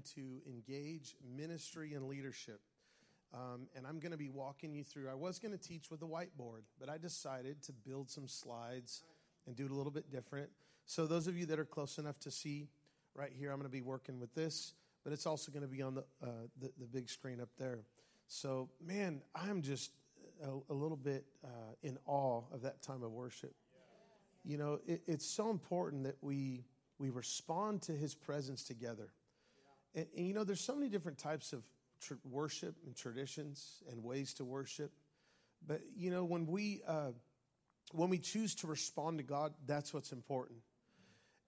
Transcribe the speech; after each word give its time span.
into 0.00 0.40
engage 0.46 1.14
ministry 1.36 1.94
and 1.94 2.06
leadership. 2.06 2.60
Um, 3.32 3.68
and 3.76 3.86
I'm 3.86 4.00
going 4.00 4.12
to 4.12 4.18
be 4.18 4.28
walking 4.28 4.74
you 4.74 4.82
through. 4.82 5.08
I 5.08 5.14
was 5.14 5.38
going 5.38 5.52
to 5.52 5.58
teach 5.58 5.90
with 5.90 6.02
a 6.02 6.06
whiteboard, 6.06 6.62
but 6.80 6.88
I 6.88 6.98
decided 6.98 7.62
to 7.64 7.72
build 7.72 8.10
some 8.10 8.26
slides 8.26 9.02
and 9.46 9.54
do 9.54 9.66
it 9.66 9.70
a 9.70 9.74
little 9.74 9.92
bit 9.92 10.10
different. 10.10 10.50
So, 10.86 11.06
those 11.06 11.26
of 11.26 11.36
you 11.36 11.46
that 11.46 11.58
are 11.58 11.64
close 11.64 11.98
enough 11.98 12.18
to 12.20 12.30
see 12.30 12.68
right 13.14 13.30
here, 13.32 13.50
I'm 13.52 13.58
going 13.58 13.70
to 13.70 13.72
be 13.72 13.82
working 13.82 14.18
with 14.18 14.34
this, 14.34 14.72
but 15.04 15.12
it's 15.12 15.26
also 15.26 15.52
going 15.52 15.62
to 15.62 15.68
be 15.68 15.82
on 15.82 15.94
the, 15.94 16.04
uh, 16.22 16.48
the, 16.60 16.72
the, 16.78 16.86
big 16.86 17.08
screen 17.08 17.40
up 17.40 17.50
there. 17.56 17.80
So, 18.26 18.68
man, 18.84 19.22
I'm 19.34 19.62
just 19.62 19.92
a, 20.42 20.72
a 20.72 20.74
little 20.74 20.96
bit 20.96 21.24
uh, 21.44 21.74
in 21.82 21.98
awe 22.06 22.42
of 22.52 22.62
that 22.62 22.82
time 22.82 23.04
of 23.04 23.12
worship. 23.12 23.54
You 24.44 24.58
know, 24.58 24.80
it, 24.86 25.02
it's 25.06 25.26
so 25.26 25.50
important 25.50 26.04
that 26.04 26.16
we 26.20 26.64
we 26.98 27.10
respond 27.10 27.82
to 27.82 27.92
His 27.92 28.14
presence 28.14 28.64
together. 28.64 29.10
And, 29.94 30.06
and 30.16 30.26
you 30.26 30.34
know, 30.34 30.44
there's 30.44 30.60
so 30.60 30.74
many 30.74 30.88
different 30.88 31.18
types 31.18 31.52
of 31.52 31.64
tr- 32.00 32.14
worship 32.24 32.76
and 32.86 32.96
traditions 32.96 33.82
and 33.90 34.02
ways 34.02 34.34
to 34.34 34.44
worship. 34.44 34.92
But 35.66 35.80
you 35.96 36.10
know, 36.10 36.24
when 36.24 36.46
we 36.46 36.82
uh, 36.86 37.12
when 37.92 38.08
we 38.08 38.18
choose 38.18 38.54
to 38.56 38.66
respond 38.66 39.18
to 39.18 39.24
God, 39.24 39.52
that's 39.66 39.92
what's 39.92 40.12
important. 40.12 40.60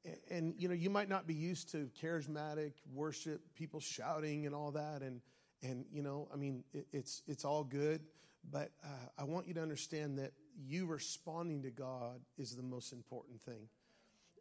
And, 0.04 0.16
and, 0.30 0.54
you 0.58 0.66
know, 0.66 0.74
you 0.74 0.90
might 0.90 1.08
not 1.08 1.26
be 1.26 1.34
used 1.34 1.70
to 1.72 1.88
charismatic 2.02 2.72
worship, 2.92 3.40
people 3.54 3.78
shouting 3.78 4.46
and 4.46 4.54
all 4.54 4.72
that, 4.72 5.02
and 5.02 5.20
and 5.62 5.84
you 5.92 6.02
know, 6.02 6.28
I 6.32 6.36
mean, 6.36 6.64
it, 6.72 6.86
it's 6.92 7.22
it's 7.26 7.44
all 7.44 7.64
good. 7.64 8.02
But 8.50 8.72
uh, 8.84 8.88
I 9.18 9.24
want 9.24 9.46
you 9.46 9.54
to 9.54 9.62
understand 9.62 10.18
that 10.18 10.32
you 10.56 10.86
responding 10.86 11.62
to 11.62 11.70
God 11.70 12.20
is 12.36 12.56
the 12.56 12.62
most 12.62 12.92
important 12.92 13.40
thing. 13.40 13.68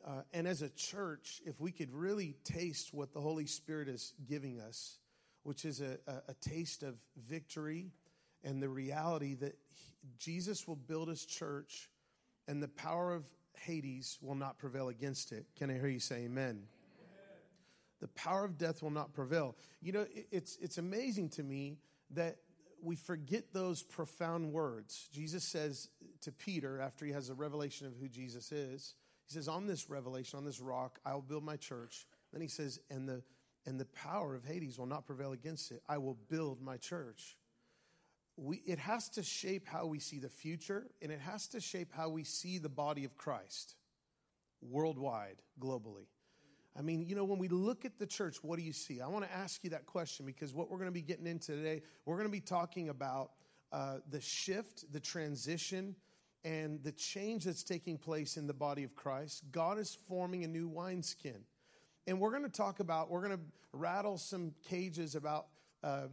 Uh, 0.06 0.22
and 0.34 0.48
as 0.48 0.62
a 0.62 0.70
church, 0.70 1.42
if 1.46 1.60
we 1.60 1.72
could 1.72 1.94
really 1.94 2.36
taste 2.44 2.94
what 2.94 3.14
the 3.14 3.22
Holy 3.22 3.46
Spirit 3.46 3.88
is 3.88 4.14
giving 4.28 4.60
us, 4.60 4.98
which 5.44 5.66
is 5.66 5.82
a, 5.82 5.98
a, 6.08 6.14
a 6.30 6.34
taste 6.42 6.84
of 6.84 6.96
victory 7.18 7.92
and 8.44 8.62
the 8.62 8.70
reality 8.70 9.36
that 9.36 9.56
he, 9.70 9.94
Jesus 10.18 10.68
will 10.68 10.76
build 10.76 11.08
his 11.08 11.26
church 11.26 11.90
and 12.48 12.62
the 12.62 12.68
power 12.68 13.14
of 13.14 13.26
Hades 13.54 14.18
will 14.22 14.36
not 14.36 14.58
prevail 14.58 14.90
against 14.90 15.32
it. 15.32 15.46
Can 15.58 15.70
I 15.70 15.74
hear 15.74 15.88
you 15.88 16.00
say 16.00 16.24
amen? 16.24 16.44
amen. 16.44 16.66
The 18.00 18.08
power 18.10 18.44
of 18.44 18.58
death 18.58 18.82
will 18.82 18.90
not 18.90 19.14
prevail. 19.14 19.56
You 19.82 19.92
know, 19.92 20.02
it, 20.02 20.28
it's, 20.32 20.58
it's 20.62 20.78
amazing 20.78 21.30
to 21.30 21.44
me 21.44 21.78
that 22.12 22.38
we 22.82 22.96
forget 22.96 23.54
those 23.54 23.84
profound 23.84 24.52
words. 24.52 25.08
Jesus 25.14 25.44
says 25.44 25.90
to 26.22 26.32
Peter, 26.32 26.80
after 26.80 27.06
he 27.06 27.12
has 27.12 27.30
a 27.30 27.36
revelation 27.36 27.86
of 27.86 27.94
who 28.00 28.08
Jesus 28.08 28.52
is, 28.52 28.96
he 29.32 29.38
says, 29.38 29.48
On 29.48 29.68
this 29.68 29.90
revelation, 29.90 30.38
on 30.38 30.46
this 30.46 30.60
rock, 30.60 31.00
I 31.06 31.14
will 31.14 31.22
build 31.22 31.44
my 31.44 31.58
church. 31.58 32.06
Then 32.32 32.42
he 32.42 32.48
says, 32.48 32.80
And 32.90 33.08
the 33.08 33.24
and 33.66 33.80
the 33.80 33.86
power 33.86 34.36
of 34.36 34.44
Hades 34.44 34.80
will 34.80 34.88
not 34.88 35.06
prevail 35.06 35.34
against 35.34 35.72
it. 35.72 35.82
I 35.88 35.98
will 36.00 36.18
build 36.30 36.62
my 36.62 36.78
church. 36.78 37.38
We, 38.38 38.58
it 38.66 38.80
has 38.80 39.10
to 39.10 39.24
shape 39.24 39.68
how 39.68 39.86
we 39.86 40.00
see 40.00 40.18
the 40.18 40.30
future, 40.30 40.88
and 41.02 41.12
it 41.12 41.20
has 41.20 41.48
to 41.50 41.62
shape 41.62 41.90
how 41.94 42.10
we 42.10 42.24
see 42.24 42.58
the 42.58 42.70
body 42.70 43.06
of 43.06 43.18
Christ 43.18 43.76
worldwide, 44.62 45.42
globally. 45.60 46.08
I 46.78 46.82
mean, 46.82 47.06
you 47.06 47.16
know, 47.16 47.26
when 47.26 47.38
we 47.38 47.50
look 47.50 47.84
at 47.84 48.00
the 48.00 48.08
church, 48.08 48.38
what 48.42 48.58
do 48.58 48.64
you 48.64 48.74
see? 48.74 49.02
I 49.02 49.08
want 49.08 49.26
to 49.26 49.32
ask 49.32 49.64
you 49.64 49.72
that 49.72 49.86
question 49.86 50.26
because 50.26 50.54
what 50.54 50.72
we're 50.72 50.78
going 50.78 50.88
to 50.88 50.94
be 50.94 51.02
getting 51.02 51.28
into 51.28 51.56
today, 51.56 51.82
we're 52.06 52.16
going 52.16 52.28
to 52.28 52.32
be 52.32 52.40
talking 52.40 52.90
about 52.90 53.32
uh, 53.74 53.98
the 54.10 54.22
shift, 54.22 54.92
the 54.92 55.00
transition, 55.00 55.96
and 56.44 56.84
the 56.84 56.92
change 56.92 57.46
that's 57.46 57.64
taking 57.64 57.98
place 57.98 58.38
in 58.38 58.48
the 58.48 58.54
body 58.54 58.84
of 58.84 58.96
Christ. 58.96 59.44
God 59.52 59.78
is 59.78 59.98
forming 60.08 60.44
a 60.44 60.48
new 60.48 60.68
wineskin. 60.68 61.44
And 62.08 62.20
we're 62.20 62.32
going 62.32 62.44
to 62.44 62.50
talk 62.50 62.80
about, 62.80 63.10
we're 63.10 63.22
going 63.22 63.38
to 63.38 63.44
rattle 63.74 64.18
some 64.18 64.54
cages 64.68 65.16
about 65.16 65.48
uh, 65.84 66.08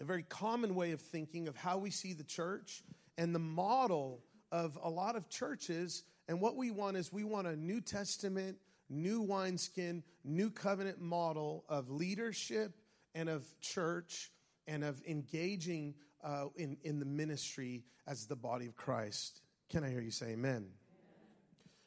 a 0.00 0.04
very 0.04 0.22
common 0.22 0.74
way 0.74 0.92
of 0.92 1.00
thinking 1.00 1.48
of 1.48 1.56
how 1.56 1.78
we 1.78 1.90
see 1.90 2.12
the 2.12 2.24
church 2.24 2.82
and 3.18 3.34
the 3.34 3.40
model 3.40 4.22
of 4.50 4.78
a 4.82 4.88
lot 4.88 5.16
of 5.16 5.28
churches. 5.28 6.04
And 6.28 6.40
what 6.40 6.56
we 6.56 6.70
want 6.70 6.96
is 6.96 7.12
we 7.12 7.24
want 7.24 7.46
a 7.46 7.56
New 7.56 7.80
Testament, 7.80 8.56
new 8.88 9.20
wineskin, 9.20 10.02
new 10.24 10.50
covenant 10.50 11.00
model 11.00 11.64
of 11.68 11.90
leadership 11.90 12.72
and 13.14 13.28
of 13.28 13.44
church 13.60 14.30
and 14.66 14.82
of 14.82 15.02
engaging 15.06 15.94
uh, 16.24 16.46
in, 16.56 16.76
in 16.82 16.98
the 16.98 17.04
ministry 17.04 17.84
as 18.06 18.26
the 18.26 18.36
body 18.36 18.66
of 18.66 18.76
Christ. 18.76 19.42
Can 19.68 19.84
I 19.84 19.90
hear 19.90 20.00
you 20.00 20.10
say 20.10 20.28
amen? 20.28 20.66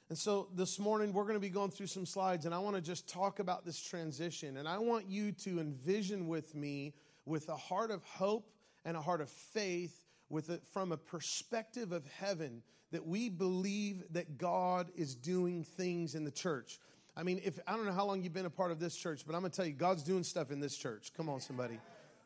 And 0.10 0.18
so 0.18 0.50
this 0.54 0.78
morning, 0.78 1.14
we're 1.14 1.24
going 1.24 1.36
to 1.36 1.40
be 1.40 1.50
going 1.50 1.72
through 1.72 1.88
some 1.88 2.06
slides, 2.06 2.46
and 2.46 2.54
I 2.54 2.60
want 2.60 2.76
to 2.76 2.82
just 2.82 3.10
talk 3.10 3.40
about 3.40 3.66
this 3.66 3.82
transition. 3.82 4.58
And 4.58 4.68
I 4.68 4.78
want 4.78 5.08
you 5.08 5.32
to 5.32 5.60
envision 5.60 6.28
with 6.28 6.54
me, 6.54 6.94
with 7.26 7.50
a 7.50 7.56
heart 7.56 7.90
of 7.90 8.04
hope 8.04 8.52
and 8.86 8.96
a 8.96 9.02
heart 9.02 9.20
of 9.20 9.32
faith, 9.32 10.06
with 10.30 10.50
a, 10.50 10.60
from 10.74 10.92
a 10.92 10.98
perspective 10.98 11.92
of 11.92 12.06
heaven, 12.06 12.62
that 12.92 13.08
we 13.08 13.30
believe 13.30 14.04
that 14.12 14.38
God 14.38 14.92
is 14.96 15.16
doing 15.16 15.64
things 15.64 16.14
in 16.14 16.24
the 16.24 16.32
church. 16.32 16.78
I 17.18 17.24
mean, 17.24 17.42
if 17.44 17.58
I 17.66 17.76
don't 17.76 17.88
know 17.88 17.94
how 17.94 18.06
long 18.06 18.22
you've 18.22 18.34
been 18.34 18.46
a 18.46 18.50
part 18.52 18.72
of 18.72 18.80
this 18.80 18.96
church, 18.96 19.24
but 19.26 19.34
I'm 19.34 19.42
going 19.42 19.52
to 19.52 19.58
tell 19.58 19.66
you, 19.66 19.74
God's 19.74 20.04
doing 20.04 20.24
stuff 20.24 20.52
in 20.52 20.60
this 20.60 20.78
church. 20.78 21.14
Come 21.18 21.30
on, 21.30 21.40
somebody. 21.40 21.80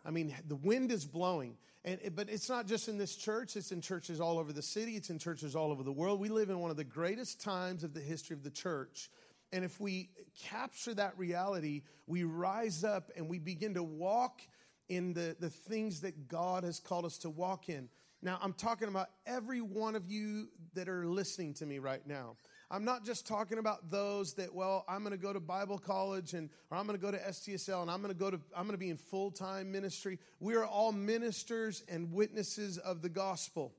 I 0.04 0.12
mean, 0.12 0.36
the 0.50 0.58
wind 0.58 0.92
is 0.92 1.06
blowing. 1.06 1.56
And, 1.86 2.00
but 2.16 2.30
it's 2.30 2.50
not 2.50 2.66
just 2.66 2.90
in 2.90 2.98
this 2.98 3.16
church, 3.16 3.56
it's 3.56 3.72
in 3.72 3.80
churches 3.80 4.20
all 4.20 4.40
over 4.40 4.52
the 4.52 4.64
city, 4.64 4.96
it's 4.96 5.12
in 5.12 5.20
churches 5.20 5.56
all 5.56 5.72
over 5.72 5.84
the 5.84 5.92
world. 5.92 6.20
We 6.20 6.30
live 6.30 6.50
in 6.50 6.60
one 6.60 6.72
of 6.72 6.78
the 6.78 6.84
greatest 6.84 7.40
times 7.40 7.84
of 7.84 7.94
the 7.94 8.02
history 8.02 8.36
of 8.36 8.44
the 8.44 8.50
church. 8.50 9.12
And 9.54 9.64
if 9.64 9.80
we 9.80 10.10
capture 10.44 10.96
that 10.96 11.16
reality, 11.16 11.84
we 12.08 12.24
rise 12.24 12.84
up 12.84 13.12
and 13.16 13.30
we 13.30 13.38
begin 13.38 13.76
to 13.76 13.84
walk 13.84 14.42
in 14.90 15.14
the, 15.14 15.36
the 15.40 15.52
things 15.52 16.02
that 16.02 16.28
God 16.28 16.64
has 16.64 16.80
called 16.80 17.06
us 17.06 17.20
to 17.20 17.30
walk 17.30 17.70
in. 17.70 17.88
Now, 18.20 18.40
I'm 18.42 18.54
talking 18.54 18.88
about 18.88 19.10
every 19.28 19.62
one 19.62 19.96
of 19.96 20.10
you 20.10 20.50
that 20.74 20.90
are 20.90 21.06
listening 21.06 21.54
to 21.56 21.68
me 21.68 21.78
right 21.78 22.06
now. 22.08 22.38
I'm 22.72 22.84
not 22.84 23.06
just 23.06 23.28
talking 23.28 23.60
about 23.60 23.92
those 23.92 24.34
that, 24.34 24.54
well, 24.54 24.86
I'm 24.88 25.02
going 25.02 25.12
to 25.12 25.22
go 25.22 25.32
to 25.32 25.40
Bible 25.40 25.78
college 25.78 26.34
and, 26.34 26.50
or 26.72 26.78
I'm 26.78 26.88
going 26.88 26.98
to 27.00 27.02
go 27.04 27.12
to 27.12 27.18
STSL 27.18 27.84
and 27.84 27.92
I'm 27.92 28.02
going 28.02 28.14
to 28.14 28.20
go 28.20 28.32
to, 28.32 28.40
I'm 28.56 28.64
going 28.64 28.74
to 28.74 28.80
be 28.80 28.90
in 28.90 28.98
full 28.98 29.30
time 29.30 29.72
ministry. 29.72 30.20
We 30.40 30.56
are 30.56 30.66
all 30.66 30.92
ministers 30.92 31.84
and 31.88 32.12
witnesses 32.12 32.78
of 32.80 33.02
the 33.02 33.10
gospel. 33.10 33.74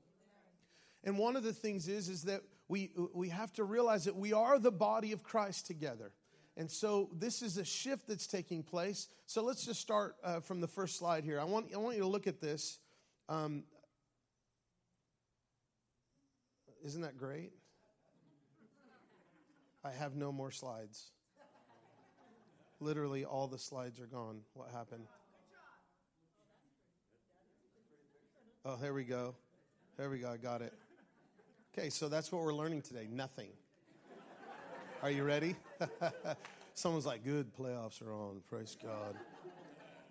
And 1.03 1.17
one 1.17 1.35
of 1.35 1.43
the 1.43 1.53
things 1.53 1.87
is, 1.87 2.07
is 2.07 2.23
that 2.23 2.41
we, 2.69 2.91
we 3.13 3.29
have 3.29 3.51
to 3.53 3.63
realize 3.63 4.05
that 4.05 4.15
we 4.15 4.33
are 4.33 4.57
the 4.57 4.71
body 4.71 5.11
of 5.11 5.23
Christ 5.23 5.67
together. 5.67 6.11
And 6.55 6.71
so 6.71 7.09
this 7.13 7.41
is 7.41 7.57
a 7.57 7.65
shift 7.65 8.07
that's 8.07 8.25
taking 8.25 8.63
place. 8.63 9.07
So 9.25 9.43
let's 9.43 9.65
just 9.65 9.79
start 9.79 10.15
uh, 10.23 10.39
from 10.39 10.59
the 10.59 10.67
first 10.67 10.97
slide 10.97 11.23
here. 11.23 11.39
I 11.39 11.43
want, 11.43 11.67
I 11.73 11.77
want 11.77 11.97
you 11.97 12.01
to 12.01 12.07
look 12.07 12.25
at 12.25 12.41
this. 12.41 12.79
Um, 13.29 13.63
isn't 16.83 17.01
that 17.01 17.17
great? 17.17 17.51
I 19.87 19.91
have 19.91 20.15
no 20.15 20.33
more 20.33 20.51
slides. 20.51 21.11
Literally, 22.81 23.23
all 23.23 23.47
the 23.47 23.57
slides 23.57 24.01
are 24.01 24.05
gone. 24.05 24.41
What 24.53 24.69
happened? 24.69 25.05
Oh, 28.65 28.75
here 28.75 28.93
we 28.93 29.05
go. 29.05 29.35
Here 29.95 30.09
we 30.09 30.19
go. 30.19 30.29
I 30.29 30.35
got 30.35 30.61
it. 30.61 30.73
Okay, 31.71 31.89
so 31.89 32.09
that's 32.09 32.33
what 32.33 32.43
we're 32.43 32.53
learning 32.53 32.81
today 32.81 33.07
nothing. 33.09 33.47
Are 35.01 35.09
you 35.09 35.23
ready? 35.23 35.55
Someone's 36.73 37.05
like, 37.05 37.23
good, 37.23 37.55
playoffs 37.55 38.01
are 38.01 38.13
on. 38.13 38.41
Praise 38.49 38.75
God. 38.83 39.15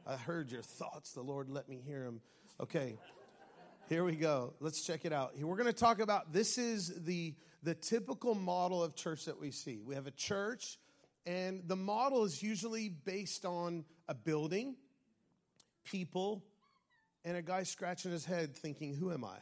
I 0.07 0.17
heard 0.17 0.51
your 0.51 0.63
thoughts. 0.63 1.13
The 1.13 1.23
Lord 1.23 1.51
let 1.51 1.69
me 1.69 1.83
hear 1.87 2.05
them. 2.05 2.23
Okay, 2.61 2.97
here 3.89 4.03
we 4.03 4.17
go. 4.17 4.55
Let's 4.61 4.83
check 4.83 5.05
it 5.05 5.13
out. 5.13 5.39
We're 5.39 5.57
going 5.57 5.67
to 5.67 5.73
talk 5.73 6.01
about 6.01 6.33
this 6.33 6.59
is 6.59 6.93
the 7.05 7.35
the 7.63 7.75
typical 7.75 8.35
model 8.35 8.83
of 8.83 8.95
church 8.95 9.25
that 9.25 9.41
we 9.41 9.51
see. 9.51 9.81
We 9.85 9.95
have 9.95 10.07
a 10.07 10.13
church, 10.13 10.79
and 11.25 11.63
the 11.67 11.77
model 11.77 12.25
is 12.25 12.43
usually 12.43 12.89
based 12.89 13.45
on 13.45 13.85
a 14.09 14.15
building, 14.15 14.77
people, 15.85 16.45
and 17.25 17.37
a 17.37 17.43
guy 17.43 17.63
scratching 17.63 18.13
his 18.13 18.25
head 18.25 18.57
thinking, 18.57 18.95
Who 18.95 19.13
am 19.13 19.25
I? 19.25 19.39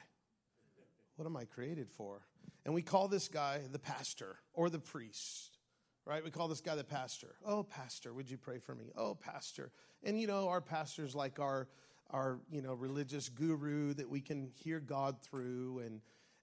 What 1.16 1.26
am 1.26 1.36
I 1.36 1.44
created 1.44 1.90
for? 1.90 2.20
And 2.64 2.74
we 2.74 2.82
call 2.82 3.08
this 3.08 3.28
guy 3.28 3.60
the 3.70 3.78
pastor 3.78 4.36
or 4.52 4.68
the 4.68 4.78
priest, 4.78 5.58
right? 6.06 6.24
We 6.24 6.30
call 6.30 6.48
this 6.48 6.60
guy 6.60 6.74
the 6.74 6.84
pastor. 6.84 7.34
Oh, 7.44 7.62
pastor, 7.62 8.12
would 8.12 8.30
you 8.30 8.38
pray 8.38 8.58
for 8.58 8.74
me? 8.74 8.92
Oh, 8.96 9.14
pastor. 9.14 9.70
And 10.02 10.20
you 10.20 10.26
know, 10.26 10.48
our 10.48 10.60
pastor's 10.60 11.14
like 11.14 11.38
our 11.40 11.68
our 12.10 12.38
you 12.50 12.62
know 12.62 12.74
religious 12.74 13.28
guru 13.28 13.94
that 13.94 14.08
we 14.08 14.20
can 14.20 14.50
hear 14.54 14.80
God 14.80 15.20
through 15.22 15.80
and 15.84 16.00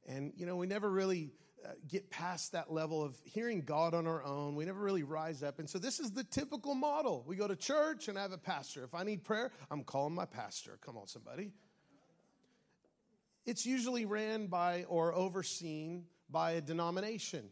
and 0.07 0.33
you 0.35 0.45
know 0.45 0.55
we 0.55 0.67
never 0.67 0.89
really 0.89 1.31
uh, 1.63 1.69
get 1.87 2.09
past 2.09 2.53
that 2.53 2.71
level 2.71 3.03
of 3.03 3.15
hearing 3.23 3.61
God 3.61 3.93
on 3.93 4.07
our 4.07 4.23
own. 4.23 4.55
We 4.55 4.65
never 4.65 4.79
really 4.79 5.03
rise 5.03 5.43
up. 5.43 5.59
And 5.59 5.69
so 5.69 5.77
this 5.77 5.99
is 5.99 6.11
the 6.11 6.23
typical 6.23 6.73
model. 6.73 7.23
We 7.27 7.35
go 7.35 7.47
to 7.47 7.55
church 7.55 8.07
and 8.07 8.17
I 8.17 8.23
have 8.23 8.31
a 8.31 8.37
pastor. 8.37 8.83
If 8.83 8.95
I 8.95 9.03
need 9.03 9.23
prayer, 9.23 9.51
I'm 9.69 9.83
calling 9.83 10.15
my 10.15 10.25
pastor. 10.25 10.79
Come 10.83 10.97
on, 10.97 11.07
somebody. 11.07 11.51
It's 13.45 13.65
usually 13.65 14.05
ran 14.05 14.47
by 14.47 14.85
or 14.87 15.13
overseen 15.13 16.05
by 16.31 16.53
a 16.53 16.61
denomination. 16.61 17.49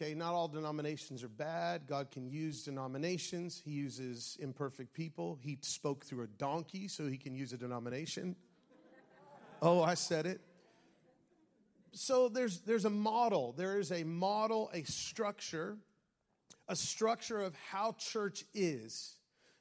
Okay, 0.00 0.14
not 0.14 0.32
all 0.32 0.46
denominations 0.46 1.24
are 1.24 1.28
bad. 1.28 1.88
God 1.88 2.12
can 2.12 2.30
use 2.30 2.62
denominations. 2.62 3.60
He 3.64 3.72
uses 3.72 4.38
imperfect 4.40 4.94
people. 4.94 5.36
He 5.42 5.58
spoke 5.62 6.04
through 6.04 6.22
a 6.22 6.28
donkey, 6.28 6.86
so 6.86 7.08
he 7.08 7.16
can 7.16 7.34
use 7.34 7.52
a 7.52 7.56
denomination. 7.56 8.36
Oh, 9.60 9.82
I 9.82 9.94
said 9.94 10.24
it. 10.26 10.40
So 11.90 12.28
there's 12.28 12.60
there's 12.60 12.84
a 12.84 12.90
model. 12.90 13.54
There 13.56 13.80
is 13.80 13.90
a 13.90 14.04
model, 14.04 14.70
a 14.72 14.84
structure, 14.84 15.78
a 16.68 16.76
structure 16.76 17.40
of 17.40 17.56
how 17.68 17.96
church 17.98 18.44
is. 18.54 19.16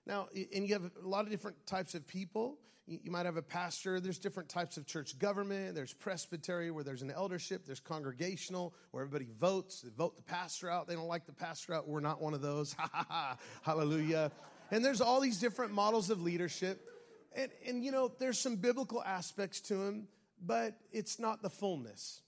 Now, 0.05 0.27
and 0.53 0.67
you 0.67 0.73
have 0.73 0.91
a 1.03 1.07
lot 1.07 1.25
of 1.25 1.31
different 1.31 1.65
types 1.65 1.95
of 1.95 2.05
people. 2.05 2.59
You 2.89 3.11
might 3.11 3.25
have 3.25 3.35
a 3.35 3.41
pastor. 3.41 3.99
There's 3.99 4.17
different 4.17 4.47
types 4.47 4.77
of 4.77 4.85
church 4.85 5.19
government. 5.19 5.75
There's 5.75 5.91
presbytery, 5.91 6.71
where 6.71 6.85
there's 6.85 7.01
an 7.01 7.11
eldership. 7.11 7.65
There's 7.65 7.81
congregational, 7.81 8.73
where 8.91 9.03
everybody 9.03 9.27
votes. 9.37 9.81
They 9.81 9.89
vote 9.89 10.15
the 10.15 10.23
pastor 10.23 10.69
out. 10.69 10.87
They 10.87 10.95
don't 10.95 11.09
like 11.09 11.25
the 11.25 11.33
pastor 11.33 11.73
out. 11.73 11.89
We're 11.89 11.99
not 11.99 12.21
one 12.21 12.33
of 12.33 12.41
those. 12.41 12.73
Ha 12.79 12.89
ha 12.93 13.05
ha. 13.09 13.37
Hallelujah. 13.61 14.31
And 14.71 14.85
there's 14.85 15.01
all 15.01 15.19
these 15.19 15.39
different 15.39 15.73
models 15.73 16.09
of 16.09 16.21
leadership. 16.21 16.79
And, 17.35 17.51
and, 17.67 17.83
you 17.83 17.91
know, 17.91 18.09
there's 18.19 18.39
some 18.39 18.55
biblical 18.55 19.03
aspects 19.03 19.59
to 19.61 19.75
them, 19.75 20.07
but 20.41 20.77
it's 20.93 21.19
not 21.19 21.41
the 21.41 21.49
fullness. 21.49 22.21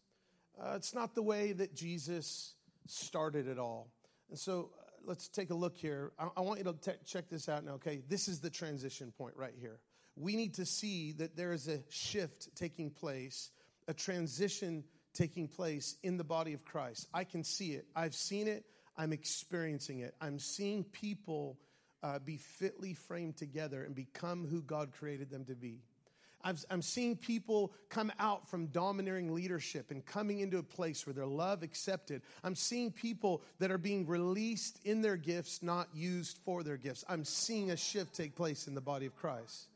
Uh, 0.61 0.73
it's 0.75 0.93
not 0.93 1.15
the 1.15 1.23
way 1.23 1.53
that 1.53 1.73
Jesus 1.73 2.53
started 2.85 3.47
it 3.47 3.59
all. 3.59 3.91
And 4.29 4.37
so 4.37 4.71
uh, 4.77 4.83
let's 5.05 5.29
take 5.29 5.51
a 5.51 5.55
look 5.55 5.77
here. 5.77 6.11
I, 6.19 6.27
I 6.35 6.41
want 6.41 6.59
you 6.59 6.65
to 6.65 6.73
te- 6.73 6.99
check 7.05 7.29
this 7.29 7.47
out 7.47 7.63
now, 7.63 7.73
okay? 7.73 8.01
This 8.09 8.27
is 8.27 8.41
the 8.41 8.49
transition 8.49 9.13
point 9.17 9.35
right 9.37 9.53
here 9.57 9.79
we 10.19 10.35
need 10.35 10.55
to 10.55 10.65
see 10.65 11.13
that 11.13 11.37
there 11.37 11.53
is 11.53 11.67
a 11.67 11.79
shift 11.89 12.53
taking 12.55 12.91
place, 12.91 13.51
a 13.87 13.93
transition 13.93 14.83
taking 15.13 15.47
place 15.47 15.95
in 16.03 16.17
the 16.17 16.23
body 16.23 16.53
of 16.53 16.65
Christ. 16.65 17.07
I 17.13 17.23
can 17.23 17.43
see 17.43 17.71
it. 17.71 17.87
I've 17.95 18.13
seen 18.13 18.47
it. 18.47 18.65
I'm 18.97 19.13
experiencing 19.13 19.99
it. 19.99 20.13
I'm 20.19 20.37
seeing 20.37 20.83
people 20.83 21.57
uh, 22.03 22.19
be 22.19 22.35
fitly 22.35 22.93
framed 22.93 23.37
together 23.37 23.83
and 23.83 23.95
become 23.95 24.45
who 24.45 24.61
God 24.61 24.91
created 24.91 25.29
them 25.29 25.45
to 25.45 25.55
be. 25.55 25.79
I'm, 26.41 26.57
I'm 26.69 26.81
seeing 26.81 27.15
people 27.15 27.73
come 27.89 28.11
out 28.19 28.49
from 28.49 28.67
domineering 28.67 29.33
leadership 29.33 29.91
and 29.91 30.05
coming 30.05 30.39
into 30.39 30.57
a 30.57 30.63
place 30.63 31.05
where 31.05 31.13
they're 31.13 31.25
love 31.25 31.63
accepted. 31.63 32.21
I'm 32.43 32.55
seeing 32.55 32.91
people 32.91 33.41
that 33.59 33.71
are 33.71 33.77
being 33.77 34.05
released 34.05 34.79
in 34.83 35.01
their 35.01 35.17
gifts, 35.17 35.61
not 35.61 35.89
used 35.93 36.37
for 36.39 36.63
their 36.63 36.77
gifts. 36.77 37.03
I'm 37.09 37.25
seeing 37.25 37.71
a 37.71 37.77
shift 37.77 38.15
take 38.15 38.35
place 38.35 38.67
in 38.67 38.75
the 38.75 38.81
body 38.81 39.05
of 39.05 39.15
Christ. 39.15 39.67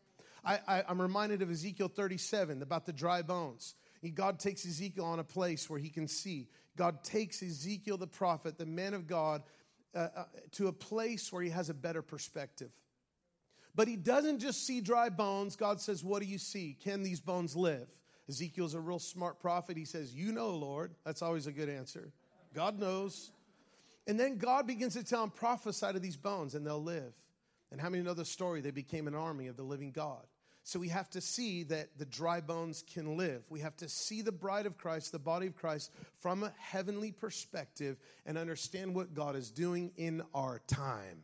I, 0.46 0.84
I'm 0.88 1.02
reminded 1.02 1.42
of 1.42 1.50
Ezekiel 1.50 1.88
37 1.88 2.62
about 2.62 2.86
the 2.86 2.94
dry 2.94 3.22
bones. 3.22 3.76
God 4.14 4.40
takes 4.40 4.66
Ezekiel 4.66 5.06
on 5.06 5.20
a 5.20 5.24
place 5.24 5.70
where 5.70 5.80
he 5.80 5.90
can 5.90 6.08
see. 6.08 6.50
God 6.76 7.04
takes 7.04 7.42
Ezekiel 7.42 7.98
the 7.98 8.08
prophet, 8.08 8.58
the 8.58 8.66
man 8.66 8.94
of 8.94 9.08
God, 9.08 9.44
uh, 9.96 10.08
uh, 10.16 10.24
to 10.54 10.68
a 10.68 10.74
place 10.74 11.32
where 11.32 11.42
he 11.42 11.50
has 11.52 11.70
a 11.70 11.74
better 11.74 12.02
perspective. 12.02 12.72
But 13.76 13.88
he 13.88 13.96
doesn't 13.96 14.40
just 14.40 14.66
see 14.66 14.82
dry 14.82 15.10
bones. 15.10 15.56
God 15.56 15.80
says, 15.80 16.04
What 16.04 16.22
do 16.22 16.28
you 16.28 16.38
see? 16.38 16.78
Can 16.84 17.04
these 17.04 17.20
bones 17.20 17.56
live? 17.56 17.88
Ezekiel's 18.30 18.74
a 18.74 18.80
real 18.80 19.00
smart 19.00 19.40
prophet. 19.40 19.78
He 19.78 19.86
says, 19.86 20.14
You 20.14 20.32
know, 20.32 20.50
Lord. 20.50 20.94
That's 21.06 21.22
always 21.22 21.48
a 21.48 21.52
good 21.52 21.70
answer. 21.70 22.12
God 22.54 22.80
knows. 22.80 23.32
And 24.06 24.20
then 24.20 24.38
God 24.38 24.68
begins 24.68 24.96
to 24.96 25.04
tell 25.04 25.24
him, 25.24 25.30
prophesy 25.30 25.94
to 25.94 26.00
these 26.00 26.18
bones 26.18 26.56
and 26.56 26.66
they'll 26.66 26.84
live. 26.84 27.14
And 27.72 27.80
how 27.80 27.90
many 27.90 28.04
know 28.04 28.14
the 28.14 28.26
story? 28.26 28.62
They 28.62 28.72
became 28.72 29.08
an 29.08 29.16
army 29.16 29.48
of 29.48 29.58
the 29.58 29.64
living 29.64 29.92
God. 29.92 30.24
So 30.66 30.80
we 30.80 30.88
have 30.90 31.10
to 31.10 31.20
see 31.20 31.64
that 31.64 31.98
the 31.98 32.06
dry 32.06 32.40
bones 32.40 32.86
can 32.94 33.18
live. 33.18 33.44
We 33.50 33.60
have 33.60 33.76
to 33.78 33.90
see 33.90 34.22
the 34.22 34.32
bride 34.32 34.66
of 34.66 34.78
Christ, 34.78 35.12
the 35.12 35.20
body 35.20 35.48
of 35.48 35.56
Christ, 35.58 35.92
from 36.20 36.42
a 36.44 36.54
heavenly 36.58 37.12
perspective 37.12 37.98
and 38.26 38.38
understand 38.38 38.96
what 38.96 39.14
God 39.14 39.36
is 39.36 39.52
doing 39.52 39.92
in 39.98 40.24
our 40.34 40.62
time. 40.68 41.24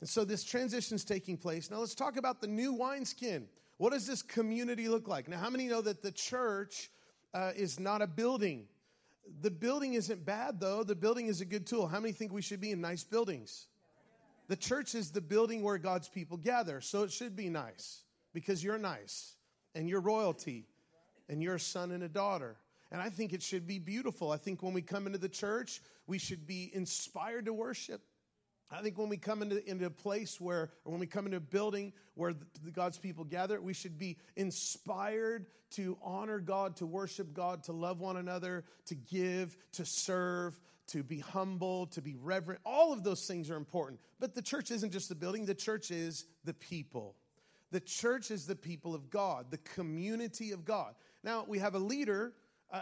And 0.00 0.08
so 0.08 0.26
this 0.26 0.44
transition 0.44 0.94
is 0.94 1.04
taking 1.04 1.38
place. 1.38 1.70
Now 1.70 1.78
let's 1.78 1.94
talk 1.94 2.18
about 2.18 2.42
the 2.42 2.46
new 2.46 2.74
wineskin. 2.74 3.48
What 3.78 3.94
does 3.94 4.06
this 4.06 4.20
community 4.20 4.88
look 4.88 5.08
like? 5.08 5.26
Now, 5.26 5.38
how 5.38 5.48
many 5.48 5.66
know 5.66 5.80
that 5.80 6.02
the 6.02 6.12
church 6.12 6.90
uh, 7.32 7.52
is 7.56 7.80
not 7.80 8.02
a 8.02 8.06
building? 8.06 8.66
The 9.40 9.50
building 9.50 9.94
isn't 9.94 10.24
bad, 10.24 10.60
though. 10.60 10.84
The 10.84 10.94
building 10.94 11.26
is 11.28 11.40
a 11.40 11.46
good 11.46 11.66
tool. 11.66 11.88
How 11.88 11.98
many 11.98 12.12
think 12.12 12.30
we 12.30 12.42
should 12.42 12.60
be 12.60 12.70
in 12.70 12.82
nice 12.82 13.02
buildings? 13.02 13.66
The 14.48 14.56
church 14.56 14.94
is 14.94 15.10
the 15.10 15.22
building 15.22 15.62
where 15.62 15.78
God's 15.78 16.08
people 16.08 16.36
gather, 16.36 16.82
so 16.82 17.02
it 17.02 17.10
should 17.10 17.34
be 17.34 17.48
nice 17.48 18.03
because 18.34 18.62
you're 18.62 18.76
nice 18.76 19.36
and 19.74 19.88
you're 19.88 20.00
royalty 20.00 20.66
and 21.28 21.42
you're 21.42 21.54
a 21.54 21.60
son 21.60 21.90
and 21.92 22.02
a 22.02 22.08
daughter. 22.08 22.56
And 22.92 23.00
I 23.00 23.08
think 23.08 23.32
it 23.32 23.42
should 23.42 23.66
be 23.66 23.78
beautiful. 23.78 24.30
I 24.30 24.36
think 24.36 24.62
when 24.62 24.74
we 24.74 24.82
come 24.82 25.06
into 25.06 25.18
the 25.18 25.28
church, 25.28 25.80
we 26.06 26.18
should 26.18 26.46
be 26.46 26.70
inspired 26.74 27.46
to 27.46 27.54
worship. 27.54 28.02
I 28.70 28.82
think 28.82 28.98
when 28.98 29.08
we 29.08 29.16
come 29.16 29.42
into, 29.42 29.64
into 29.68 29.86
a 29.86 29.90
place 29.90 30.40
where, 30.40 30.70
or 30.84 30.92
when 30.92 31.00
we 31.00 31.06
come 31.06 31.26
into 31.26 31.38
a 31.38 31.40
building 31.40 31.92
where 32.14 32.32
the, 32.32 32.44
the 32.64 32.70
God's 32.70 32.98
people 32.98 33.24
gather, 33.24 33.60
we 33.60 33.72
should 33.72 33.98
be 33.98 34.18
inspired 34.36 35.46
to 35.72 35.96
honor 36.02 36.38
God, 36.40 36.76
to 36.76 36.86
worship 36.86 37.32
God, 37.32 37.64
to 37.64 37.72
love 37.72 38.00
one 38.00 38.16
another, 38.16 38.64
to 38.86 38.94
give, 38.94 39.56
to 39.72 39.84
serve, 39.84 40.58
to 40.88 41.02
be 41.02 41.18
humble, 41.18 41.86
to 41.88 42.02
be 42.02 42.16
reverent. 42.16 42.60
All 42.64 42.92
of 42.92 43.02
those 43.02 43.26
things 43.26 43.50
are 43.50 43.56
important. 43.56 44.00
But 44.18 44.34
the 44.34 44.42
church 44.42 44.70
isn't 44.70 44.92
just 44.92 45.08
the 45.08 45.14
building, 45.14 45.46
the 45.46 45.54
church 45.54 45.90
is 45.90 46.26
the 46.44 46.54
people. 46.54 47.16
The 47.70 47.80
church 47.80 48.30
is 48.30 48.46
the 48.46 48.56
people 48.56 48.94
of 48.94 49.10
God, 49.10 49.46
the 49.50 49.58
community 49.58 50.52
of 50.52 50.64
God. 50.64 50.94
Now, 51.22 51.44
we 51.48 51.58
have 51.58 51.74
a 51.74 51.78
leader, 51.78 52.32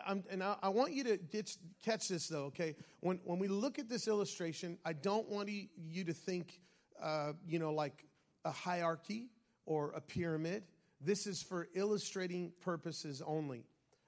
and 0.06 0.42
I, 0.42 0.56
I, 0.62 0.68
want 0.68 0.92
you 0.92 1.04
to 1.04 1.16
get, 1.16 1.56
catch 1.84 2.08
this 2.08 2.28
though, 2.28 2.44
okay? 2.44 2.74
When, 3.00 3.20
when 3.24 3.38
we 3.38 3.48
look 3.48 3.78
at 3.78 3.88
this 3.88 4.08
illustration, 4.08 4.78
I 4.84 4.92
don't 4.92 5.28
want 5.28 5.48
you 5.48 6.04
to 6.04 6.12
think, 6.12 6.60
uh, 7.02 7.32
you 7.46 7.58
know, 7.58 7.72
like 7.72 8.04
a 8.44 8.50
hierarchy 8.50 9.28
or 9.66 9.92
a 9.92 10.00
pyramid. 10.00 10.64
This 11.00 11.26
is 11.26 11.42
for 11.42 11.68
illustrating 11.74 12.52
purposes 12.60 13.22
only. 13.24 13.64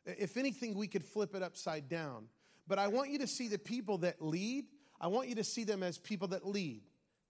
If 0.06 0.37
anything, 0.37 0.75
we 0.75 0.87
could 0.87 1.05
flip 1.05 1.35
it 1.35 1.43
upside 1.43 1.88
down. 1.88 2.26
But 2.67 2.79
I 2.79 2.88
want 2.88 3.11
you 3.11 3.19
to 3.19 3.26
see 3.26 3.49
the 3.49 3.59
people 3.59 3.99
that 3.99 4.23
lead, 4.23 4.67
I 5.00 5.09
want 5.09 5.29
you 5.29 5.35
to 5.37 5.44
see 5.44 5.65
them 5.65 5.82
as 5.82 5.99
people 5.99 6.29
that 6.29 6.47
lead 6.47 6.82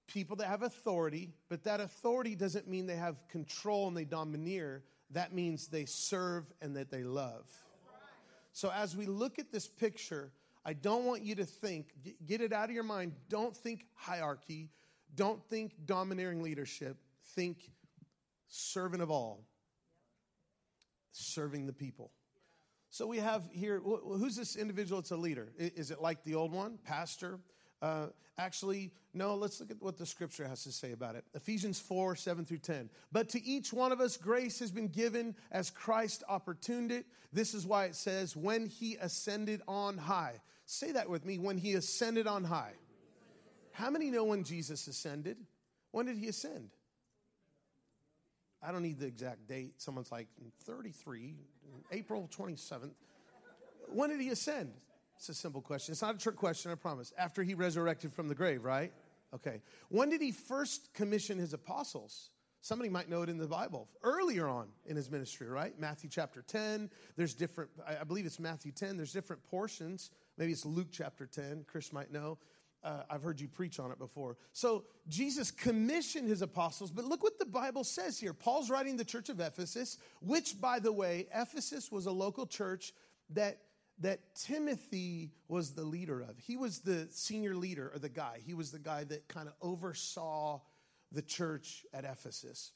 people 0.07 0.37
that 0.37 0.49
have 0.49 0.63
authority, 0.63 1.33
but 1.49 1.65
that 1.65 1.81
authority 1.81 2.35
doesn't 2.35 2.69
mean 2.69 2.87
they 2.87 2.97
have 2.97 3.27
control 3.29 3.89
and 3.89 3.97
they 3.97 4.05
domineer. 4.05 4.83
That 5.11 5.33
means 5.33 5.69
they 5.69 5.85
serve 5.85 6.53
and 6.61 6.77
that 6.77 6.91
they 6.91 7.03
love. 7.03 7.51
So 8.53 8.71
as 8.71 8.97
we 8.97 9.07
look 9.07 9.39
at 9.39 9.51
this 9.51 9.67
picture, 9.67 10.31
I 10.65 10.73
don't 10.73 11.05
want 11.05 11.23
you 11.23 11.35
to 11.37 11.45
think, 11.45 11.89
get 12.27 12.41
it 12.41 12.53
out 12.53 12.69
of 12.69 12.75
your 12.75 12.85
mind. 12.85 13.13
Don't 13.29 13.57
think 13.57 13.87
hierarchy. 13.95 14.71
Don't 15.15 15.43
think 15.45 15.73
domineering 15.85 16.43
leadership. 16.43 16.97
Think 17.35 17.71
servant 18.49 19.03
of 19.03 19.11
all, 19.11 19.45
serving 21.13 21.67
the 21.67 21.73
people. 21.73 22.13
So 22.91 23.07
we 23.07 23.19
have 23.19 23.49
here, 23.53 23.81
who's 23.81 24.37
this 24.37 24.55
individual? 24.55 25.01
It's 25.01 25.11
a 25.11 25.17
leader. 25.17 25.53
Is 25.59 25.91
it 25.91 26.01
like 26.01 26.23
the 26.23 26.37
old 26.37 26.53
one, 26.53 26.79
pastor? 26.85 27.41
Uh, 27.85 28.07
actually, 28.39 28.91
no, 29.13 29.35
let's 29.35 29.61
look 29.61 29.71
at 29.71 29.83
what 29.83 29.99
the 29.99 30.07
scripture 30.07 30.49
has 30.49 30.65
to 30.65 30.73
say 30.73 30.93
about 30.93 31.17
it. 31.17 31.25
Ephesians 31.35 31.79
4 31.79 32.17
7 32.17 32.47
through 32.47 32.59
10. 32.59 32.89
But 33.13 33.29
to 33.31 33.45
each 33.45 33.75
one 33.75 33.93
of 33.93 34.01
us, 34.01 34.17
grace 34.17 34.59
has 34.61 34.71
been 34.71 34.89
given 34.89 35.37
as 35.53 35.69
Christ 35.69 36.25
opportuned 36.27 36.91
it. 36.91 37.05
This 37.31 37.53
is 37.53 37.67
why 37.67 37.85
it 37.85 37.95
says, 37.95 38.35
when 38.35 38.65
he 38.65 38.97
ascended 38.97 39.61
on 39.69 39.99
high. 39.99 40.41
Say 40.65 40.93
that 40.93 41.11
with 41.11 41.27
me, 41.27 41.39
when 41.39 41.59
he 41.59 41.75
ascended 41.75 42.27
on 42.27 42.45
high. 42.45 42.73
How 43.73 43.91
many 43.91 44.11
know 44.11 44.25
when 44.25 44.45
Jesus 44.45 44.87
ascended? 44.87 45.37
When 45.91 46.07
did 46.07 46.17
he 46.17 46.29
ascend? 46.29 46.71
I 48.63 48.73
don't 48.73 48.83
need 48.83 48.99
the 48.99 49.07
exact 49.07 49.47
date. 49.47 49.75
Someone's 49.77 50.11
like 50.11 50.29
33, 50.63 51.35
April 51.93 52.31
27th. 52.35 52.95
When 53.89 54.09
did 54.09 54.23
he 54.23 54.31
ascend? 54.31 54.73
It's 55.17 55.29
a 55.29 55.35
simple 55.35 55.61
question. 55.61 55.93
It's 55.93 56.03
not 56.03 56.15
a 56.15 56.19
trick 56.19 56.37
question, 56.37 56.71
I 56.71 56.75
promise. 56.75 57.13
After 57.17 57.43
he 57.43 57.55
resurrected 57.55 58.13
from 58.13 58.29
the 58.29 58.35
grave, 58.35 58.65
right? 58.65 58.93
Okay. 59.35 59.61
When 59.89 60.11
did 60.11 60.21
he 60.21 60.33
first 60.33 60.93
commission 60.95 61.39
his 61.39 61.53
apostles? 61.53 62.31
Somebody 62.61 62.89
might 62.89 63.11
know 63.11 63.23
it 63.23 63.29
in 63.29 63.37
the 63.37 63.47
Bible. 63.47 63.89
Earlier 64.03 64.49
on 64.49 64.69
in 64.87 64.97
his 64.97 65.11
ministry, 65.11 65.47
right? 65.49 65.79
Matthew 65.79 66.09
chapter 66.09 66.41
10. 66.41 66.89
There's 67.17 67.35
different, 67.35 67.71
I 67.87 68.05
believe 68.05 68.25
it's 68.25 68.41
Matthew 68.41 68.73
10. 68.73 68.97
There's 68.97 69.13
different 69.13 69.45
portions. 69.45 70.11
Maybe 70.39 70.53
it's 70.53 70.65
Luke 70.65 70.89
chapter 70.91 71.27
10. 71.27 71.67
Chris 71.69 71.93
might 71.93 72.11
know. 72.11 72.39
Uh, 72.83 73.03
I've 73.11 73.23
heard 73.23 73.41
you 73.41 73.49
preach 73.49 73.79
on 73.79 73.91
it 73.91 73.99
before. 73.99 74.37
So 74.53 74.85
Jesus 75.09 75.51
commissioned 75.51 76.29
his 76.29 76.43
apostles, 76.43 76.91
but 76.91 77.05
look 77.05 77.23
what 77.23 77.39
the 77.39 77.47
Bible 77.47 77.83
says 77.83 78.19
here. 78.19 78.35
Paul's 78.35 78.71
writing 78.71 78.97
the 78.97 79.05
church 79.05 79.31
of 79.31 79.41
Ephesus, 79.41 79.97
which, 80.21 80.61
by 80.61 80.79
the 80.79 80.93
way, 80.93 81.27
Ephesus 81.35 81.91
was 81.91 82.07
a 82.07 82.13
local 82.13 82.47
church 82.47 82.93
that 83.31 83.59
that 84.01 84.35
Timothy 84.35 85.31
was 85.49 85.73
the 85.73 85.85
leader 85.85 86.21
of. 86.21 86.37
He 86.39 86.57
was 86.57 86.81
the 86.81 87.09
senior 87.11 87.55
leader 87.55 87.91
or 87.95 87.99
the 87.99 88.09
guy. 88.09 88.41
He 88.45 88.55
was 88.55 88.73
the 88.73 88.79
guy 88.79 89.05
that 89.05 89.29
kind 89.29 89.49
of 89.49 89.55
oversaw 89.63 90.61
the 91.13 91.23
church 91.23 91.85
at 91.93 92.05
Ephesus. 92.05 92.73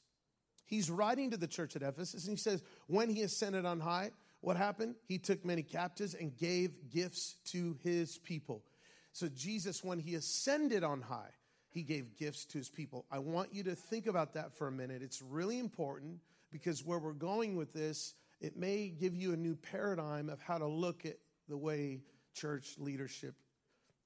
He's 0.65 0.89
writing 0.89 1.31
to 1.31 1.37
the 1.37 1.47
church 1.47 1.75
at 1.75 1.81
Ephesus 1.81 2.25
and 2.25 2.37
he 2.37 2.41
says, 2.41 2.63
When 2.87 3.09
he 3.09 3.23
ascended 3.23 3.65
on 3.65 3.79
high, 3.79 4.11
what 4.41 4.55
happened? 4.55 4.95
He 5.05 5.17
took 5.17 5.43
many 5.43 5.63
captives 5.63 6.13
and 6.13 6.37
gave 6.37 6.89
gifts 6.89 7.35
to 7.47 7.77
his 7.83 8.17
people. 8.17 8.63
so 9.11 9.27
Jesus, 9.27 9.83
when 9.83 9.99
he 9.99 10.15
ascended 10.15 10.83
on 10.83 11.01
high, 11.01 11.31
he 11.69 11.83
gave 11.83 12.15
gifts 12.15 12.45
to 12.45 12.57
his 12.57 12.69
people. 12.69 13.05
I 13.11 13.19
want 13.19 13.53
you 13.53 13.63
to 13.63 13.75
think 13.75 14.07
about 14.07 14.33
that 14.33 14.55
for 14.55 14.67
a 14.67 14.71
minute. 14.71 15.01
It's 15.03 15.21
really 15.21 15.59
important 15.59 16.19
because 16.51 16.83
where 16.83 16.97
we're 16.97 17.13
going 17.13 17.55
with 17.55 17.73
this, 17.73 18.15
it 18.41 18.55
may 18.55 18.89
give 18.89 19.15
you 19.15 19.33
a 19.33 19.37
new 19.37 19.55
paradigm 19.55 20.29
of 20.29 20.41
how 20.41 20.57
to 20.57 20.67
look 20.67 21.05
at 21.05 21.17
the 21.47 21.57
way 21.57 22.01
church 22.33 22.75
leadership 22.77 23.35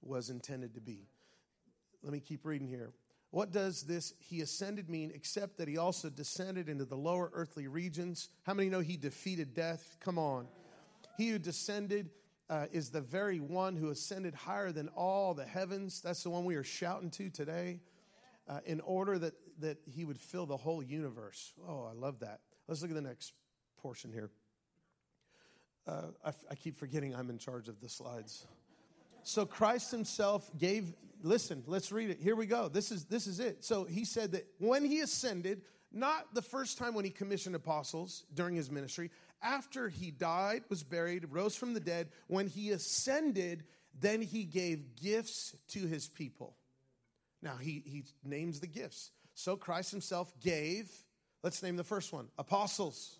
was 0.01 0.29
intended 0.29 0.75
to 0.75 0.81
be. 0.81 1.07
Let 2.01 2.11
me 2.11 2.19
keep 2.19 2.45
reading 2.45 2.67
here. 2.67 2.91
What 3.31 3.51
does 3.51 3.83
this 3.83 4.13
he 4.19 4.41
ascended 4.41 4.89
mean 4.89 5.11
except 5.13 5.57
that 5.57 5.67
he 5.67 5.77
also 5.77 6.09
descended 6.09 6.69
into 6.69 6.85
the 6.85 6.95
lower 6.95 7.31
earthly 7.33 7.67
regions? 7.67 8.29
How 8.43 8.53
many 8.53 8.69
know 8.69 8.79
he 8.79 8.97
defeated 8.97 9.53
death? 9.53 9.97
Come 9.99 10.19
on. 10.19 10.47
He 11.17 11.29
who 11.29 11.39
descended 11.39 12.09
uh, 12.49 12.67
is 12.71 12.89
the 12.89 13.01
very 13.01 13.39
one 13.39 13.75
who 13.75 13.89
ascended 13.89 14.35
higher 14.35 14.71
than 14.71 14.89
all 14.89 15.33
the 15.33 15.45
heavens. 15.45 16.01
That's 16.01 16.23
the 16.23 16.29
one 16.29 16.45
we 16.45 16.55
are 16.55 16.63
shouting 16.63 17.09
to 17.11 17.29
today. 17.29 17.79
Uh, 18.47 18.59
in 18.65 18.81
order 18.81 19.17
that, 19.17 19.33
that 19.59 19.77
he 19.85 20.03
would 20.03 20.19
fill 20.19 20.45
the 20.45 20.57
whole 20.57 20.83
universe. 20.83 21.53
Oh, 21.67 21.87
I 21.89 21.93
love 21.93 22.19
that. 22.19 22.41
Let's 22.67 22.81
look 22.81 22.91
at 22.91 22.95
the 22.95 23.01
next 23.01 23.33
portion 23.83 24.11
here. 24.11 24.31
Uh, 25.85 26.07
I, 26.23 26.29
f- 26.29 26.45
I 26.49 26.55
keep 26.55 26.77
forgetting 26.77 27.13
I'm 27.13 27.29
in 27.29 27.37
charge 27.37 27.67
of 27.67 27.81
the 27.81 27.89
slides. 27.89 28.47
So 29.23 29.45
Christ 29.45 29.91
himself 29.91 30.49
gave, 30.57 30.93
listen, 31.21 31.63
let's 31.67 31.91
read 31.91 32.09
it. 32.09 32.19
Here 32.21 32.35
we 32.35 32.45
go. 32.45 32.69
This 32.69 32.91
is, 32.91 33.03
this 33.05 33.27
is 33.27 33.41
it. 33.41 33.63
So 33.63 33.83
he 33.83 34.05
said 34.05 34.31
that 34.31 34.47
when 34.57 34.85
he 34.85 35.01
ascended, 35.01 35.61
not 35.91 36.33
the 36.33 36.41
first 36.41 36.77
time 36.77 36.93
when 36.93 37.03
he 37.05 37.11
commissioned 37.11 37.55
apostles 37.55 38.23
during 38.33 38.55
his 38.55 38.71
ministry, 38.71 39.11
after 39.41 39.89
he 39.89 40.09
died, 40.11 40.63
was 40.69 40.83
buried, 40.83 41.27
rose 41.29 41.55
from 41.55 41.73
the 41.73 41.81
dead, 41.81 42.07
when 42.27 42.47
he 42.47 42.71
ascended, 42.71 43.65
then 43.99 44.21
he 44.21 44.45
gave 44.45 44.95
gifts 44.95 45.55
to 45.69 45.85
his 45.85 46.07
people. 46.07 46.55
Now 47.41 47.57
he, 47.57 47.83
he 47.85 48.05
names 48.23 48.61
the 48.61 48.67
gifts. 48.67 49.11
So 49.35 49.57
Christ 49.57 49.91
himself 49.91 50.33
gave, 50.41 50.89
let's 51.43 51.61
name 51.61 51.75
the 51.75 51.83
first 51.83 52.13
one 52.13 52.29
apostles, 52.37 53.19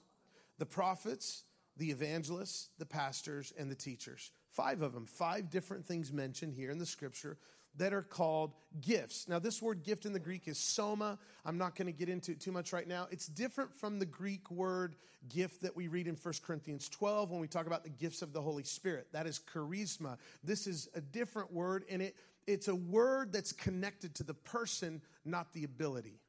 the 0.58 0.66
prophets, 0.66 1.44
the 1.78 1.92
evangelists, 1.92 2.70
the 2.78 2.86
pastors, 2.86 3.54
and 3.58 3.70
the 3.70 3.76
teachers. 3.76 4.32
Five 4.50 4.82
of 4.82 4.94
them, 4.94 5.06
five 5.06 5.50
different 5.50 5.86
things 5.86 6.12
mentioned 6.12 6.54
here 6.54 6.72
in 6.72 6.78
the 6.78 6.86
scripture 6.86 7.38
that 7.78 7.94
are 7.94 8.04
called 8.04 8.54
gifts. 8.82 9.28
Now, 9.28 9.40
this 9.40 9.62
word 9.62 9.84
gift 9.84 10.06
in 10.06 10.14
the 10.14 10.20
Greek 10.20 10.48
is 10.48 10.60
soma. 10.60 11.18
I'm 11.44 11.58
not 11.58 11.76
going 11.76 11.88
to 11.88 11.92
get 11.92 12.08
into 12.08 12.32
it 12.32 12.40
too 12.40 12.52
much 12.52 12.72
right 12.72 12.88
now. 12.88 13.08
It's 13.10 13.26
different 13.26 13.74
from 13.76 13.98
the 14.00 14.06
Greek 14.06 14.52
word 14.52 14.96
gift 15.28 15.64
that 15.64 15.76
we 15.76 15.88
read 15.88 16.08
in 16.08 16.16
1 16.16 16.34
Corinthians 16.46 16.88
12 16.90 17.32
when 17.32 17.40
we 17.40 17.48
talk 17.48 17.66
about 17.66 17.84
the 17.84 17.90
gifts 17.90 18.22
of 18.22 18.34
the 18.34 18.42
Holy 18.42 18.64
Spirit. 18.64 19.08
That 19.12 19.26
is 19.26 19.40
charisma. 19.54 20.18
This 20.44 20.68
is 20.68 20.88
a 20.94 21.02
different 21.02 21.52
word, 21.52 21.86
and 21.90 22.02
it, 22.02 22.16
it's 22.46 22.68
a 22.68 22.76
word 22.76 23.34
that's 23.34 23.54
connected 23.54 24.16
to 24.16 24.24
the 24.24 24.34
person, 24.34 25.02
not 25.26 25.52
the 25.54 25.64
ability. 25.64 26.20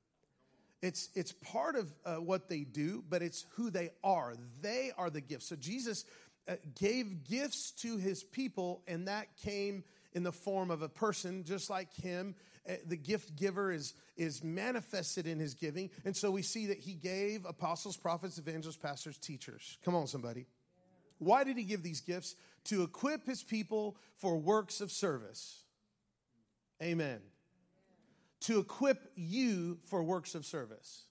It's, 0.85 1.09
it's 1.15 1.33
part 1.33 1.77
of 1.77 1.91
uh, 2.05 2.17
what 2.17 2.51
they 2.51 2.61
do, 2.61 3.03
but 3.09 3.23
it's 3.23 3.47
who 3.55 3.71
they 3.71 3.89
are. 4.05 4.35
They 4.61 4.93
are 4.99 5.09
the 5.09 5.23
gifts. 5.23 5.49
So 5.49 5.57
Jesus 5.57 6.05
uh, 6.47 6.57
gave 6.79 7.25
gifts 7.25 7.71
to 7.83 7.97
his 7.97 8.23
people, 8.23 8.83
and 8.87 9.09
that 9.09 9.35
came 9.39 9.83
in 10.13 10.25
the 10.25 10.33
form 10.33 10.71
of 10.71 10.83
a 10.83 10.89
person 10.91 11.43
just 11.45 11.71
like 11.71 11.91
him. 11.95 12.35
Uh, 12.69 12.75
the 12.87 12.99
gift 12.99 13.35
giver 13.35 13.73
is, 13.73 13.95
is 14.19 14.45
manifested 14.45 15.27
in 15.27 15.39
his 15.39 15.55
giving. 15.55 15.89
And 16.05 16.15
so 16.15 16.31
we 16.31 16.43
see 16.43 16.67
that 16.67 16.79
he 16.79 16.93
gave 16.93 17.47
apostles, 17.47 17.97
prophets, 17.97 18.37
evangelists, 18.37 18.77
pastors, 18.77 19.17
teachers. 19.17 19.79
Come 19.87 19.95
on, 19.95 20.07
somebody. 20.07 20.45
Why 21.17 21.45
did 21.45 21.57
he 21.57 21.65
give 21.65 21.83
these 21.83 22.03
gifts? 22.03 22.37
To 22.65 22.83
equip 22.83 23.25
his 23.25 23.43
people 23.43 23.97
for 24.19 24.37
works 24.37 24.83
of 24.83 24.93
service. 24.93 25.63
Amen 26.83 27.21
to 28.45 28.59
equip 28.59 29.11
you 29.15 29.79
for 29.85 30.03
works 30.03 30.35
of 30.35 30.45
service. 30.45 31.05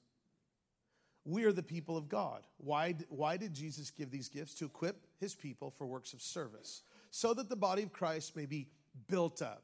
We 1.26 1.46
are 1.46 1.52
the 1.52 1.64
people 1.64 1.98
of 1.98 2.10
God. 2.10 2.44
Why, 2.58 2.96
why 3.10 3.38
did 3.38 3.54
Jesus 3.54 3.90
give 3.90 4.12
these 4.12 4.30
gifts? 4.30 4.54
To 4.56 4.66
equip 4.66 5.08
his 5.20 5.34
people 5.34 5.72
for 5.72 5.88
works 5.88 6.14
of 6.14 6.22
service, 6.22 6.84
so 7.12 7.34
that 7.34 7.50
the 7.50 7.56
body 7.56 7.84
of 7.84 7.94
Christ 7.94 8.36
may 8.36 8.46
be 8.46 8.68
built 9.10 9.42
up 9.42 9.64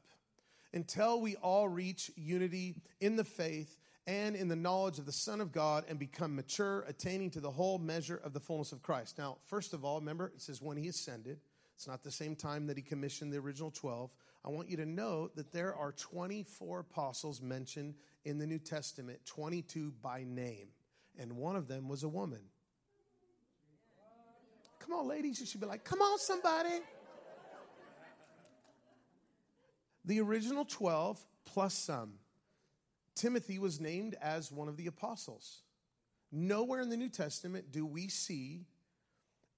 until 0.72 1.20
we 1.20 1.36
all 1.36 1.68
reach 1.68 2.10
unity 2.16 2.76
in 3.00 3.16
the 3.16 3.24
faith 3.24 3.76
and 4.06 4.34
in 4.34 4.48
the 4.48 4.56
knowledge 4.56 4.98
of 4.98 5.06
the 5.06 5.12
Son 5.12 5.40
of 5.40 5.52
God 5.52 5.84
and 5.88 5.98
become 5.98 6.34
mature, 6.34 6.84
attaining 6.88 7.30
to 7.30 7.40
the 7.40 7.50
whole 7.50 7.78
measure 7.78 8.20
of 8.24 8.32
the 8.32 8.40
fullness 8.40 8.72
of 8.72 8.82
Christ. 8.82 9.18
Now, 9.18 9.36
first 9.46 9.74
of 9.74 9.84
all, 9.84 10.00
remember, 10.00 10.32
it 10.34 10.40
says 10.40 10.60
when 10.60 10.76
he 10.76 10.88
ascended. 10.88 11.38
It's 11.80 11.88
not 11.88 12.02
the 12.02 12.10
same 12.10 12.36
time 12.36 12.66
that 12.66 12.76
he 12.76 12.82
commissioned 12.82 13.32
the 13.32 13.38
original 13.38 13.70
12. 13.70 14.10
I 14.44 14.50
want 14.50 14.68
you 14.68 14.76
to 14.76 14.84
note 14.84 15.34
that 15.36 15.50
there 15.50 15.74
are 15.74 15.92
24 15.92 16.80
apostles 16.80 17.40
mentioned 17.40 17.94
in 18.26 18.36
the 18.36 18.46
New 18.46 18.58
Testament, 18.58 19.20
22 19.24 19.94
by 20.02 20.22
name, 20.28 20.68
and 21.18 21.38
one 21.38 21.56
of 21.56 21.68
them 21.68 21.88
was 21.88 22.02
a 22.02 22.08
woman. 22.08 22.42
Come 24.80 24.92
on, 24.92 25.08
ladies, 25.08 25.40
you 25.40 25.46
should 25.46 25.62
be 25.62 25.66
like, 25.66 25.82
come 25.82 26.02
on, 26.02 26.18
somebody. 26.18 26.80
The 30.04 30.20
original 30.20 30.66
12 30.66 31.18
plus 31.46 31.72
some. 31.72 32.12
Timothy 33.14 33.58
was 33.58 33.80
named 33.80 34.16
as 34.20 34.52
one 34.52 34.68
of 34.68 34.76
the 34.76 34.86
apostles. 34.86 35.62
Nowhere 36.30 36.82
in 36.82 36.90
the 36.90 36.98
New 36.98 37.08
Testament 37.08 37.72
do 37.72 37.86
we 37.86 38.08
see 38.08 38.66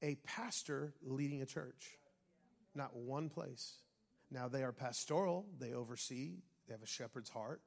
a 0.02 0.14
pastor 0.24 0.94
leading 1.02 1.42
a 1.42 1.46
church. 1.46 1.98
Not 2.74 2.96
one 2.96 3.28
place. 3.28 3.76
Now, 4.30 4.48
they 4.48 4.62
are 4.62 4.72
pastoral, 4.72 5.46
they 5.58 5.74
oversee, 5.74 6.36
they 6.66 6.74
have 6.74 6.82
a 6.82 6.86
shepherd's 6.86 7.28
heart. 7.28 7.60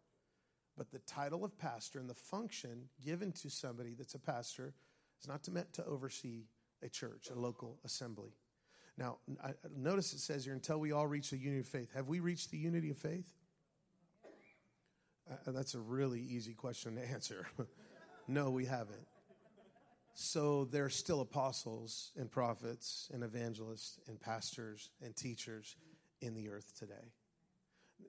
But 0.77 0.91
the 0.91 0.99
title 0.99 1.45
of 1.45 1.57
pastor 1.57 1.99
and 1.99 2.09
the 2.09 2.15
function 2.15 2.89
given 3.03 3.31
to 3.33 3.49
somebody 3.49 3.93
that's 3.93 4.15
a 4.15 4.19
pastor 4.19 4.73
is 5.21 5.27
not 5.27 5.47
meant 5.49 5.71
to 5.73 5.85
oversee 5.85 6.45
a 6.83 6.89
church, 6.89 7.29
a 7.33 7.39
local 7.39 7.77
assembly. 7.85 8.31
Now, 8.97 9.17
notice 9.75 10.13
it 10.13 10.19
says 10.19 10.45
here, 10.45 10.53
until 10.53 10.79
we 10.79 10.91
all 10.91 11.07
reach 11.07 11.29
the 11.29 11.37
unity 11.37 11.61
of 11.61 11.67
faith. 11.67 11.89
Have 11.93 12.07
we 12.07 12.19
reached 12.19 12.51
the 12.51 12.57
unity 12.57 12.89
of 12.91 12.97
faith? 12.97 13.33
Uh, 15.29 15.51
that's 15.51 15.73
a 15.73 15.79
really 15.79 16.21
easy 16.21 16.53
question 16.53 16.95
to 16.95 17.01
answer. 17.11 17.47
no, 18.27 18.49
we 18.49 18.65
haven't. 18.65 19.07
So 20.17 20.63
there 20.63 20.85
are 20.85 20.89
still 20.89 21.19
apostles 21.19 22.13
and 22.17 22.31
prophets 22.31 23.09
and 23.13 23.21
evangelists 23.21 23.99
and 24.07 24.17
pastors 24.17 24.89
and 25.03 25.13
teachers 25.13 25.75
in 26.21 26.33
the 26.33 26.49
earth 26.49 26.71
today. 26.79 27.11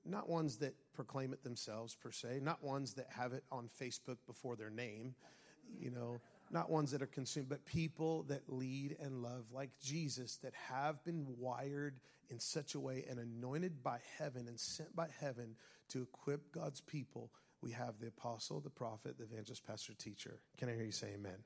Not 0.04 0.28
ones 0.28 0.58
that 0.58 0.74
proclaim 0.94 1.32
it 1.32 1.42
themselves, 1.42 1.96
per 1.96 2.12
se, 2.12 2.38
not 2.42 2.62
ones 2.62 2.94
that 2.94 3.08
have 3.10 3.32
it 3.32 3.42
on 3.50 3.68
Facebook 3.82 4.18
before 4.24 4.54
their 4.54 4.70
name, 4.70 5.16
you 5.80 5.90
know, 5.90 6.20
not 6.52 6.70
ones 6.70 6.92
that 6.92 7.02
are 7.02 7.06
consumed, 7.06 7.48
but 7.48 7.64
people 7.66 8.22
that 8.28 8.42
lead 8.46 8.96
and 9.00 9.20
love 9.20 9.46
like 9.52 9.70
Jesus 9.82 10.36
that 10.44 10.54
have 10.54 11.04
been 11.04 11.26
wired 11.38 11.98
in 12.30 12.38
such 12.38 12.76
a 12.76 12.80
way 12.80 13.04
and 13.10 13.18
anointed 13.18 13.82
by 13.82 13.98
heaven 14.16 14.46
and 14.46 14.60
sent 14.60 14.94
by 14.94 15.08
heaven 15.20 15.56
to 15.88 16.02
equip 16.02 16.52
God's 16.52 16.80
people. 16.80 17.32
We 17.62 17.72
have 17.72 17.98
the 17.98 18.06
apostle, 18.06 18.60
the 18.60 18.70
prophet, 18.70 19.18
the 19.18 19.24
evangelist, 19.24 19.66
pastor, 19.66 19.94
teacher. 19.94 20.38
Can 20.56 20.68
I 20.68 20.74
hear 20.74 20.84
you 20.84 20.92
say 20.92 21.14
amen? 21.14 21.38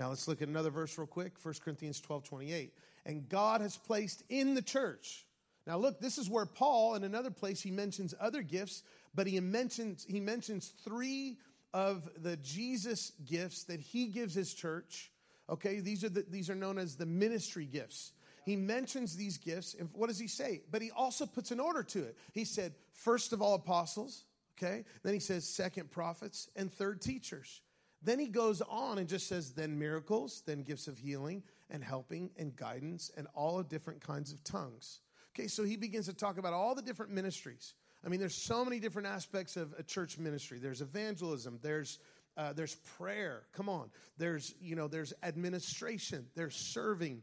Now 0.00 0.08
let's 0.08 0.26
look 0.26 0.42
at 0.42 0.48
another 0.48 0.70
verse 0.70 0.98
real 0.98 1.06
quick 1.06 1.34
1 1.40 1.54
Corinthians 1.62 2.00
12 2.00 2.24
28. 2.24 2.72
And 3.06 3.28
God 3.28 3.60
has 3.60 3.76
placed 3.76 4.24
in 4.28 4.54
the 4.54 4.62
church 4.62 5.24
now, 5.66 5.76
look, 5.76 6.00
this 6.00 6.18
is 6.18 6.28
where 6.28 6.46
Paul, 6.46 6.94
in 6.94 7.04
another 7.04 7.30
place, 7.30 7.60
he 7.60 7.70
mentions 7.70 8.14
other 8.20 8.42
gifts, 8.42 8.82
but 9.14 9.26
he 9.26 9.38
mentions, 9.40 10.04
he 10.08 10.20
mentions 10.20 10.72
three 10.84 11.36
of 11.72 12.08
the 12.22 12.36
Jesus 12.38 13.12
gifts 13.24 13.64
that 13.64 13.80
he 13.80 14.06
gives 14.06 14.34
his 14.34 14.54
church. 14.54 15.10
Okay, 15.48 15.80
these 15.80 16.02
are, 16.04 16.08
the, 16.08 16.24
these 16.28 16.48
are 16.48 16.54
known 16.54 16.78
as 16.78 16.96
the 16.96 17.06
ministry 17.06 17.66
gifts. 17.66 18.12
He 18.44 18.56
mentions 18.56 19.16
these 19.16 19.36
gifts, 19.36 19.76
and 19.78 19.88
what 19.92 20.08
does 20.08 20.18
he 20.18 20.26
say? 20.26 20.62
But 20.70 20.82
he 20.82 20.90
also 20.90 21.26
puts 21.26 21.50
an 21.50 21.60
order 21.60 21.82
to 21.84 22.00
it. 22.00 22.16
He 22.32 22.44
said, 22.44 22.72
first 22.92 23.32
of 23.32 23.42
all, 23.42 23.54
apostles, 23.54 24.24
okay? 24.58 24.84
Then 25.02 25.12
he 25.12 25.20
says, 25.20 25.46
second, 25.46 25.90
prophets, 25.90 26.48
and 26.56 26.72
third, 26.72 27.02
teachers. 27.02 27.60
Then 28.02 28.18
he 28.18 28.28
goes 28.28 28.62
on 28.62 28.98
and 28.98 29.08
just 29.08 29.28
says, 29.28 29.52
then 29.52 29.78
miracles, 29.78 30.42
then 30.46 30.62
gifts 30.62 30.88
of 30.88 30.98
healing 30.98 31.42
and 31.68 31.84
helping 31.84 32.30
and 32.38 32.56
guidance 32.56 33.10
and 33.16 33.26
all 33.34 33.58
of 33.58 33.68
different 33.68 34.00
kinds 34.00 34.32
of 34.32 34.42
tongues. 34.42 35.00
Okay, 35.34 35.48
so 35.48 35.64
he 35.64 35.76
begins 35.76 36.06
to 36.06 36.14
talk 36.14 36.38
about 36.38 36.52
all 36.52 36.74
the 36.74 36.82
different 36.82 37.12
ministries. 37.12 37.74
I 38.04 38.08
mean, 38.08 38.20
there's 38.20 38.34
so 38.34 38.64
many 38.64 38.80
different 38.80 39.08
aspects 39.08 39.56
of 39.56 39.74
a 39.78 39.82
church 39.82 40.18
ministry. 40.18 40.58
There's 40.58 40.80
evangelism. 40.80 41.58
There's 41.62 41.98
uh, 42.36 42.52
there's 42.52 42.76
prayer. 42.96 43.42
Come 43.52 43.68
on. 43.68 43.90
There's 44.16 44.54
you 44.60 44.74
know 44.76 44.88
there's 44.88 45.12
administration. 45.22 46.26
There's 46.34 46.56
serving. 46.56 47.22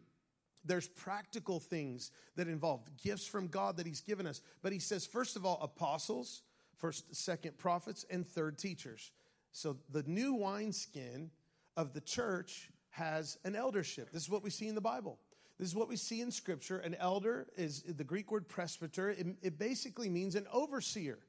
There's 0.63 0.87
practical 0.87 1.59
things 1.59 2.11
that 2.35 2.47
involve 2.47 2.81
gifts 3.03 3.25
from 3.25 3.47
God 3.47 3.77
that 3.77 3.87
He's 3.87 4.01
given 4.01 4.27
us. 4.27 4.41
But 4.61 4.73
He 4.73 4.79
says 4.79 5.05
first 5.05 5.35
of 5.35 5.45
all 5.45 5.59
apostles, 5.61 6.43
first, 6.75 7.15
second 7.15 7.57
prophets, 7.57 8.05
and 8.09 8.27
third 8.27 8.57
teachers. 8.57 9.11
So 9.51 9.77
the 9.91 10.03
new 10.03 10.33
wineskin 10.33 11.31
of 11.75 11.93
the 11.93 12.01
church 12.01 12.69
has 12.91 13.37
an 13.43 13.55
eldership. 13.55 14.11
This 14.11 14.23
is 14.23 14.29
what 14.29 14.43
we 14.43 14.49
see 14.49 14.67
in 14.67 14.75
the 14.75 14.81
Bible. 14.81 15.19
This 15.59 15.69
is 15.69 15.75
what 15.75 15.89
we 15.89 15.95
see 15.95 16.21
in 16.21 16.31
Scripture. 16.31 16.79
An 16.79 16.95
elder 16.95 17.47
is 17.55 17.81
the 17.83 18.03
Greek 18.03 18.31
word 18.31 18.47
presbyter. 18.47 19.09
It, 19.09 19.27
it, 19.41 19.59
basically 19.59 20.09
means 20.09 20.35
an 20.35 20.45
overseer. 20.51 21.19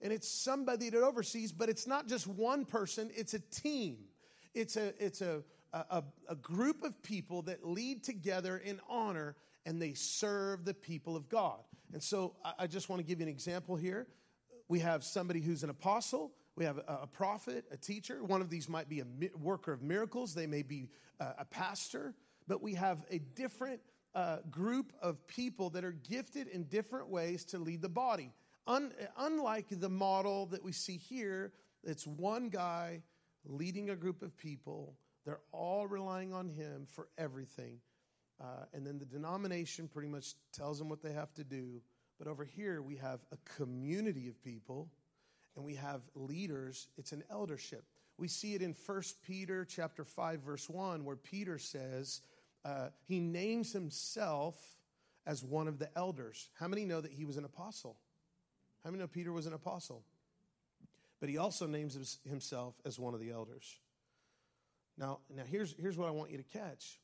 And 0.00 0.12
it's 0.12 0.28
somebody 0.28 0.90
that 0.90 1.02
oversees, 1.02 1.52
but 1.52 1.68
it's 1.68 1.86
not 1.86 2.08
just 2.08 2.26
one 2.26 2.64
person, 2.64 3.10
it's 3.14 3.34
a 3.34 3.38
team. 3.38 3.98
It's 4.54 4.76
a, 4.76 4.92
it's 5.02 5.22
a, 5.22 5.42
a, 5.72 6.02
a 6.28 6.34
group 6.34 6.82
of 6.82 7.02
people 7.02 7.42
that 7.42 7.66
lead 7.66 8.04
together 8.04 8.58
in 8.58 8.80
honor 8.88 9.36
and 9.64 9.80
they 9.80 9.94
serve 9.94 10.64
the 10.64 10.74
people 10.74 11.16
of 11.16 11.28
God. 11.28 11.60
And 11.92 12.02
so 12.02 12.34
I, 12.44 12.52
I 12.60 12.66
just 12.66 12.88
want 12.88 13.00
to 13.00 13.06
give 13.06 13.20
you 13.20 13.26
an 13.26 13.32
example 13.32 13.76
here. 13.76 14.06
We 14.68 14.80
have 14.80 15.04
somebody 15.04 15.40
who's 15.40 15.62
an 15.62 15.70
apostle, 15.70 16.32
we 16.56 16.64
have 16.64 16.78
a, 16.86 17.06
prophet, 17.06 17.64
a 17.70 17.76
teacher. 17.76 18.22
One 18.22 18.42
of 18.42 18.50
these 18.50 18.68
might 18.68 18.88
be 18.88 19.00
a 19.00 19.06
worker 19.38 19.72
of 19.72 19.82
miracles, 19.82 20.34
they 20.34 20.46
may 20.46 20.62
be 20.62 20.90
a, 21.18 21.26
a 21.38 21.44
pastor, 21.44 22.14
but 22.46 22.62
we 22.62 22.74
have 22.74 23.04
a 23.10 23.18
different 23.18 23.80
uh, 24.14 24.38
group 24.50 24.92
of 25.00 25.26
people 25.26 25.70
that 25.70 25.84
are 25.84 25.92
gifted 25.92 26.48
in 26.48 26.64
different 26.64 27.08
ways 27.08 27.44
to 27.46 27.58
lead 27.58 27.80
the 27.80 27.88
body. 27.88 28.32
Un- 28.66 28.92
unlike 29.18 29.66
the 29.70 29.88
model 29.88 30.46
that 30.46 30.62
we 30.62 30.72
see 30.72 30.98
here, 30.98 31.52
it's 31.82 32.06
one 32.06 32.48
guy 32.48 33.02
leading 33.46 33.90
a 33.90 33.96
group 33.96 34.22
of 34.22 34.36
people. 34.36 34.94
They're 35.24 35.40
all 35.52 35.86
relying 35.86 36.32
on 36.32 36.48
him 36.48 36.86
for 36.86 37.08
everything. 37.16 37.78
Uh, 38.40 38.64
and 38.74 38.86
then 38.86 38.98
the 38.98 39.06
denomination 39.06 39.88
pretty 39.88 40.08
much 40.08 40.34
tells 40.52 40.78
them 40.78 40.88
what 40.88 41.02
they 41.02 41.12
have 41.12 41.32
to 41.34 41.44
do. 41.44 41.80
But 42.18 42.28
over 42.28 42.44
here, 42.44 42.82
we 42.82 42.96
have 42.96 43.20
a 43.32 43.36
community 43.56 44.28
of 44.28 44.42
people 44.42 44.88
and 45.56 45.64
we 45.64 45.74
have 45.74 46.00
leaders. 46.14 46.88
It's 46.96 47.12
an 47.12 47.24
eldership. 47.30 47.84
We 48.18 48.28
see 48.28 48.54
it 48.54 48.62
in 48.62 48.74
1 48.86 49.02
Peter 49.26 49.64
chapter 49.64 50.04
5, 50.04 50.40
verse 50.40 50.68
1, 50.68 51.04
where 51.04 51.16
Peter 51.16 51.58
says, 51.58 52.20
uh, 52.64 52.88
he 53.06 53.20
names 53.20 53.72
himself 53.72 54.56
as 55.26 55.42
one 55.42 55.68
of 55.68 55.78
the 55.78 55.88
elders. 55.96 56.48
How 56.58 56.68
many 56.68 56.84
know 56.84 57.00
that 57.00 57.12
he 57.12 57.24
was 57.24 57.36
an 57.36 57.44
apostle? 57.44 57.96
How 58.84 58.90
many 58.90 59.00
know 59.00 59.08
Peter 59.08 59.32
was 59.32 59.46
an 59.46 59.52
apostle? 59.52 60.04
But 61.20 61.28
he 61.28 61.38
also 61.38 61.66
names 61.66 62.18
himself 62.28 62.74
as 62.84 62.98
one 62.98 63.14
of 63.14 63.20
the 63.20 63.30
elders. 63.30 63.78
Now, 64.98 65.20
now 65.34 65.44
here's, 65.48 65.74
here's 65.78 65.96
what 65.96 66.08
I 66.08 66.10
want 66.10 66.30
you 66.30 66.38
to 66.38 66.42
catch. 66.44 66.98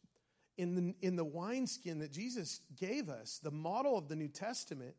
In 0.56 0.74
the, 0.74 0.94
in 1.06 1.14
the 1.14 1.24
wineskin 1.24 2.00
that 2.00 2.10
Jesus 2.10 2.60
gave 2.76 3.08
us, 3.08 3.38
the 3.42 3.52
model 3.52 3.96
of 3.96 4.08
the 4.08 4.16
New 4.16 4.26
Testament, 4.26 4.94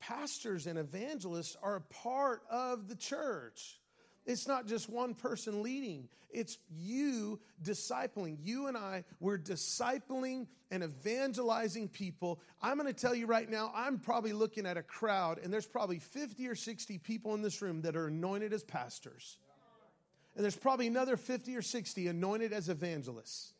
pastors 0.00 0.66
and 0.66 0.78
evangelists 0.78 1.56
are 1.62 1.76
a 1.76 1.80
part 1.80 2.42
of 2.50 2.88
the 2.88 2.96
church. 2.96 3.78
It's 4.26 4.48
not 4.48 4.66
just 4.66 4.88
one 4.88 5.14
person 5.14 5.62
leading, 5.62 6.08
it's 6.30 6.58
you 6.74 7.38
discipling. 7.62 8.38
You 8.42 8.66
and 8.66 8.76
I, 8.76 9.04
we're 9.20 9.38
discipling 9.38 10.46
and 10.70 10.82
evangelizing 10.82 11.88
people. 11.88 12.40
I'm 12.60 12.76
going 12.76 12.92
to 12.92 12.98
tell 12.98 13.14
you 13.14 13.26
right 13.26 13.48
now, 13.48 13.72
I'm 13.74 13.98
probably 13.98 14.32
looking 14.32 14.66
at 14.66 14.76
a 14.76 14.82
crowd, 14.82 15.38
and 15.38 15.52
there's 15.52 15.66
probably 15.66 16.00
50 16.00 16.48
or 16.48 16.54
60 16.54 16.98
people 16.98 17.34
in 17.34 17.42
this 17.42 17.62
room 17.62 17.82
that 17.82 17.94
are 17.94 18.08
anointed 18.08 18.52
as 18.52 18.64
pastors. 18.64 19.38
And 20.34 20.42
there's 20.42 20.56
probably 20.56 20.88
another 20.88 21.16
50 21.16 21.54
or 21.56 21.62
60 21.62 22.08
anointed 22.08 22.52
as 22.52 22.68
evangelists. 22.68 23.53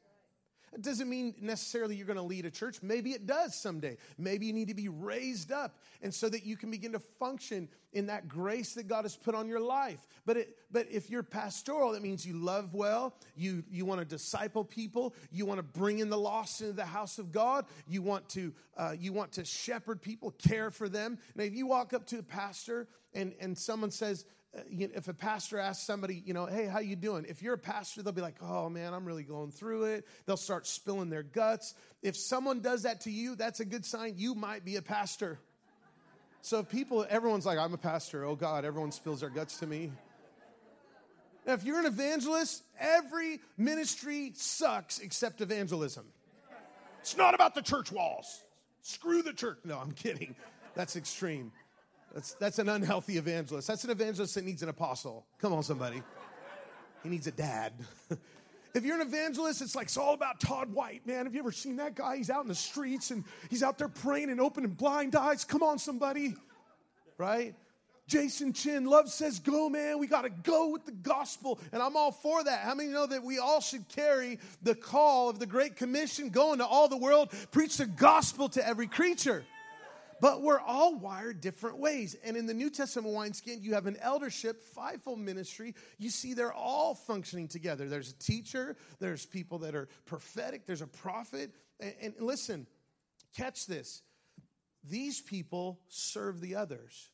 It 0.74 0.82
doesn't 0.82 1.08
mean 1.08 1.34
necessarily 1.40 1.94
you're 1.94 2.06
going 2.06 2.16
to 2.16 2.22
lead 2.22 2.46
a 2.46 2.50
church. 2.50 2.82
Maybe 2.82 3.12
it 3.12 3.26
does 3.26 3.54
someday. 3.54 3.96
Maybe 4.18 4.46
you 4.46 4.52
need 4.52 4.68
to 4.68 4.74
be 4.74 4.88
raised 4.88 5.52
up 5.52 5.78
and 6.02 6.12
so 6.12 6.28
that 6.28 6.44
you 6.44 6.56
can 6.56 6.70
begin 6.70 6.92
to 6.92 6.98
function 6.98 7.68
in 7.92 8.06
that 8.06 8.28
grace 8.28 8.74
that 8.74 8.88
God 8.88 9.04
has 9.04 9.16
put 9.16 9.34
on 9.34 9.48
your 9.48 9.60
life. 9.60 10.04
But 10.26 10.36
it, 10.36 10.56
but 10.70 10.86
if 10.90 11.10
you're 11.10 11.22
pastoral, 11.22 11.92
that 11.92 12.02
means 12.02 12.26
you 12.26 12.34
love 12.34 12.74
well, 12.74 13.14
you 13.36 13.62
you 13.70 13.84
want 13.84 14.00
to 14.00 14.04
disciple 14.04 14.64
people, 14.64 15.14
you 15.30 15.46
want 15.46 15.58
to 15.58 15.62
bring 15.62 16.00
in 16.00 16.10
the 16.10 16.18
lost 16.18 16.60
into 16.60 16.72
the 16.72 16.84
house 16.84 17.18
of 17.18 17.30
God, 17.30 17.66
you 17.86 18.02
want 18.02 18.28
to 18.30 18.52
uh, 18.76 18.94
you 18.98 19.12
want 19.12 19.32
to 19.32 19.44
shepherd 19.44 20.02
people, 20.02 20.32
care 20.32 20.70
for 20.70 20.88
them. 20.88 21.18
Now, 21.36 21.44
if 21.44 21.54
you 21.54 21.66
walk 21.66 21.92
up 21.92 22.06
to 22.06 22.18
a 22.18 22.22
pastor 22.22 22.88
and 23.14 23.32
and 23.40 23.56
someone 23.56 23.92
says, 23.92 24.24
uh, 24.56 24.60
if 24.68 25.08
a 25.08 25.14
pastor 25.14 25.58
asks 25.58 25.86
somebody, 25.86 26.22
you 26.24 26.34
know, 26.34 26.46
hey, 26.46 26.66
how 26.66 26.78
you 26.78 26.96
doing? 26.96 27.26
If 27.28 27.42
you're 27.42 27.54
a 27.54 27.58
pastor, 27.58 28.02
they'll 28.02 28.12
be 28.12 28.20
like, 28.20 28.36
oh 28.42 28.68
man, 28.68 28.94
I'm 28.94 29.04
really 29.04 29.22
going 29.22 29.50
through 29.50 29.84
it. 29.84 30.06
They'll 30.26 30.36
start 30.36 30.66
spilling 30.66 31.10
their 31.10 31.22
guts. 31.22 31.74
If 32.02 32.16
someone 32.16 32.60
does 32.60 32.82
that 32.82 33.02
to 33.02 33.10
you, 33.10 33.34
that's 33.34 33.60
a 33.60 33.64
good 33.64 33.84
sign 33.84 34.14
you 34.16 34.34
might 34.34 34.64
be 34.64 34.76
a 34.76 34.82
pastor. 34.82 35.38
So 36.42 36.58
if 36.58 36.68
people, 36.68 37.06
everyone's 37.08 37.46
like, 37.46 37.58
I'm 37.58 37.72
a 37.72 37.78
pastor. 37.78 38.24
Oh 38.24 38.36
God, 38.36 38.64
everyone 38.64 38.92
spills 38.92 39.20
their 39.20 39.30
guts 39.30 39.58
to 39.60 39.66
me. 39.66 39.90
Now, 41.46 41.54
if 41.54 41.64
you're 41.64 41.78
an 41.78 41.86
evangelist, 41.86 42.62
every 42.78 43.40
ministry 43.58 44.32
sucks 44.34 44.98
except 44.98 45.40
evangelism. 45.40 46.06
It's 47.00 47.16
not 47.16 47.34
about 47.34 47.54
the 47.54 47.62
church 47.62 47.92
walls. 47.92 48.42
Screw 48.82 49.22
the 49.22 49.32
church. 49.32 49.58
No, 49.64 49.78
I'm 49.78 49.92
kidding. 49.92 50.34
That's 50.74 50.96
extreme. 50.96 51.52
That's, 52.14 52.34
that's 52.34 52.58
an 52.60 52.68
unhealthy 52.68 53.18
evangelist. 53.18 53.66
That's 53.66 53.82
an 53.82 53.90
evangelist 53.90 54.36
that 54.36 54.44
needs 54.44 54.62
an 54.62 54.68
apostle. 54.68 55.26
Come 55.40 55.52
on, 55.52 55.64
somebody. 55.64 56.00
He 57.02 57.08
needs 57.08 57.26
a 57.26 57.32
dad. 57.32 57.72
if 58.74 58.84
you're 58.84 58.94
an 58.94 59.06
evangelist, 59.06 59.60
it's 59.60 59.74
like 59.74 59.86
it's 59.86 59.96
all 59.96 60.14
about 60.14 60.38
Todd 60.38 60.72
White, 60.72 61.04
man. 61.06 61.26
Have 61.26 61.34
you 61.34 61.40
ever 61.40 61.50
seen 61.50 61.76
that 61.76 61.96
guy? 61.96 62.16
He's 62.16 62.30
out 62.30 62.42
in 62.42 62.48
the 62.48 62.54
streets 62.54 63.10
and 63.10 63.24
he's 63.50 63.64
out 63.64 63.78
there 63.78 63.88
praying 63.88 64.30
and 64.30 64.40
opening 64.40 64.70
blind 64.70 65.16
eyes. 65.16 65.44
Come 65.44 65.64
on, 65.64 65.76
somebody. 65.78 66.36
Right? 67.18 67.56
Jason 68.06 68.52
Chin, 68.52 68.84
love 68.84 69.08
says 69.08 69.40
go, 69.40 69.68
man. 69.68 69.98
We 69.98 70.06
got 70.06 70.22
to 70.22 70.30
go 70.30 70.68
with 70.68 70.86
the 70.86 70.92
gospel. 70.92 71.58
And 71.72 71.82
I'm 71.82 71.96
all 71.96 72.12
for 72.12 72.44
that. 72.44 72.60
How 72.60 72.76
many 72.76 72.90
know 72.90 73.06
that 73.06 73.24
we 73.24 73.38
all 73.38 73.60
should 73.60 73.88
carry 73.88 74.38
the 74.62 74.76
call 74.76 75.30
of 75.30 75.40
the 75.40 75.46
Great 75.46 75.74
Commission, 75.74 76.28
going 76.28 76.58
to 76.58 76.66
all 76.66 76.86
the 76.86 76.96
world, 76.96 77.32
preach 77.50 77.76
the 77.76 77.86
gospel 77.86 78.48
to 78.50 78.66
every 78.66 78.86
creature? 78.86 79.44
But 80.24 80.40
we're 80.40 80.58
all 80.58 80.94
wired 80.94 81.42
different 81.42 81.76
ways. 81.76 82.16
And 82.24 82.34
in 82.34 82.46
the 82.46 82.54
New 82.54 82.70
Testament 82.70 83.14
wineskin, 83.14 83.58
you 83.60 83.74
have 83.74 83.86
an 83.86 83.98
eldership, 84.00 84.64
fivefold 84.64 85.18
ministry. 85.18 85.74
You 85.98 86.08
see, 86.08 86.32
they're 86.32 86.50
all 86.50 86.94
functioning 86.94 87.46
together. 87.46 87.90
There's 87.90 88.12
a 88.12 88.18
teacher, 88.18 88.74
there's 89.00 89.26
people 89.26 89.58
that 89.58 89.74
are 89.74 89.86
prophetic, 90.06 90.64
there's 90.64 90.80
a 90.80 90.86
prophet. 90.86 91.50
And, 91.78 91.92
and 92.00 92.14
listen, 92.20 92.66
catch 93.36 93.66
this. 93.66 94.00
These 94.88 95.20
people 95.20 95.78
serve 95.88 96.40
the 96.40 96.54
others. 96.54 97.10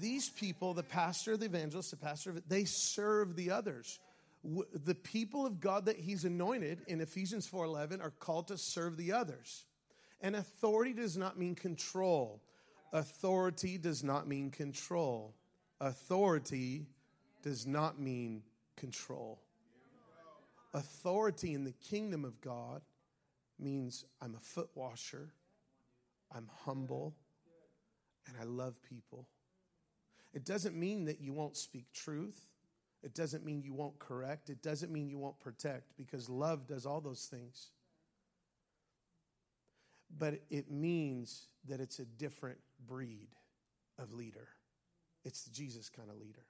These 0.00 0.30
people, 0.30 0.72
the 0.72 0.82
pastor, 0.82 1.36
the 1.36 1.44
evangelist, 1.44 1.90
the 1.90 1.98
pastor, 1.98 2.32
they 2.48 2.64
serve 2.64 3.36
the 3.36 3.50
others 3.50 4.00
the 4.72 4.94
people 4.94 5.44
of 5.44 5.60
God 5.60 5.86
that 5.86 5.96
he's 5.96 6.24
anointed 6.24 6.82
in 6.86 7.00
Ephesians 7.00 7.46
4:11 7.46 8.00
are 8.00 8.12
called 8.12 8.48
to 8.48 8.56
serve 8.56 8.96
the 8.96 9.12
others. 9.12 9.64
And 10.20 10.34
authority 10.36 10.92
does 10.92 11.16
not 11.16 11.38
mean 11.38 11.54
control. 11.54 12.42
Authority 12.92 13.78
does 13.78 14.02
not 14.02 14.26
mean 14.26 14.50
control. 14.50 15.34
Authority 15.80 16.86
does 17.42 17.66
not 17.66 18.00
mean 18.00 18.42
control. 18.76 19.40
Authority 20.74 21.54
in 21.54 21.64
the 21.64 21.72
kingdom 21.72 22.24
of 22.24 22.40
God 22.40 22.82
means 23.58 24.04
I'm 24.20 24.34
a 24.34 24.40
foot 24.40 24.70
washer, 24.74 25.32
I'm 26.34 26.48
humble, 26.64 27.14
and 28.26 28.36
I 28.40 28.44
love 28.44 28.82
people. 28.82 29.26
It 30.34 30.44
doesn't 30.44 30.76
mean 30.76 31.06
that 31.06 31.20
you 31.20 31.32
won't 31.32 31.56
speak 31.56 31.86
truth. 31.92 32.46
It 33.02 33.14
doesn't 33.14 33.44
mean 33.44 33.62
you 33.62 33.72
won't 33.72 33.98
correct. 33.98 34.50
It 34.50 34.62
doesn't 34.62 34.92
mean 34.92 35.08
you 35.08 35.18
won't 35.18 35.38
protect 35.38 35.96
because 35.96 36.28
love 36.28 36.66
does 36.66 36.84
all 36.84 37.00
those 37.00 37.26
things 37.26 37.70
but 40.16 40.40
it 40.50 40.70
means 40.70 41.48
that 41.68 41.80
it's 41.80 41.98
a 41.98 42.04
different 42.04 42.58
breed 42.86 43.28
of 43.98 44.12
leader. 44.12 44.48
It's 45.24 45.44
the 45.44 45.50
Jesus 45.50 45.90
kind 45.90 46.08
of 46.10 46.16
leader. 46.16 46.44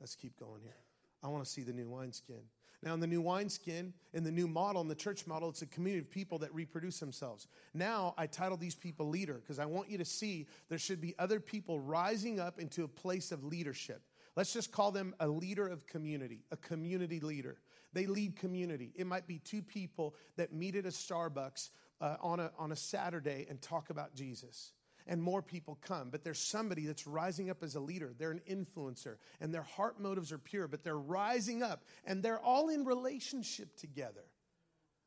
Let's 0.00 0.14
keep 0.14 0.38
going 0.38 0.62
here. 0.62 0.76
I 1.22 1.28
want 1.28 1.44
to 1.44 1.50
see 1.50 1.62
the 1.62 1.72
new 1.72 1.88
wineskin. 1.88 2.42
Now, 2.82 2.94
in 2.94 3.00
the 3.00 3.06
new 3.06 3.22
wineskin, 3.22 3.94
in 4.12 4.24
the 4.24 4.32
new 4.32 4.48
model, 4.48 4.82
in 4.82 4.88
the 4.88 4.94
church 4.96 5.26
model, 5.26 5.48
it's 5.48 5.62
a 5.62 5.66
community 5.66 6.00
of 6.00 6.10
people 6.10 6.38
that 6.38 6.52
reproduce 6.52 6.98
themselves. 6.98 7.46
Now, 7.74 8.12
I 8.18 8.26
title 8.26 8.56
these 8.56 8.74
people 8.74 9.08
leader 9.08 9.34
because 9.34 9.60
I 9.60 9.66
want 9.66 9.88
you 9.88 9.98
to 9.98 10.04
see 10.04 10.48
there 10.68 10.78
should 10.78 11.00
be 11.00 11.14
other 11.18 11.38
people 11.38 11.78
rising 11.78 12.40
up 12.40 12.58
into 12.58 12.82
a 12.82 12.88
place 12.88 13.30
of 13.30 13.44
leadership. 13.44 14.02
Let's 14.34 14.52
just 14.52 14.72
call 14.72 14.90
them 14.90 15.14
a 15.20 15.28
leader 15.28 15.68
of 15.68 15.86
community, 15.86 16.44
a 16.50 16.56
community 16.56 17.20
leader. 17.20 17.58
They 17.92 18.06
lead 18.06 18.34
community. 18.34 18.92
It 18.96 19.06
might 19.06 19.28
be 19.28 19.38
two 19.38 19.62
people 19.62 20.16
that 20.36 20.52
meet 20.52 20.74
at 20.74 20.86
a 20.86 20.88
Starbucks 20.88 21.70
uh, 22.02 22.16
on, 22.20 22.40
a, 22.40 22.50
on 22.58 22.72
a 22.72 22.76
Saturday 22.76 23.46
and 23.48 23.62
talk 23.62 23.88
about 23.88 24.14
Jesus. 24.14 24.72
And 25.06 25.22
more 25.22 25.42
people 25.42 25.78
come, 25.82 26.10
but 26.10 26.22
there's 26.22 26.38
somebody 26.38 26.86
that's 26.86 27.06
rising 27.06 27.50
up 27.50 27.62
as 27.62 27.74
a 27.74 27.80
leader. 27.80 28.12
They're 28.16 28.30
an 28.30 28.42
influencer, 28.48 29.16
and 29.40 29.52
their 29.52 29.62
heart 29.62 29.98
motives 30.00 30.30
are 30.30 30.38
pure, 30.38 30.68
but 30.68 30.84
they're 30.84 30.96
rising 30.96 31.62
up, 31.62 31.84
and 32.04 32.22
they're 32.22 32.38
all 32.38 32.68
in 32.68 32.84
relationship 32.84 33.76
together. 33.76 34.22